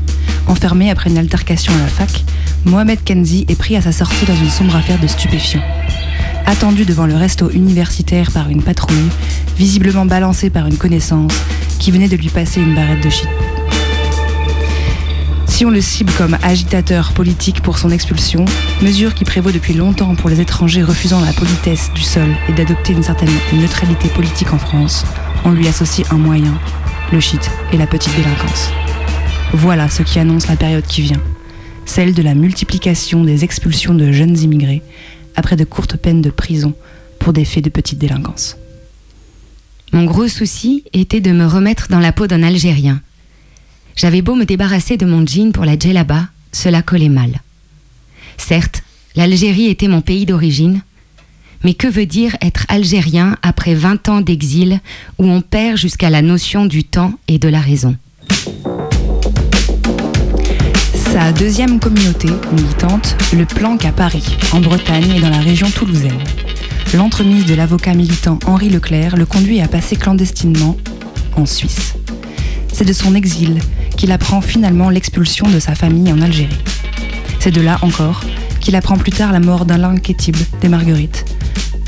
Enfermé 0.47 0.89
après 0.89 1.11
une 1.11 1.19
altercation 1.19 1.75
à 1.75 1.79
la 1.79 1.89
fac, 1.89 2.23
Mohamed 2.65 3.03
Kenzi 3.03 3.45
est 3.49 3.59
pris 3.59 3.75
à 3.75 3.83
sa 3.83 3.91
sortie 3.91 4.25
dans 4.25 4.37
une 4.37 4.51
sombre 4.51 4.77
affaire 4.77 5.01
de 5.01 5.09
stupéfiants. 5.09 5.65
Attendu 6.47 6.85
devant 6.85 7.07
le 7.07 7.17
resto 7.17 7.51
universitaire 7.51 8.31
par 8.31 8.51
une 8.51 8.63
patrouille, 8.63 9.11
visiblement 9.59 10.07
balancé 10.07 10.49
par 10.49 10.69
une 10.69 10.77
connaissance 10.77 11.33
qui 11.81 11.91
venait 11.91 12.07
de 12.07 12.17
lui 12.17 12.29
passer 12.29 12.61
une 12.61 12.77
barrette 12.77 13.03
de 13.03 13.11
shit. 13.11 13.29
Si 15.57 15.65
on 15.65 15.71
le 15.71 15.81
cible 15.81 16.13
comme 16.19 16.37
agitateur 16.43 17.13
politique 17.15 17.63
pour 17.63 17.79
son 17.79 17.91
expulsion, 17.91 18.45
mesure 18.83 19.15
qui 19.15 19.25
prévaut 19.25 19.53
depuis 19.53 19.73
longtemps 19.73 20.15
pour 20.15 20.29
les 20.29 20.43
étrangers 20.43 20.83
refusant 20.83 21.23
la 21.23 21.33
politesse 21.33 21.91
du 21.95 22.03
sol 22.03 22.29
et 22.47 22.53
d'adopter 22.53 22.93
une 22.93 23.03
certaine 23.03 23.31
neutralité 23.55 24.09
politique 24.11 24.53
en 24.53 24.59
France, 24.59 25.07
on 25.47 25.53
lui 25.53 25.67
associe 25.67 26.07
un 26.13 26.19
moyen, 26.19 26.61
le 27.11 27.21
shit 27.21 27.51
et 27.73 27.79
la 27.79 27.87
petite 27.87 28.15
délinquance. 28.15 28.69
Voilà 29.55 29.89
ce 29.89 30.03
qui 30.03 30.19
annonce 30.19 30.47
la 30.47 30.57
période 30.57 30.85
qui 30.85 31.01
vient, 31.01 31.23
celle 31.87 32.13
de 32.13 32.21
la 32.21 32.35
multiplication 32.35 33.25
des 33.25 33.43
expulsions 33.43 33.95
de 33.95 34.13
jeunes 34.13 34.39
immigrés 34.39 34.83
après 35.37 35.57
de 35.57 35.65
courtes 35.65 35.97
peines 35.97 36.21
de 36.21 36.29
prison 36.29 36.75
pour 37.19 37.33
des 37.33 37.47
faits 37.47 37.65
de 37.65 37.71
petite 37.71 37.99
délinquance. 37.99 38.59
Mon 39.95 40.05
gros 40.05 40.29
souci 40.29 40.85
était 40.93 41.23
de 41.23 41.33
me 41.33 41.47
remettre 41.47 41.89
dans 41.89 42.01
la 42.01 42.13
peau 42.13 42.27
d'un 42.27 42.43
Algérien 42.43 43.01
j'avais 43.97 44.23
beau 44.23 44.35
me 44.35 44.45
débarrasser 44.45 44.97
de 44.97 45.07
mon 45.07 45.27
jean 45.27 45.53
pour 45.53 45.65
la 45.65 45.79
djellaba, 45.79 46.29
cela 46.53 46.83
collait 46.83 47.09
mal. 47.09 47.41
Certes, 48.37 48.83
l'Algérie 49.17 49.67
était 49.67 49.89
mon 49.89 50.03
pays 50.03 50.27
d'origine, 50.27 50.83
mais 51.65 51.75
que 51.75 51.89
veut 51.89 52.07
dire 52.07 52.37
être 52.43 52.67
algérien 52.69 53.37
après 53.43 53.75
20 53.75 54.09
ans 54.11 54.21
d'exil 54.21 54.81
où 55.19 55.25
on 55.25 55.41
perd 55.41 55.79
jusqu'à 55.79 56.11
la 56.11 56.23
notion 56.23 56.67
du 56.67 56.85
temps 56.85 57.15
et 57.27 57.39
de 57.39 57.49
la 57.49 57.61
raison? 57.61 57.97
Sa 61.13 61.33
deuxième 61.33 61.81
communauté 61.81 62.29
militante, 62.53 63.17
le 63.33 63.47
Planck 63.47 63.87
à 63.87 63.93
Paris, 63.93 64.37
en 64.53 64.61
Bretagne 64.61 65.13
et 65.17 65.21
dans 65.21 65.31
la 65.31 65.41
région 65.41 65.71
toulousaine. 65.71 66.23
l'entremise 66.93 67.47
de 67.47 67.55
l'avocat 67.55 67.95
militant 67.95 68.39
Henri 68.45 68.69
Leclerc 68.69 69.17
le 69.17 69.25
conduit 69.25 69.63
à 69.63 69.69
passer 69.69 69.97
clandestinement 69.97 70.77
en 71.35 71.47
Suisse. 71.47 71.96
C'est 72.79 72.85
de 72.85 72.93
son 72.93 73.15
exil 73.15 73.59
qu'il 73.97 74.13
apprend 74.13 74.43
finalement 74.43 74.91
l'expulsion 74.91 75.49
de 75.49 75.59
sa 75.59 75.75
famille 75.75 76.13
en 76.13 76.21
Algérie. 76.21 76.59
C'est 77.41 77.51
de 77.51 77.63
là 77.63 77.79
encore 77.81 78.21
qu'il 78.61 78.77
apprend 78.77 78.99
plus 78.99 79.13
tard 79.13 79.33
la 79.33 79.41
mort 79.41 79.65
d'Alain 79.65 79.97
Ketib 79.97 80.37
des 80.61 80.69
Marguerites, 80.69 81.25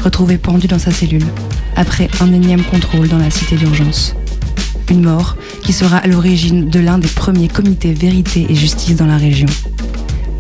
retrouvé 0.03 0.39
pendu 0.39 0.66
dans 0.66 0.78
sa 0.78 0.91
cellule, 0.91 1.26
après 1.76 2.09
un 2.22 2.32
énième 2.32 2.64
contrôle 2.64 3.07
dans 3.07 3.18
la 3.18 3.30
cité 3.30 3.57
d'urgence. 3.57 4.16
Une 4.89 5.03
mort 5.03 5.36
qui 5.62 5.74
sera 5.74 5.99
à 5.99 6.07
l'origine 6.07 6.70
de 6.70 6.80
l'un 6.80 6.97
des 6.97 7.09
premiers 7.09 7.49
comités 7.49 7.93
vérité 7.93 8.47
et 8.49 8.55
justice 8.55 8.97
dans 8.97 9.07
la 9.07 9.18
région. 9.18 9.49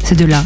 C'est 0.02 0.18
de 0.18 0.24
là 0.24 0.42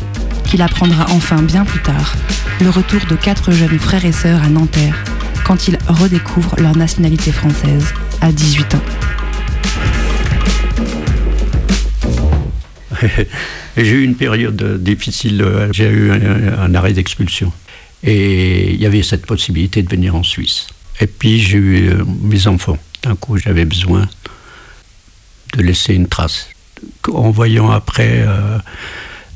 qu'il 0.47 0.63
apprendra 0.63 1.07
enfin 1.11 1.41
bien 1.43 1.65
plus 1.65 1.81
tard 1.81 2.17
le 2.61 2.71
retour 2.71 3.03
de 3.09 3.15
quatre 3.15 3.53
jeunes 3.53 3.79
frères 3.79 4.05
et 4.05 4.11
sœurs 4.11 4.43
à 4.43 4.49
Nanterre 4.49 4.97
quand 5.45 5.69
ils 5.69 5.79
redécouvrent 5.87 6.57
leur 6.59 6.77
nationalité 6.77 7.31
française 7.31 7.85
à 8.21 8.33
18 8.33 8.75
ans. 8.75 9.22
J'ai 13.77 13.91
eu 13.91 14.05
une 14.05 14.17
période 14.17 14.83
difficile, 14.83 15.45
j'ai 15.73 15.89
eu 15.89 16.13
un, 16.13 16.75
arrêt 16.75 16.93
d'expulsion. 16.93 17.53
Et 18.05 18.73
il 18.73 18.81
y 18.81 18.87
avait 18.87 19.03
cette 19.03 19.27
possibilité 19.27 19.83
de 19.83 19.89
venir 19.89 20.15
en 20.15 20.23
Suisse. 20.23 20.67
Et 21.01 21.07
puis 21.07 21.41
j'ai 21.41 21.59
eu 21.59 21.89
euh, 21.89 22.05
mes 22.23 22.47
enfants. 22.47 22.79
D'un 23.03 23.17
coup, 23.17 23.37
j'avais 23.39 23.65
besoin 23.65 24.09
de 25.57 25.63
laisser 25.63 25.95
une 25.95 26.09
trace. 26.09 26.49
En 27.09 27.31
voyant 27.31 27.71
après 27.71 28.25
euh, 28.27 28.59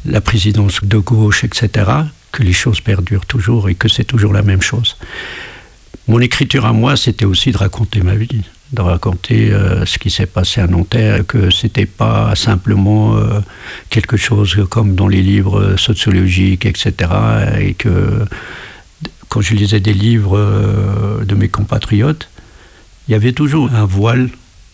la 0.05 0.21
présidence 0.21 0.83
de 0.83 0.99
gauche, 0.99 1.45
etc., 1.45 1.91
que 2.33 2.43
les 2.43 2.53
choses 2.53 2.81
perdurent 2.81 3.27
toujours 3.27 3.69
et 3.69 3.75
que 3.75 3.89
c'est 3.89 4.05
toujours 4.05 4.33
la 4.33 4.43
même 4.43 4.63
chose. 4.63 4.97
Mon 6.09 6.21
écriture 6.21 6.67
à 6.67 6.73
moi, 6.73 6.97
c'était 6.97 7.25
aussi 7.25 7.51
de 7.53 7.59
raconter 7.59 8.01
ma 8.01 8.15
vie, 8.15 8.43
de 8.73 8.81
raconter 8.81 9.53
euh, 9.53 9.87
ce 9.87 9.99
qui 9.99 10.11
s'est 10.11 10.27
passé 10.27 10.61
à 10.61 10.67
Nanterre, 10.67 11.27
que 11.27 11.51
c'était 11.51 11.87
pas 11.87 12.35
simplement 12.35 13.17
euh, 13.17 13.41
quelque 13.91 14.17
chose 14.17 14.57
comme 14.69 14.95
dans 14.95 15.09
les 15.09 15.23
livres 15.23 15.77
sociologiques, 15.77 16.67
etc., 16.67 16.95
et 17.61 17.75
que 17.75 18.25
quand 19.29 19.41
je 19.41 19.55
lisais 19.55 19.81
des 19.81 19.95
livres 19.95 20.39
euh, 20.39 21.25
de 21.25 21.35
mes 21.35 21.49
compatriotes, 21.49 22.29
il 23.09 23.13
y 23.13 23.15
avait 23.15 23.33
toujours 23.33 23.71
un 23.73 23.85
voile 23.85 24.31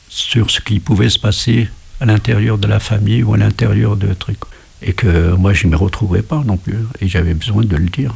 sur 0.08 0.50
ce 0.50 0.60
qui 0.60 0.80
pouvait 0.80 1.10
se 1.10 1.18
passer 1.18 1.68
à 2.00 2.06
l'intérieur 2.06 2.58
de 2.58 2.66
la 2.66 2.80
famille 2.80 3.22
ou 3.22 3.34
à 3.34 3.36
l'intérieur 3.36 3.96
de 3.96 4.12
trucs 4.14 4.38
et 4.82 4.92
que 4.92 5.32
moi 5.34 5.52
je 5.52 5.66
ne 5.66 5.72
me 5.72 5.76
retrouvais 5.76 6.22
pas 6.22 6.42
non 6.44 6.56
plus, 6.56 6.78
et 7.00 7.08
j'avais 7.08 7.34
besoin 7.34 7.62
de 7.62 7.76
le 7.76 7.86
dire. 7.86 8.14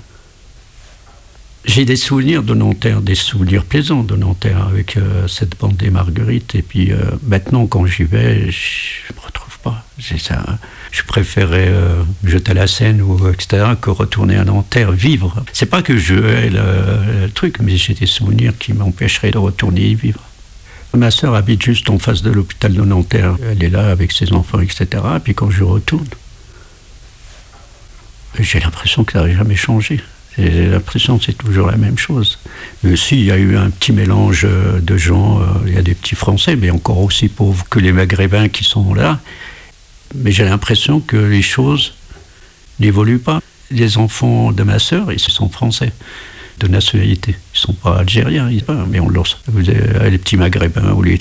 J'ai 1.66 1.84
des 1.84 1.96
souvenirs 1.96 2.44
de 2.44 2.54
Nanterre, 2.54 3.02
des 3.02 3.16
souvenirs 3.16 3.64
plaisants 3.64 4.04
de 4.04 4.14
Nanterre 4.14 4.64
avec 4.68 4.96
euh, 4.96 5.26
cette 5.26 5.58
bande 5.58 5.76
des 5.76 5.90
Marguerites, 5.90 6.54
et 6.54 6.62
puis 6.62 6.92
euh, 6.92 6.98
maintenant 7.24 7.66
quand 7.66 7.84
j'y 7.86 8.04
vais, 8.04 8.50
je 8.52 9.12
ne 9.12 9.16
me 9.16 9.20
retrouve 9.20 9.58
pas. 9.58 9.84
Ça, 10.18 10.44
je 10.92 11.02
préférais 11.02 11.66
euh, 11.68 12.02
jeter 12.24 12.54
la 12.54 12.68
scène 12.68 13.02
ou 13.02 13.28
etc. 13.28 13.66
que 13.80 13.90
retourner 13.90 14.36
à 14.36 14.44
Nanterre, 14.44 14.92
vivre. 14.92 15.44
C'est 15.52 15.66
pas 15.66 15.82
que 15.82 15.98
je 15.98 16.14
hais 16.14 16.50
le, 16.50 17.28
truc, 17.34 17.58
mais 17.60 17.76
j'ai 17.76 17.94
des 17.94 18.06
souvenirs 18.06 18.52
qui 18.56 18.72
m'empêcheraient 18.72 19.32
de 19.32 19.38
retourner 19.38 19.88
y 19.88 19.94
vivre. 19.96 20.20
Ma 20.94 21.10
sœur 21.10 21.34
habite 21.34 21.62
juste 21.62 21.90
en 21.90 21.98
face 21.98 22.22
de 22.22 22.30
l'hôpital 22.30 22.72
de 22.72 22.82
Nanterre. 22.82 23.36
Elle 23.50 23.62
est 23.62 23.70
là 23.70 23.90
avec 23.90 24.12
ses 24.12 24.32
enfants, 24.32 24.60
etc. 24.60 24.86
Et 25.16 25.20
puis 25.20 25.34
quand 25.34 25.50
je 25.50 25.64
retourne, 25.64 26.06
j'ai 28.38 28.60
l'impression 28.60 29.02
que 29.02 29.12
ça 29.12 29.26
n'a 29.26 29.34
jamais 29.34 29.56
changé. 29.56 30.00
J'ai 30.38 30.66
l'impression 30.66 31.18
que 31.18 31.24
c'est 31.24 31.38
toujours 31.38 31.68
la 31.68 31.76
même 31.76 31.96
chose. 31.96 32.38
Mais 32.82 32.96
si, 32.96 33.16
il 33.16 33.24
y 33.24 33.30
a 33.30 33.38
eu 33.38 33.56
un 33.56 33.70
petit 33.70 33.92
mélange 33.92 34.44
euh, 34.44 34.80
de 34.80 34.96
gens, 34.96 35.40
euh, 35.40 35.44
il 35.66 35.74
y 35.74 35.78
a 35.78 35.82
des 35.82 35.94
petits 35.94 36.14
Français, 36.14 36.56
mais 36.56 36.70
encore 36.70 36.98
aussi 36.98 37.28
pauvres 37.28 37.64
que 37.70 37.78
les 37.78 37.92
Maghrébins 37.92 38.48
qui 38.48 38.64
sont 38.64 38.92
là. 38.92 39.18
Mais 40.14 40.32
j'ai 40.32 40.44
l'impression 40.44 41.00
que 41.00 41.16
les 41.16 41.42
choses 41.42 41.94
n'évoluent 42.80 43.18
pas. 43.18 43.40
Les 43.70 43.98
enfants 43.98 44.52
de 44.52 44.62
ma 44.62 44.78
sœur, 44.78 45.10
ils 45.12 45.18
sont 45.18 45.48
français 45.48 45.92
de 46.60 46.68
nationalité. 46.68 47.32
Ils 47.32 47.56
ne 47.56 47.58
sont 47.58 47.72
pas 47.72 47.98
algériens, 47.98 48.50
mais 48.88 49.00
on 49.00 49.08
leur... 49.08 49.24
Les 49.56 50.18
petits 50.18 50.36
maghrébins, 50.36 50.92
ou 50.92 51.02
les... 51.02 51.18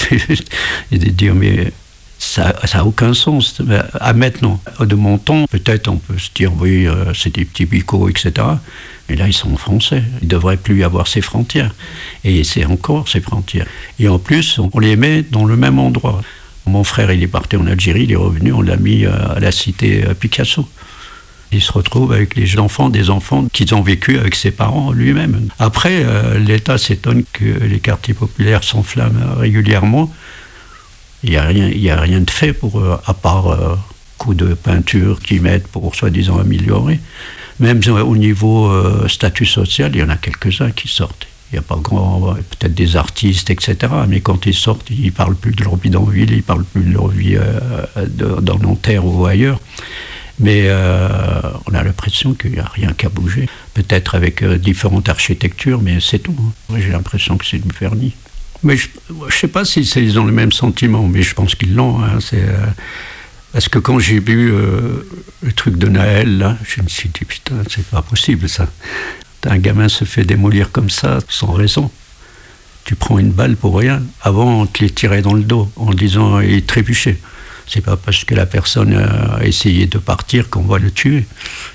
dire, 0.91 1.33
mais 1.33 1.71
ça 2.19 2.53
n'a 2.73 2.85
aucun 2.85 3.13
sens. 3.13 3.61
À 3.99 4.13
maintenant, 4.13 4.61
de 4.79 4.95
mon 4.95 5.17
temps, 5.17 5.45
peut-être 5.49 5.87
on 5.87 5.97
peut 5.97 6.17
se 6.17 6.29
dire, 6.33 6.51
oui, 6.59 6.87
euh, 6.87 7.13
c'est 7.13 7.33
des 7.33 7.45
petits 7.45 7.65
bicots, 7.65 8.09
etc. 8.09 8.33
Mais 9.09 9.15
là, 9.15 9.27
ils 9.27 9.33
sont 9.33 9.55
français. 9.57 10.03
Il 10.21 10.25
ne 10.25 10.29
devrait 10.29 10.57
plus 10.57 10.79
y 10.79 10.83
avoir 10.83 11.07
ces 11.07 11.21
frontières. 11.21 11.73
Et 12.23 12.43
c'est 12.43 12.65
encore 12.65 13.07
ces 13.07 13.21
frontières. 13.21 13.67
Et 13.99 14.07
en 14.07 14.19
plus, 14.19 14.59
on 14.73 14.79
les 14.79 14.95
met 14.95 15.23
dans 15.23 15.45
le 15.45 15.55
même 15.55 15.79
endroit. 15.79 16.21
Mon 16.65 16.83
frère, 16.83 17.11
il 17.11 17.21
est 17.21 17.27
parti 17.27 17.57
en 17.57 17.67
Algérie, 17.67 18.03
il 18.03 18.11
est 18.11 18.15
revenu, 18.15 18.51
on 18.51 18.61
l'a 18.61 18.75
mis 18.75 19.05
euh, 19.05 19.35
à 19.35 19.39
la 19.39 19.51
cité 19.51 20.03
euh, 20.03 20.15
Picasso. 20.15 20.67
Il 21.51 21.61
se 21.61 21.71
retrouve 21.71 22.11
avec 22.11 22.35
les 22.35 22.57
enfants 22.57 22.89
des 22.89 23.11
enfants 23.11 23.45
qu'ils 23.53 23.75
ont 23.75 23.83
vécu 23.83 24.17
avec 24.17 24.33
ses 24.33 24.49
parents 24.49 24.91
lui-même. 24.91 25.47
Après, 25.59 26.03
l'État 26.37 26.77
s'étonne 26.77 27.23
que 27.31 27.45
les 27.45 27.79
quartiers 27.79 28.15
populaires 28.15 28.63
s'enflamment 28.63 29.35
régulièrement 29.37 30.11
il 31.25 31.31
n'y 31.31 31.37
a, 31.37 31.43
rien, 31.43 31.97
a 31.97 32.01
rien 32.01 32.19
de 32.21 32.29
fait 32.29 32.53
pour, 32.53 32.79
euh, 32.79 32.97
à 33.05 33.13
part 33.15 33.47
euh, 33.47 33.75
coup 34.19 34.35
de 34.35 34.53
peinture 34.53 35.19
qu'ils 35.19 35.41
mettent 35.41 35.67
pour 35.67 35.95
soi-disant 35.95 36.37
améliorer. 36.39 36.99
Même 37.59 37.81
au 37.87 38.17
niveau 38.17 38.67
euh, 38.67 39.07
statut 39.07 39.45
social, 39.45 39.91
il 39.93 39.99
y 39.99 40.03
en 40.03 40.09
a 40.09 40.17
quelques-uns 40.17 40.71
qui 40.71 40.87
sortent. 40.87 41.27
Il 41.51 41.55
n'y 41.55 41.59
a 41.59 41.61
pas 41.61 41.77
grand, 41.77 42.33
peut-être 42.33 42.73
des 42.73 42.95
artistes, 42.97 43.49
etc. 43.49 43.77
Mais 44.07 44.19
quand 44.19 44.45
ils 44.45 44.53
sortent, 44.53 44.89
ils 44.89 45.05
ne 45.05 45.11
parlent 45.11 45.35
plus 45.35 45.51
de 45.51 45.63
leur 45.63 45.77
bidonville, 45.77 46.31
ils 46.31 46.37
ne 46.37 46.41
parlent 46.41 46.65
plus 46.65 46.83
de 46.83 46.91
leur 46.91 47.07
vie 47.07 47.37
dans 48.09 48.57
Nanterre 48.59 49.05
ou 49.05 49.25
ailleurs. 49.25 49.59
Mais 50.39 50.69
on 50.69 51.73
a 51.73 51.83
l'impression 51.83 52.33
qu'il 52.33 52.53
n'y 52.53 52.59
a 52.59 52.65
rien 52.65 52.91
qu'à 52.93 53.09
bouger. 53.09 53.47
Peut-être 53.75 54.15
avec 54.15 54.43
différentes 54.43 55.07
architectures, 55.07 55.81
mais 55.81 55.99
c'est 56.01 56.19
tout. 56.19 56.35
Hein. 56.71 56.77
J'ai 56.79 56.89
l'impression 56.91 57.37
que 57.37 57.45
c'est 57.45 57.59
du 57.59 57.69
vernis. 57.79 58.15
Mais 58.63 58.77
je 58.77 58.87
ne 59.09 59.31
sais 59.31 59.47
pas 59.47 59.63
si 59.63 59.81
ils 59.81 60.19
ont 60.19 60.25
le 60.25 60.31
même 60.31 60.51
sentiment, 60.51 61.07
mais 61.07 61.21
je 61.21 61.35
pense 61.35 61.53
qu'ils 61.53 61.75
l'ont. 61.75 62.01
Hein, 62.03 62.17
euh, 62.33 62.65
parce 63.55 63.69
que 63.69 63.79
quand 63.79 63.99
j'ai 63.99 64.19
vu 64.19 64.51
euh, 64.51 65.07
le 65.41 65.53
truc 65.53 65.77
de 65.77 65.87
Naël, 65.87 66.57
je 66.65 66.81
me 66.81 66.89
suis 66.89 67.07
dit, 67.07 67.23
putain, 67.23 67.55
c'est 67.69 67.85
pas 67.85 68.01
possible 68.01 68.49
ça. 68.49 68.67
Un 69.45 69.59
gamin 69.59 69.87
se 69.87 70.03
fait 70.03 70.25
démolir 70.25 70.73
comme 70.73 70.89
ça, 70.89 71.19
sans 71.29 71.53
raison. 71.53 71.89
Tu 72.83 72.95
prends 72.95 73.17
une 73.17 73.31
balle 73.31 73.55
pour 73.55 73.79
rien. 73.79 74.03
Avant, 74.21 74.63
on 74.63 74.65
te 74.65 74.83
les 74.83 74.89
tirait 74.89 75.21
dans 75.21 75.33
le 75.33 75.43
dos 75.43 75.71
en 75.77 75.93
disant 75.93 76.41
il 76.41 76.65
trébuchait. 76.65 77.17
C'est 77.65 77.79
pas 77.79 77.95
parce 77.95 78.25
que 78.25 78.35
la 78.35 78.45
personne 78.45 78.93
a 78.93 79.41
essayé 79.45 79.87
de 79.87 79.99
partir 79.99 80.49
qu'on 80.49 80.63
va 80.63 80.77
le 80.77 80.91
tuer. 80.91 81.25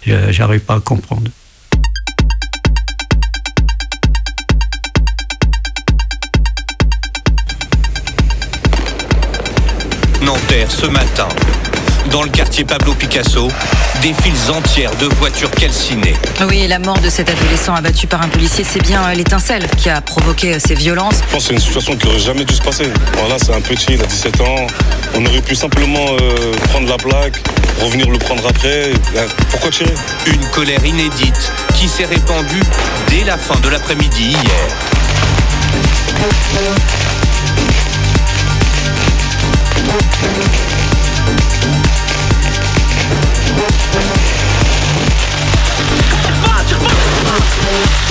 J'arrive 0.05 0.61
pas 0.61 0.75
à 0.75 0.81
comprendre. 0.81 1.31
Nanterre 10.21 10.71
ce 10.71 10.85
matin. 10.85 11.29
Dans 12.09 12.23
le 12.23 12.31
quartier 12.31 12.65
Pablo 12.65 12.95
Picasso, 12.95 13.49
des 14.01 14.15
files 14.15 14.51
entières 14.51 14.95
de 14.97 15.07
voitures 15.07 15.51
calcinées. 15.51 16.15
Oui, 16.49 16.67
la 16.67 16.79
mort 16.79 16.99
de 16.99 17.11
cet 17.11 17.29
adolescent 17.29 17.75
abattu 17.75 18.07
par 18.07 18.23
un 18.23 18.29
policier, 18.29 18.65
c'est 18.65 18.83
bien 18.83 19.05
euh, 19.05 19.15
l'étincelle 19.15 19.69
qui 19.77 19.91
a 19.91 20.01
provoqué 20.01 20.55
euh, 20.55 20.59
ces 20.59 20.75
violences. 20.75 21.17
Je 21.17 21.33
pense 21.33 21.43
que 21.43 21.49
c'est 21.49 21.55
une 21.55 21.61
situation 21.61 21.97
qui 21.97 22.07
aurait 22.09 22.19
jamais 22.19 22.45
dû 22.45 22.55
se 22.55 22.63
passer. 22.63 22.87
Voilà, 23.19 23.37
c'est 23.39 23.53
un 23.53 23.61
petit, 23.61 23.93
il 23.95 24.03
a 24.03 24.07
17 24.07 24.41
ans. 24.41 24.67
On 25.15 25.25
aurait 25.27 25.43
pu 25.43 25.55
simplement 25.55 26.07
euh, 26.21 26.53
prendre 26.71 26.89
la 26.89 26.97
plaque, 26.97 27.41
revenir 27.81 28.09
le 28.11 28.19
prendre 28.19 28.47
après. 28.49 28.93
Pourquoi 29.51 29.71
tirer? 29.71 29.95
Une 30.27 30.45
colère 30.51 30.85
inédite 30.85 31.53
qui 31.75 31.87
s'est 31.87 32.07
répandue 32.07 32.63
dès 33.09 33.25
la 33.25 33.37
fin 33.37 33.59
de 33.61 33.69
l'après-midi 33.69 34.31
hier. 34.31 34.69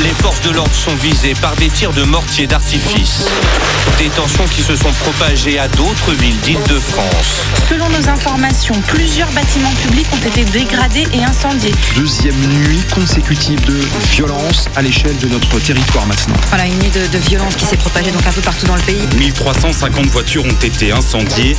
Les 0.01 0.13
forces 0.23 0.41
de 0.41 0.51
l'ordre 0.51 0.73
sont 0.73 0.95
visées 0.95 1.33
par 1.41 1.55
des 1.57 1.67
tirs 1.67 1.91
de 1.91 2.03
mortier 2.03 2.47
d'artifice. 2.47 3.25
Des 3.97 4.07
tensions 4.07 4.45
qui 4.45 4.61
se 4.61 4.75
sont 4.75 4.91
propagées 5.03 5.59
à 5.59 5.67
d'autres 5.67 6.13
villes 6.13 6.39
d'Île-de-France. 6.39 7.41
Selon 7.67 7.89
nos 7.89 8.07
informations, 8.07 8.75
plusieurs 8.87 9.29
bâtiments 9.31 9.73
publics 9.81 10.07
ont 10.13 10.27
été 10.27 10.45
dégradés 10.45 11.05
et 11.13 11.23
incendiés. 11.25 11.73
Deuxième 11.95 12.35
nuit 12.35 12.81
consécutive 12.95 13.59
de 13.65 13.77
violence 14.11 14.69
à 14.77 14.81
l'échelle 14.81 15.17
de 15.17 15.27
notre 15.27 15.59
territoire 15.59 16.05
maintenant. 16.05 16.37
Voilà, 16.47 16.65
une 16.65 16.79
nuit 16.79 16.91
de, 16.91 17.05
de 17.07 17.17
violence 17.17 17.55
qui 17.55 17.65
s'est 17.65 17.77
propagée 17.77 18.11
donc 18.11 18.25
un 18.25 18.31
peu 18.31 18.41
partout 18.41 18.67
dans 18.67 18.77
le 18.77 18.81
pays. 18.83 19.01
1350 19.17 20.05
voitures 20.05 20.45
ont 20.45 20.63
été 20.63 20.93
incendiées, 20.93 21.57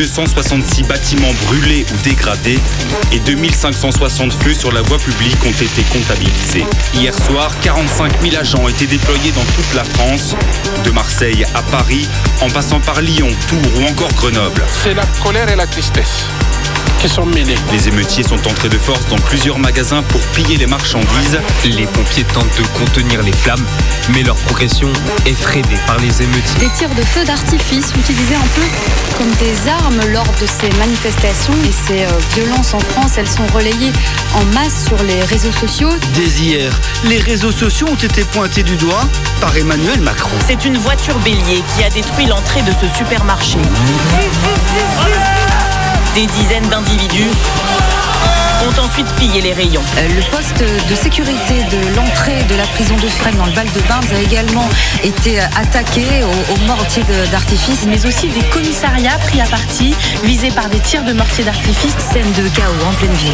266 0.00 0.84
bâtiments 0.84 1.34
brûlés 1.44 1.84
ou 1.92 1.96
dégradés 2.02 2.58
et 3.12 3.18
2560 3.18 4.32
feux 4.32 4.54
sur 4.54 4.72
la 4.72 4.80
voie 4.80 4.96
publique 4.96 5.36
ont 5.44 5.50
été 5.50 5.82
comptabilisés. 5.92 6.64
Hier 6.94 7.12
soir, 7.14 7.52
45 7.60 8.22
000 8.22 8.36
agents 8.40 8.62
ont 8.62 8.68
été 8.70 8.86
déployés 8.86 9.30
dans 9.32 9.44
toute 9.54 9.74
la 9.74 9.84
France, 9.84 10.34
de 10.86 10.90
Marseille 10.90 11.44
à 11.54 11.60
Paris, 11.60 12.08
en 12.40 12.48
passant 12.48 12.80
par 12.80 13.02
Lyon, 13.02 13.28
Tours 13.46 13.58
ou 13.78 13.90
encore 13.90 14.12
Grenoble. 14.14 14.62
C'est 14.82 14.94
la 14.94 15.04
colère 15.22 15.50
et 15.50 15.56
la 15.56 15.66
tristesse 15.66 16.24
qui 17.00 17.08
sont 17.08 17.26
mêlés. 17.26 17.56
Les 17.72 17.88
émeutiers 17.88 18.22
sont 18.22 18.46
entrés 18.46 18.68
de 18.68 18.78
force 18.78 19.06
dans 19.08 19.16
plusieurs 19.16 19.58
magasins 19.58 20.02
pour 20.02 20.20
piller 20.34 20.56
les 20.56 20.66
marchandises. 20.66 21.38
Les 21.64 21.86
pompiers 21.86 22.24
tentent 22.24 22.56
de 22.58 22.66
contenir 22.78 23.22
les 23.22 23.32
flammes, 23.32 23.64
mais 24.12 24.22
leur 24.22 24.36
progression 24.36 24.92
est 25.26 25.34
freinée 25.34 25.78
par 25.86 25.98
les 25.98 26.22
émeutiers. 26.22 26.60
Des 26.60 26.70
tirs 26.70 26.94
de 26.94 27.02
feu 27.02 27.24
d'artifice 27.24 27.92
utilisés 27.96 28.34
un 28.34 28.48
peu 28.54 28.66
comme 29.16 29.30
des 29.36 29.68
armes 29.68 30.00
lors 30.12 30.30
de 30.40 30.46
ces 30.46 30.70
manifestations 30.78 31.54
et 31.68 31.72
ces 31.72 32.04
euh, 32.04 32.18
violences 32.34 32.74
en 32.74 32.80
France, 32.80 33.18
elles 33.18 33.28
sont 33.28 33.46
relayées 33.54 33.92
en 34.34 34.44
masse 34.54 34.86
sur 34.86 35.02
les 35.02 35.20
réseaux 35.22 35.52
sociaux. 35.52 35.90
Dès 36.14 36.42
hier, 36.42 36.72
les 37.04 37.18
réseaux 37.18 37.52
sociaux 37.52 37.88
ont 37.90 38.02
été 38.02 38.24
pointés 38.24 38.62
du 38.62 38.76
doigt 38.76 39.04
par 39.40 39.56
Emmanuel 39.56 40.00
Macron. 40.00 40.36
C'est 40.46 40.64
une 40.64 40.78
voiture 40.78 41.18
bélier 41.18 41.62
qui 41.76 41.84
a 41.84 41.90
détruit 41.90 42.26
l'entrée 42.26 42.62
de 42.62 42.72
ce 42.72 42.88
supermarché. 42.96 43.58
Des 46.14 46.26
dizaines 46.26 46.66
d'individus 46.68 47.28
ont 48.66 48.80
ensuite 48.84 49.06
pillé 49.14 49.40
les 49.40 49.52
rayons. 49.52 49.82
Euh, 49.98 50.08
Le 50.16 50.22
poste 50.30 50.62
de 50.62 50.94
sécurité 50.94 51.62
de 51.70 51.96
l'entrée 51.96 52.42
de 52.48 52.56
la 52.56 52.64
prison 52.64 52.96
de 52.96 53.08
Fresnes 53.08 53.36
dans 53.38 53.46
le 53.46 53.52
Val 53.52 53.66
de 53.72 53.80
Bains 53.88 54.00
a 54.14 54.20
également 54.20 54.68
été 55.02 55.40
euh, 55.40 55.44
attaqué 55.56 56.04
au, 56.22 56.52
au 56.54 56.56
mortier 56.66 57.02
de- 57.04 57.26
d'artifice. 57.30 57.84
Mais 57.86 58.04
aussi 58.06 58.28
des 58.28 58.42
commissariats 58.50 59.18
pris 59.18 59.40
à 59.40 59.46
partie, 59.46 59.94
visés 60.24 60.50
par 60.50 60.68
des 60.68 60.80
tirs 60.80 61.04
de 61.04 61.12
mortier 61.12 61.44
d'artifice. 61.44 61.94
Scène 62.12 62.30
de 62.32 62.48
chaos 62.48 62.72
en 62.86 62.92
pleine 62.94 63.14
ville. 63.14 63.32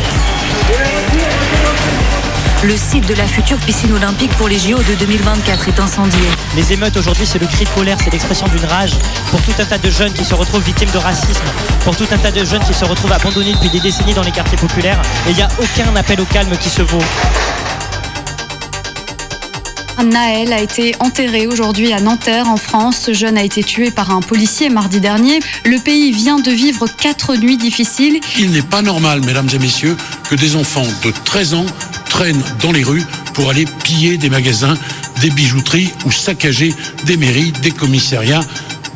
Le 2.64 2.76
site 2.76 3.06
de 3.06 3.14
la 3.14 3.26
future 3.26 3.58
piscine 3.58 3.92
olympique 3.92 4.30
pour 4.36 4.48
les 4.48 4.58
JO 4.58 4.78
de 4.78 4.94
2024 4.94 5.68
est 5.68 5.78
incendié. 5.78 6.20
Les 6.56 6.72
émeutes 6.72 6.96
aujourd'hui, 6.96 7.26
c'est 7.26 7.38
le 7.38 7.46
cri 7.46 7.64
de 7.64 7.70
colère, 7.70 7.98
c'est 8.02 8.10
l'expression 8.10 8.46
d'une 8.48 8.64
rage 8.64 8.92
pour 9.30 9.42
tout 9.42 9.52
un 9.58 9.64
tas 9.64 9.78
de 9.78 9.90
jeunes 9.90 10.12
qui 10.12 10.24
se 10.24 10.34
retrouvent 10.34 10.64
victimes 10.64 10.90
de 10.90 10.98
racisme, 10.98 11.44
pour 11.84 11.94
tout 11.96 12.06
un 12.10 12.18
tas 12.18 12.30
de 12.30 12.44
jeunes 12.44 12.64
qui 12.64 12.74
se 12.74 12.84
retrouvent 12.84 13.12
abandonnés 13.12 13.52
depuis 13.52 13.68
des 13.68 13.80
décennies 13.80 14.14
dans 14.14 14.22
les 14.22 14.32
quartiers 14.32 14.58
populaires. 14.58 15.00
Et 15.26 15.30
il 15.30 15.36
n'y 15.36 15.42
a 15.42 15.48
aucun 15.58 15.94
appel 15.96 16.20
au 16.20 16.24
calme 16.24 16.56
qui 16.56 16.70
se 16.70 16.82
vaut. 16.82 17.02
Naël 20.04 20.52
a 20.52 20.60
été 20.60 20.94
enterré 21.00 21.46
aujourd'hui 21.46 21.92
à 21.92 22.00
Nanterre, 22.00 22.48
en 22.48 22.56
France. 22.56 22.98
Ce 23.06 23.12
jeune 23.12 23.38
a 23.38 23.42
été 23.42 23.62
tué 23.64 23.90
par 23.90 24.10
un 24.10 24.20
policier 24.20 24.68
mardi 24.68 25.00
dernier. 25.00 25.40
Le 25.64 25.78
pays 25.78 26.12
vient 26.12 26.38
de 26.38 26.50
vivre 26.50 26.86
quatre 26.86 27.36
nuits 27.36 27.56
difficiles. 27.56 28.20
Il 28.38 28.50
n'est 28.50 28.62
pas 28.62 28.82
normal, 28.82 29.22
mesdames 29.24 29.48
et 29.52 29.58
messieurs, 29.58 29.96
que 30.28 30.34
des 30.34 30.56
enfants 30.56 30.86
de 31.04 31.12
13 31.24 31.54
ans 31.54 31.66
traînent 32.08 32.42
dans 32.60 32.72
les 32.72 32.84
rues 32.84 33.04
pour 33.34 33.50
aller 33.50 33.64
piller 33.84 34.16
des 34.16 34.30
magasins, 34.30 34.76
des 35.20 35.30
bijouteries 35.30 35.92
ou 36.04 36.12
saccager 36.12 36.74
des 37.04 37.16
mairies, 37.16 37.52
des 37.62 37.70
commissariats, 37.70 38.42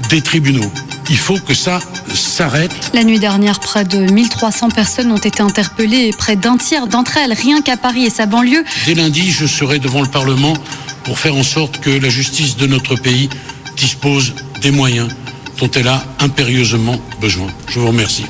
des 0.09 0.21
tribunaux. 0.21 0.71
Il 1.09 1.19
faut 1.19 1.39
que 1.39 1.55
ça 1.55 1.81
s'arrête. 2.15 2.73
La 2.95 3.03
nuit 3.03 3.19
dernière, 3.19 3.59
près 3.59 3.85
de 3.85 3.99
1300 3.99 4.69
personnes 4.69 5.11
ont 5.11 5.17
été 5.17 5.43
interpellées 5.43 6.07
et 6.07 6.13
près 6.13 6.37
d'un 6.37 6.57
tiers 6.57 6.87
d'entre 6.87 7.17
elles, 7.17 7.33
rien 7.33 7.63
qu'à 7.63 7.77
Paris 7.77 8.05
et 8.05 8.11
sa 8.11 8.27
banlieue, 8.27 8.65
Dès 8.87 8.95
lundi, 8.95 9.31
je 9.31 9.47
serai 9.47 9.81
devant 9.81 10.03
le 10.03 10.09
Parlement 10.09 10.55
pour 11.05 11.19
faire 11.19 11.35
en 11.35 11.43
sorte 11.43 11.81
que 11.81 11.91
la 11.91 12.09
justice 12.09 12.57
de 12.57 12.67
notre 12.67 12.97
pays 12.97 13.29
dispose 13.77 14.35
des 14.63 14.71
moyens 14.71 15.09
dont 15.59 15.71
elle 15.73 15.89
a 15.89 16.03
impérieusement 16.21 17.01
besoin. 17.21 17.49
Je 17.69 17.81
vous 17.81 17.89
remercie. 17.89 18.27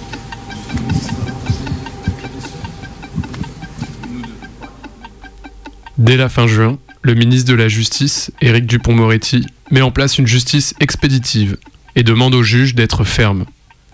Dès 5.99 6.17
la 6.17 6.29
fin 6.29 6.47
juin, 6.47 6.79
le 7.03 7.15
ministre 7.15 7.51
de 7.51 7.55
la 7.57 7.69
Justice, 7.69 8.31
Éric 8.41 8.67
Dupont-Moretti, 8.67 9.47
met 9.71 9.83
en 9.83 9.91
place 9.91 10.19
une 10.19 10.27
justice 10.27 10.75
expéditive 10.81 11.57
et 11.97 12.03
demande 12.03 12.35
aux 12.35 12.43
juges 12.43 12.75
d'être 12.75 13.05
fermes. 13.05 13.45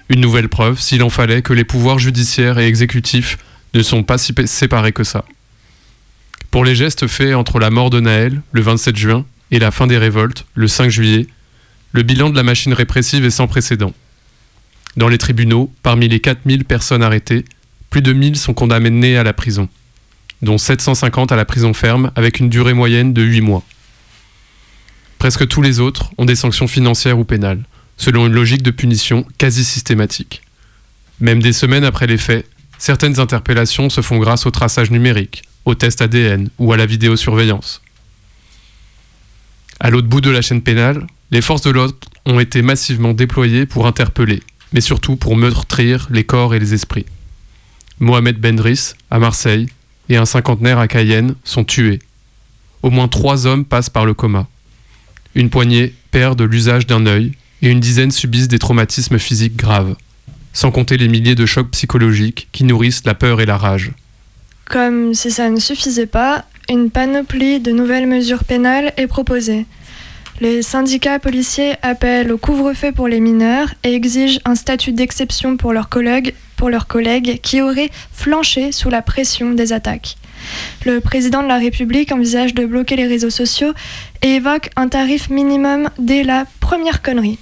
Une 0.09 0.21
nouvelle 0.21 0.49
preuve, 0.49 0.81
s'il 0.81 1.03
en 1.03 1.11
fallait, 1.11 1.43
que 1.43 1.53
les 1.53 1.65
pouvoirs 1.65 1.99
judiciaires 1.99 2.59
et 2.59 2.67
exécutifs 2.69 3.39
ne 3.75 3.83
sont 3.83 4.05
pas 4.05 4.19
si 4.19 4.33
pa- 4.33 4.47
séparés 4.47 4.93
que 4.93 5.03
ça. 5.05 5.25
Pour 6.51 6.65
les 6.65 6.75
gestes 6.75 7.07
faits 7.07 7.35
entre 7.35 7.59
la 7.59 7.71
mort 7.71 7.91
de 7.91 8.01
Naël, 8.01 8.43
le 8.53 8.61
27 8.61 8.97
juin, 8.97 9.25
et 9.51 9.59
la 9.59 9.71
fin 9.71 9.87
des 9.87 9.99
révoltes, 9.99 10.47
le 10.55 10.69
5 10.69 10.89
juillet, 10.89 11.27
le 11.93 12.03
bilan 12.03 12.31
de 12.31 12.37
la 12.37 12.43
machine 12.43 12.73
répressive 12.73 13.25
est 13.25 13.31
sans 13.31 13.47
précédent. 13.47 13.93
Dans 14.97 15.09
les 15.09 15.19
tribunaux, 15.19 15.73
parmi 15.83 16.09
les 16.09 16.21
4000 16.21 16.65
personnes 16.65 17.03
arrêtées, 17.03 17.45
plus 17.91 18.03
de 18.03 18.13
1000 18.13 18.37
sont 18.37 18.55
condamnées 18.55 19.17
à 19.17 19.23
la 19.23 19.33
prison 19.33 19.69
dont 20.43 20.59
750 20.59 21.33
à 21.33 21.37
la 21.37 21.45
prison 21.45 21.73
ferme 21.75 22.11
avec 22.15 22.41
une 22.41 22.49
durée 22.49 22.75
moyenne 22.75 23.13
de 23.13 23.23
8 23.23 23.41
mois. 23.41 23.63
Presque 25.19 25.49
tous 25.49 25.63
les 25.63 25.81
autres 25.81 26.11
ont 26.19 26.25
des 26.25 26.37
sanctions 26.37 26.69
financières 26.69 27.19
ou 27.19 27.25
pénales, 27.25 27.65
selon 27.97 28.27
une 28.27 28.35
logique 28.35 28.63
de 28.63 28.71
punition 28.71 29.27
quasi 29.39 29.65
systématique. 29.65 30.43
Même 31.21 31.43
des 31.43 31.55
semaines 31.55 31.85
après 31.85 32.07
les 32.07 32.19
faits, 32.19 32.47
certaines 32.79 33.19
interpellations 33.19 33.89
se 33.89 34.03
font 34.03 34.19
grâce 34.19 34.45
au 34.47 34.51
traçage 34.51 34.91
numérique, 34.91 35.43
au 35.67 35.75
test 35.75 36.01
ADN 36.01 36.49
ou 36.59 36.73
à 36.73 36.77
la 36.79 36.87
vidéosurveillance. 36.87 37.83
À 39.79 39.91
l'autre 39.91 40.09
bout 40.09 40.23
de 40.23 40.31
la 40.31 40.41
chaîne 40.41 40.63
pénale, 40.63 41.07
les 41.31 41.43
forces 41.43 41.63
de 41.63 41.71
l'ordre 41.71 41.97
ont 42.25 42.41
été 42.41 42.63
massivement 42.63 43.13
déployées 43.13 43.67
pour 43.67 43.87
interpeller, 43.87 44.43
mais 44.73 44.81
surtout 44.81 45.17
pour 45.17 45.37
meurtrir 45.37 46.07
les 46.11 46.25
corps 46.25 46.55
et 46.55 46.59
les 46.59 46.73
esprits. 46.73 47.05
Mohamed 47.99 48.39
Bendris, 48.39 48.93
à 49.11 49.19
Marseille, 49.19 49.69
et 50.09 50.17
un 50.17 50.25
cinquantenaire 50.25 50.79
à 50.79 50.89
Cayenne 50.89 51.35
sont 51.45 51.65
tués. 51.65 51.99
Au 52.83 52.91
moins 52.91 53.09
trois 53.09 53.47
hommes 53.47 53.65
passent 53.65 53.91
par 53.91 54.07
le 54.07 54.15
coma. 54.15 54.47
Une 55.35 55.51
poignée 55.51 55.95
perdent 56.13 56.43
l'usage 56.43 56.87
d'un 56.87 57.07
œil 57.07 57.33
et 57.61 57.69
une 57.69 57.81
dizaine 57.81 58.13
subissent 58.13 58.49
des 58.49 58.61
traumatismes 58.61 59.19
physiques 59.19 59.57
graves, 59.57 59.97
sans 60.53 60.71
compter 60.71 60.97
les 60.97 61.09
milliers 61.09 61.35
de 61.35 61.45
chocs 61.45 61.71
psychologiques 61.73 62.49
qui 62.53 62.65
nourrissent 62.65 63.05
la 63.05 63.15
peur 63.15 63.41
et 63.41 63.47
la 63.47 63.59
rage. 63.59 63.93
Comme 64.69 65.15
si 65.15 65.31
ça 65.31 65.49
ne 65.49 65.61
suffisait 65.61 66.07
pas, 66.07 66.45
une 66.69 66.91
panoplie 66.91 67.61
de 67.61 67.71
nouvelles 67.71 68.07
mesures 68.07 68.45
pénales 68.45 68.93
est 68.97 69.07
proposée. 69.07 69.65
Les 70.41 70.61
syndicats 70.61 71.19
policiers 71.19 71.75
appellent 71.83 72.33
au 72.33 72.37
couvre-feu 72.37 72.93
pour 72.93 73.09
les 73.09 73.21
mineurs 73.21 73.73
et 73.85 73.95
exigent 73.95 74.41
un 74.45 74.55
statut 74.55 74.93
d'exception 74.93 75.57
pour 75.57 75.73
leurs 75.73 75.89
collègues, 75.89 76.35
pour 76.57 76.69
leurs 76.69 76.89
collègues 76.89 77.41
qui 77.41 77.63
auraient 77.63 77.91
flanché 78.13 78.73
sous 78.73 78.91
la 78.91 79.03
pression 79.03 79.53
des 79.53 79.73
attaques. 79.73 80.17
Le 80.85 81.01
président 81.01 81.43
de 81.43 81.49
la 81.49 81.59
République 81.59 82.13
envisage 82.13 82.53
de 82.53 82.67
bloquer 82.67 82.97
les 82.97 83.07
réseaux 83.07 83.31
sociaux 83.31 83.73
et 84.23 84.35
évoque 84.35 84.71
un 84.77 84.89
tarif 84.89 85.31
minimum 85.31 85.89
dès 85.99 86.25
la 86.25 86.45
première 86.61 87.03
connerie. 87.03 87.39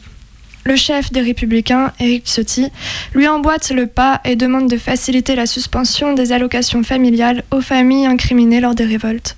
Le 0.66 0.76
chef 0.76 1.12
des 1.12 1.20
Républicains, 1.20 1.92
Éric 2.00 2.24
Ciotti, 2.24 2.68
lui 3.14 3.28
emboîte 3.28 3.70
le 3.70 3.86
pas 3.86 4.22
et 4.24 4.34
demande 4.34 4.70
de 4.70 4.78
faciliter 4.78 5.36
la 5.36 5.44
suspension 5.44 6.14
des 6.14 6.32
allocations 6.32 6.82
familiales 6.82 7.44
aux 7.50 7.60
familles 7.60 8.06
incriminées 8.06 8.60
lors 8.60 8.74
des 8.74 8.86
révoltes. 8.86 9.36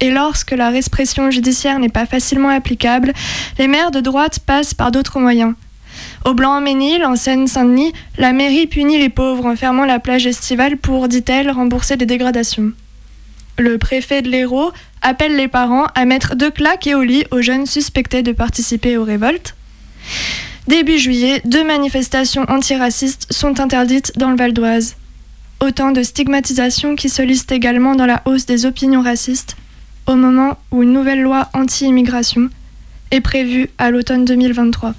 Et 0.00 0.10
lorsque 0.10 0.52
la 0.52 0.70
répression 0.70 1.30
judiciaire 1.30 1.78
n'est 1.78 1.90
pas 1.90 2.06
facilement 2.06 2.48
applicable, 2.48 3.12
les 3.58 3.68
maires 3.68 3.90
de 3.90 4.00
droite 4.00 4.38
passent 4.38 4.72
par 4.72 4.90
d'autres 4.90 5.20
moyens. 5.20 5.54
Au 6.24 6.32
Blanc-Ménil, 6.32 7.04
en 7.04 7.16
Seine-Saint-Denis, 7.16 7.92
la 8.16 8.32
mairie 8.32 8.66
punit 8.66 8.98
les 8.98 9.10
pauvres 9.10 9.44
en 9.44 9.56
fermant 9.56 9.84
la 9.84 9.98
plage 9.98 10.26
estivale 10.26 10.78
pour, 10.78 11.06
dit-elle, 11.08 11.50
rembourser 11.50 11.96
les 11.96 12.06
dégradations. 12.06 12.72
Le 13.58 13.76
préfet 13.76 14.22
de 14.22 14.30
l'Hérault 14.30 14.72
appelle 15.02 15.36
les 15.36 15.48
parents 15.48 15.86
à 15.94 16.06
mettre 16.06 16.34
deux 16.34 16.50
claques 16.50 16.86
et 16.86 16.94
au 16.94 17.02
lit 17.02 17.24
aux 17.30 17.42
jeunes 17.42 17.66
suspectés 17.66 18.22
de 18.22 18.32
participer 18.32 18.96
aux 18.96 19.04
révoltes. 19.04 19.54
Début 20.66 20.98
juillet, 20.98 21.42
deux 21.44 21.64
manifestations 21.64 22.46
antiracistes 22.48 23.26
sont 23.30 23.60
interdites 23.60 24.12
dans 24.16 24.30
le 24.30 24.36
Val 24.36 24.52
d'Oise. 24.52 24.96
Autant 25.60 25.92
de 25.92 26.02
stigmatisations 26.02 26.96
qui 26.96 27.08
se 27.08 27.22
listent 27.22 27.52
également 27.52 27.94
dans 27.94 28.06
la 28.06 28.22
hausse 28.24 28.46
des 28.46 28.66
opinions 28.66 29.02
racistes, 29.02 29.56
au 30.06 30.16
moment 30.16 30.58
où 30.70 30.82
une 30.82 30.92
nouvelle 30.92 31.22
loi 31.22 31.48
anti-immigration 31.52 32.48
est 33.10 33.20
prévue 33.20 33.68
à 33.78 33.90
l'automne 33.90 34.24
2023. 34.24 34.94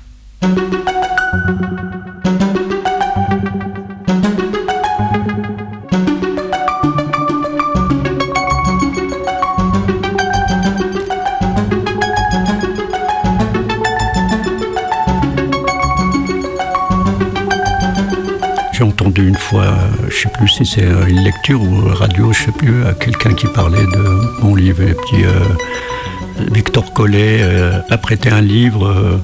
Entendu 19.05 19.27
une 19.27 19.35
fois, 19.35 19.63
euh, 19.63 20.09
je 20.09 20.15
sais 20.15 20.29
plus 20.29 20.47
si 20.47 20.65
c'est 20.65 20.83
euh, 20.83 21.05
une 21.05 21.19
lecture 21.23 21.61
ou 21.61 21.89
radio, 21.93 22.33
je 22.33 22.45
sais 22.45 22.51
plus, 22.51 22.83
euh, 22.83 22.93
quelqu'un 22.93 23.35
qui 23.35 23.45
parlait 23.45 23.85
de 23.85 24.41
mon 24.41 24.55
livre, 24.55 24.81
et 24.81 24.95
puis 24.95 25.23
euh, 25.23 26.49
Victor 26.51 26.91
Collet 26.91 27.43
a 27.89 27.97
prêté 27.97 28.29
un 28.29 28.41
livre 28.41 29.21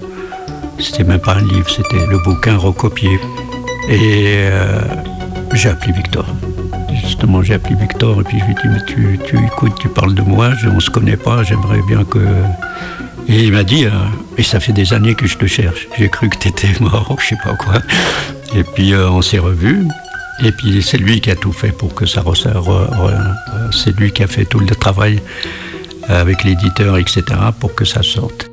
C'était 0.80 1.04
même 1.04 1.20
pas 1.20 1.34
un 1.34 1.42
livre, 1.42 1.70
c'était 1.70 2.06
le 2.06 2.20
bouquin 2.20 2.58
recopié. 2.58 3.20
Et 3.90 4.48
j'ai 5.54 5.70
appelé 5.70 5.92
Victor. 5.92 6.26
Justement, 7.04 7.44
j'ai 7.44 7.56
appelé 7.56 7.76
Victor 7.76 8.22
et 8.22 8.24
puis 8.24 8.40
je 8.40 8.46
lui 8.46 8.52
ai 8.52 8.56
dit 8.56 8.68
Mais 8.70 8.86
tu, 8.88 9.20
tu 9.26 9.46
écoutes, 9.46 9.78
tu 9.80 9.90
parles 9.90 10.14
de 10.14 10.22
moi, 10.22 10.52
on 10.74 10.80
se 10.80 10.90
connaît 10.90 11.18
pas, 11.18 11.44
j'aimerais 11.44 11.82
bien 11.86 12.06
que. 12.06 12.20
Et 13.28 13.44
il 13.44 13.52
m'a 13.52 13.64
dit 13.64 13.86
Mais 14.38 14.44
ça 14.44 14.62
fait 14.62 14.74
des 14.74 14.94
années 14.94 15.16
que 15.16 15.28
je 15.28 15.38
te 15.38 15.48
cherche. 15.48 15.88
J'ai 15.98 16.08
cru 16.08 16.30
que 16.30 16.38
tu 16.38 16.48
étais 16.48 16.70
mort, 16.80 17.18
je 17.22 17.28
sais 17.28 17.38
pas 17.44 17.56
quoi. 17.56 17.74
Et 18.56 18.64
puis 18.64 18.93
euh, 18.93 19.10
on 19.10 19.22
s'est 19.22 19.39
revus. 19.39 19.88
Et 20.43 20.52
puis 20.52 20.82
c'est 20.82 20.97
lui 20.97 21.22
qui 21.22 21.32
a 21.32 21.36
tout 21.36 21.52
fait 21.54 21.72
pour 21.72 21.93
que 21.93 22.06
ça 22.06 22.22
ressorte. 22.22 22.56
re- 22.56 22.89
re- 22.89 23.14
euh, 23.54 23.72
c'est 23.72 23.95
lui 23.97 24.12
qui 24.12 24.24
a 24.24 24.28
fait 24.28 24.45
tout 24.45 24.60
le 24.60 24.68
travail 24.68 25.22
avec 26.08 26.43
l'éditeur, 26.43 26.97
etc., 26.97 27.24
pour 27.60 27.76
que 27.76 27.86
ça 27.86 28.02
sorte. 28.04 28.51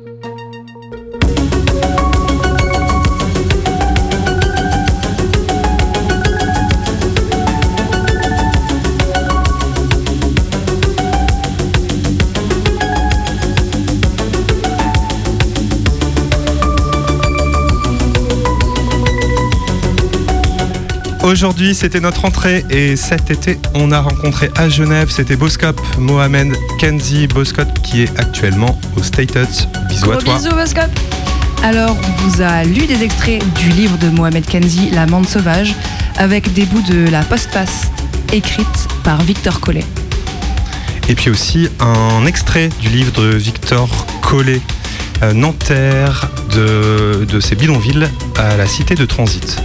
Aujourd'hui, 21.29 21.75
c'était 21.75 21.99
notre 21.99 22.25
entrée 22.25 22.65
et 22.71 22.95
cet 22.95 23.29
été, 23.29 23.59
on 23.75 23.91
a 23.91 24.01
rencontré 24.01 24.49
à 24.55 24.67
Genève, 24.67 25.11
c'était 25.11 25.35
Boscop, 25.35 25.79
Mohamed 25.99 26.55
Kenzi 26.79 27.27
Boscop 27.27 27.67
qui 27.83 28.01
est 28.01 28.19
actuellement 28.19 28.79
au 28.97 29.03
Stated. 29.03 29.47
Bisous 29.87 30.11
à 30.11 30.17
toi. 30.17 30.37
bisous, 30.37 30.55
Boscop. 30.55 30.89
Alors, 31.61 31.95
on 31.95 32.23
vous 32.23 32.41
a 32.41 32.63
lu 32.63 32.87
des 32.87 33.03
extraits 33.03 33.43
du 33.59 33.69
livre 33.69 33.95
de 33.99 34.09
Mohamed 34.09 34.43
Kenzi, 34.43 34.89
La 34.89 35.05
Mande 35.05 35.29
sauvage, 35.29 35.75
avec 36.17 36.51
des 36.53 36.65
bouts 36.65 36.81
de 36.91 37.07
la 37.11 37.21
postface 37.21 37.91
écrite 38.33 38.87
par 39.03 39.21
Victor 39.21 39.59
Collet. 39.59 39.85
Et 41.09 41.13
puis 41.13 41.29
aussi 41.29 41.69
un 41.79 42.25
extrait 42.25 42.69
du 42.81 42.89
livre 42.89 43.11
de 43.11 43.35
Victor 43.35 43.87
Collet, 44.23 44.61
euh, 45.21 45.33
Nanterre, 45.33 46.27
de, 46.55 47.23
de 47.25 47.39
ses 47.39 47.53
bidonvilles 47.53 48.09
à 48.35 48.57
la 48.57 48.65
cité 48.65 48.95
de 48.95 49.05
transit. 49.05 49.61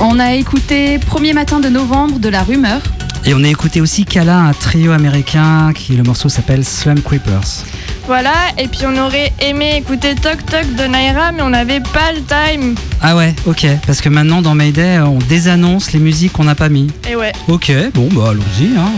On 0.00 0.18
a 0.18 0.34
écouté 0.34 0.98
Premier 0.98 1.32
matin 1.32 1.60
de 1.60 1.68
novembre 1.68 2.18
de 2.18 2.28
la 2.28 2.42
rumeur. 2.42 2.80
Et 3.26 3.32
on 3.32 3.42
a 3.42 3.48
écouté 3.48 3.80
aussi 3.80 4.04
Kala, 4.04 4.36
un 4.38 4.52
trio 4.52 4.92
américain 4.92 5.72
qui 5.74 5.96
le 5.96 6.02
morceau 6.02 6.28
s'appelle 6.28 6.64
Slum 6.64 7.00
Creepers. 7.00 7.64
Voilà, 8.06 8.34
et 8.58 8.68
puis 8.68 8.80
on 8.86 8.96
aurait 8.98 9.32
aimé 9.40 9.76
écouter 9.76 10.14
Toc 10.14 10.44
Toc 10.44 10.66
de 10.76 10.84
Naira, 10.84 11.32
mais 11.32 11.40
on 11.40 11.50
n'avait 11.50 11.80
pas 11.80 12.12
le 12.12 12.20
time. 12.22 12.74
Ah 13.00 13.16
ouais, 13.16 13.34
ok. 13.46 13.66
Parce 13.86 14.02
que 14.02 14.10
maintenant 14.10 14.42
dans 14.42 14.54
Mayday, 14.54 14.98
on 14.98 15.18
désannonce 15.20 15.92
les 15.92 16.00
musiques 16.00 16.32
qu'on 16.32 16.44
n'a 16.44 16.54
pas 16.54 16.68
mis. 16.68 16.88
Et 17.08 17.16
ouais. 17.16 17.32
Ok, 17.48 17.72
bon 17.94 18.08
bah 18.12 18.30
allons-y. 18.30 18.76
Hein. 18.76 18.90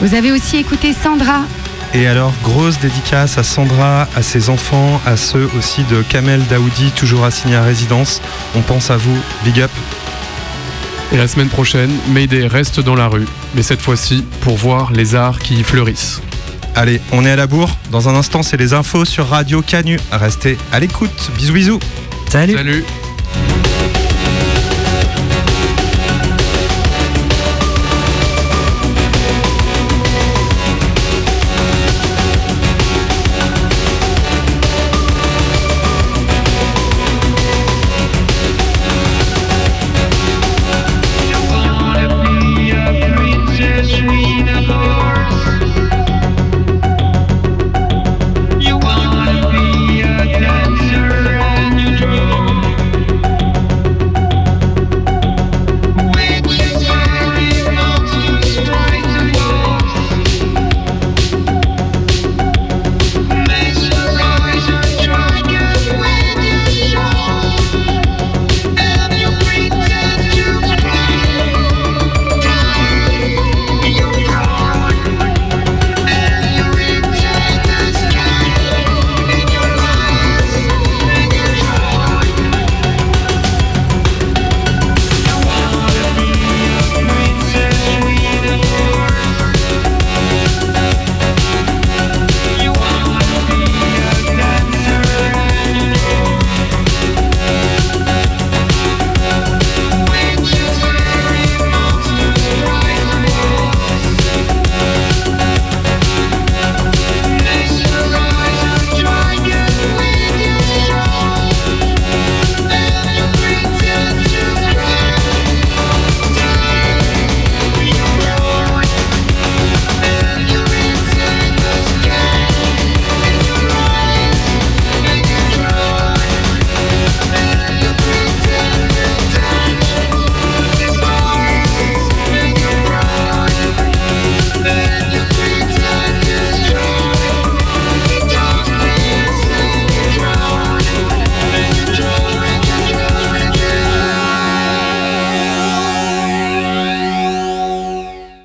Vous 0.00 0.14
avez 0.14 0.32
aussi 0.32 0.56
écouté 0.56 0.94
Sandra. 0.94 1.40
Et 1.94 2.06
alors, 2.06 2.32
grosse 2.42 2.78
dédicace 2.78 3.38
à 3.38 3.42
Sandra, 3.42 4.06
à 4.14 4.22
ses 4.22 4.50
enfants, 4.50 5.00
à 5.06 5.16
ceux 5.16 5.48
aussi 5.56 5.84
de 5.84 6.02
Kamel 6.02 6.42
Daoudi, 6.48 6.90
toujours 6.90 7.24
assigné 7.24 7.56
à 7.56 7.62
résidence. 7.62 8.20
On 8.54 8.60
pense 8.60 8.90
à 8.90 8.96
vous, 8.96 9.16
big 9.44 9.60
up. 9.60 9.70
Et 11.12 11.16
la 11.16 11.26
semaine 11.26 11.48
prochaine, 11.48 11.90
Mayday 12.08 12.46
reste 12.46 12.80
dans 12.80 12.94
la 12.94 13.08
rue, 13.08 13.26
mais 13.54 13.62
cette 13.62 13.80
fois-ci 13.80 14.24
pour 14.42 14.56
voir 14.56 14.92
les 14.92 15.14
arts 15.14 15.38
qui 15.38 15.54
y 15.54 15.62
fleurissent. 15.62 16.20
Allez, 16.74 17.00
on 17.12 17.24
est 17.24 17.30
à 17.30 17.36
la 17.36 17.46
bourre. 17.46 17.70
Dans 17.90 18.08
un 18.10 18.14
instant, 18.14 18.42
c'est 18.42 18.58
les 18.58 18.74
infos 18.74 19.06
sur 19.06 19.26
Radio 19.26 19.62
Canu. 19.62 19.98
Restez 20.12 20.58
à 20.70 20.80
l'écoute. 20.80 21.30
Bisous, 21.36 21.54
bisous. 21.54 21.80
Salut. 22.28 22.54
Salut 22.54 22.84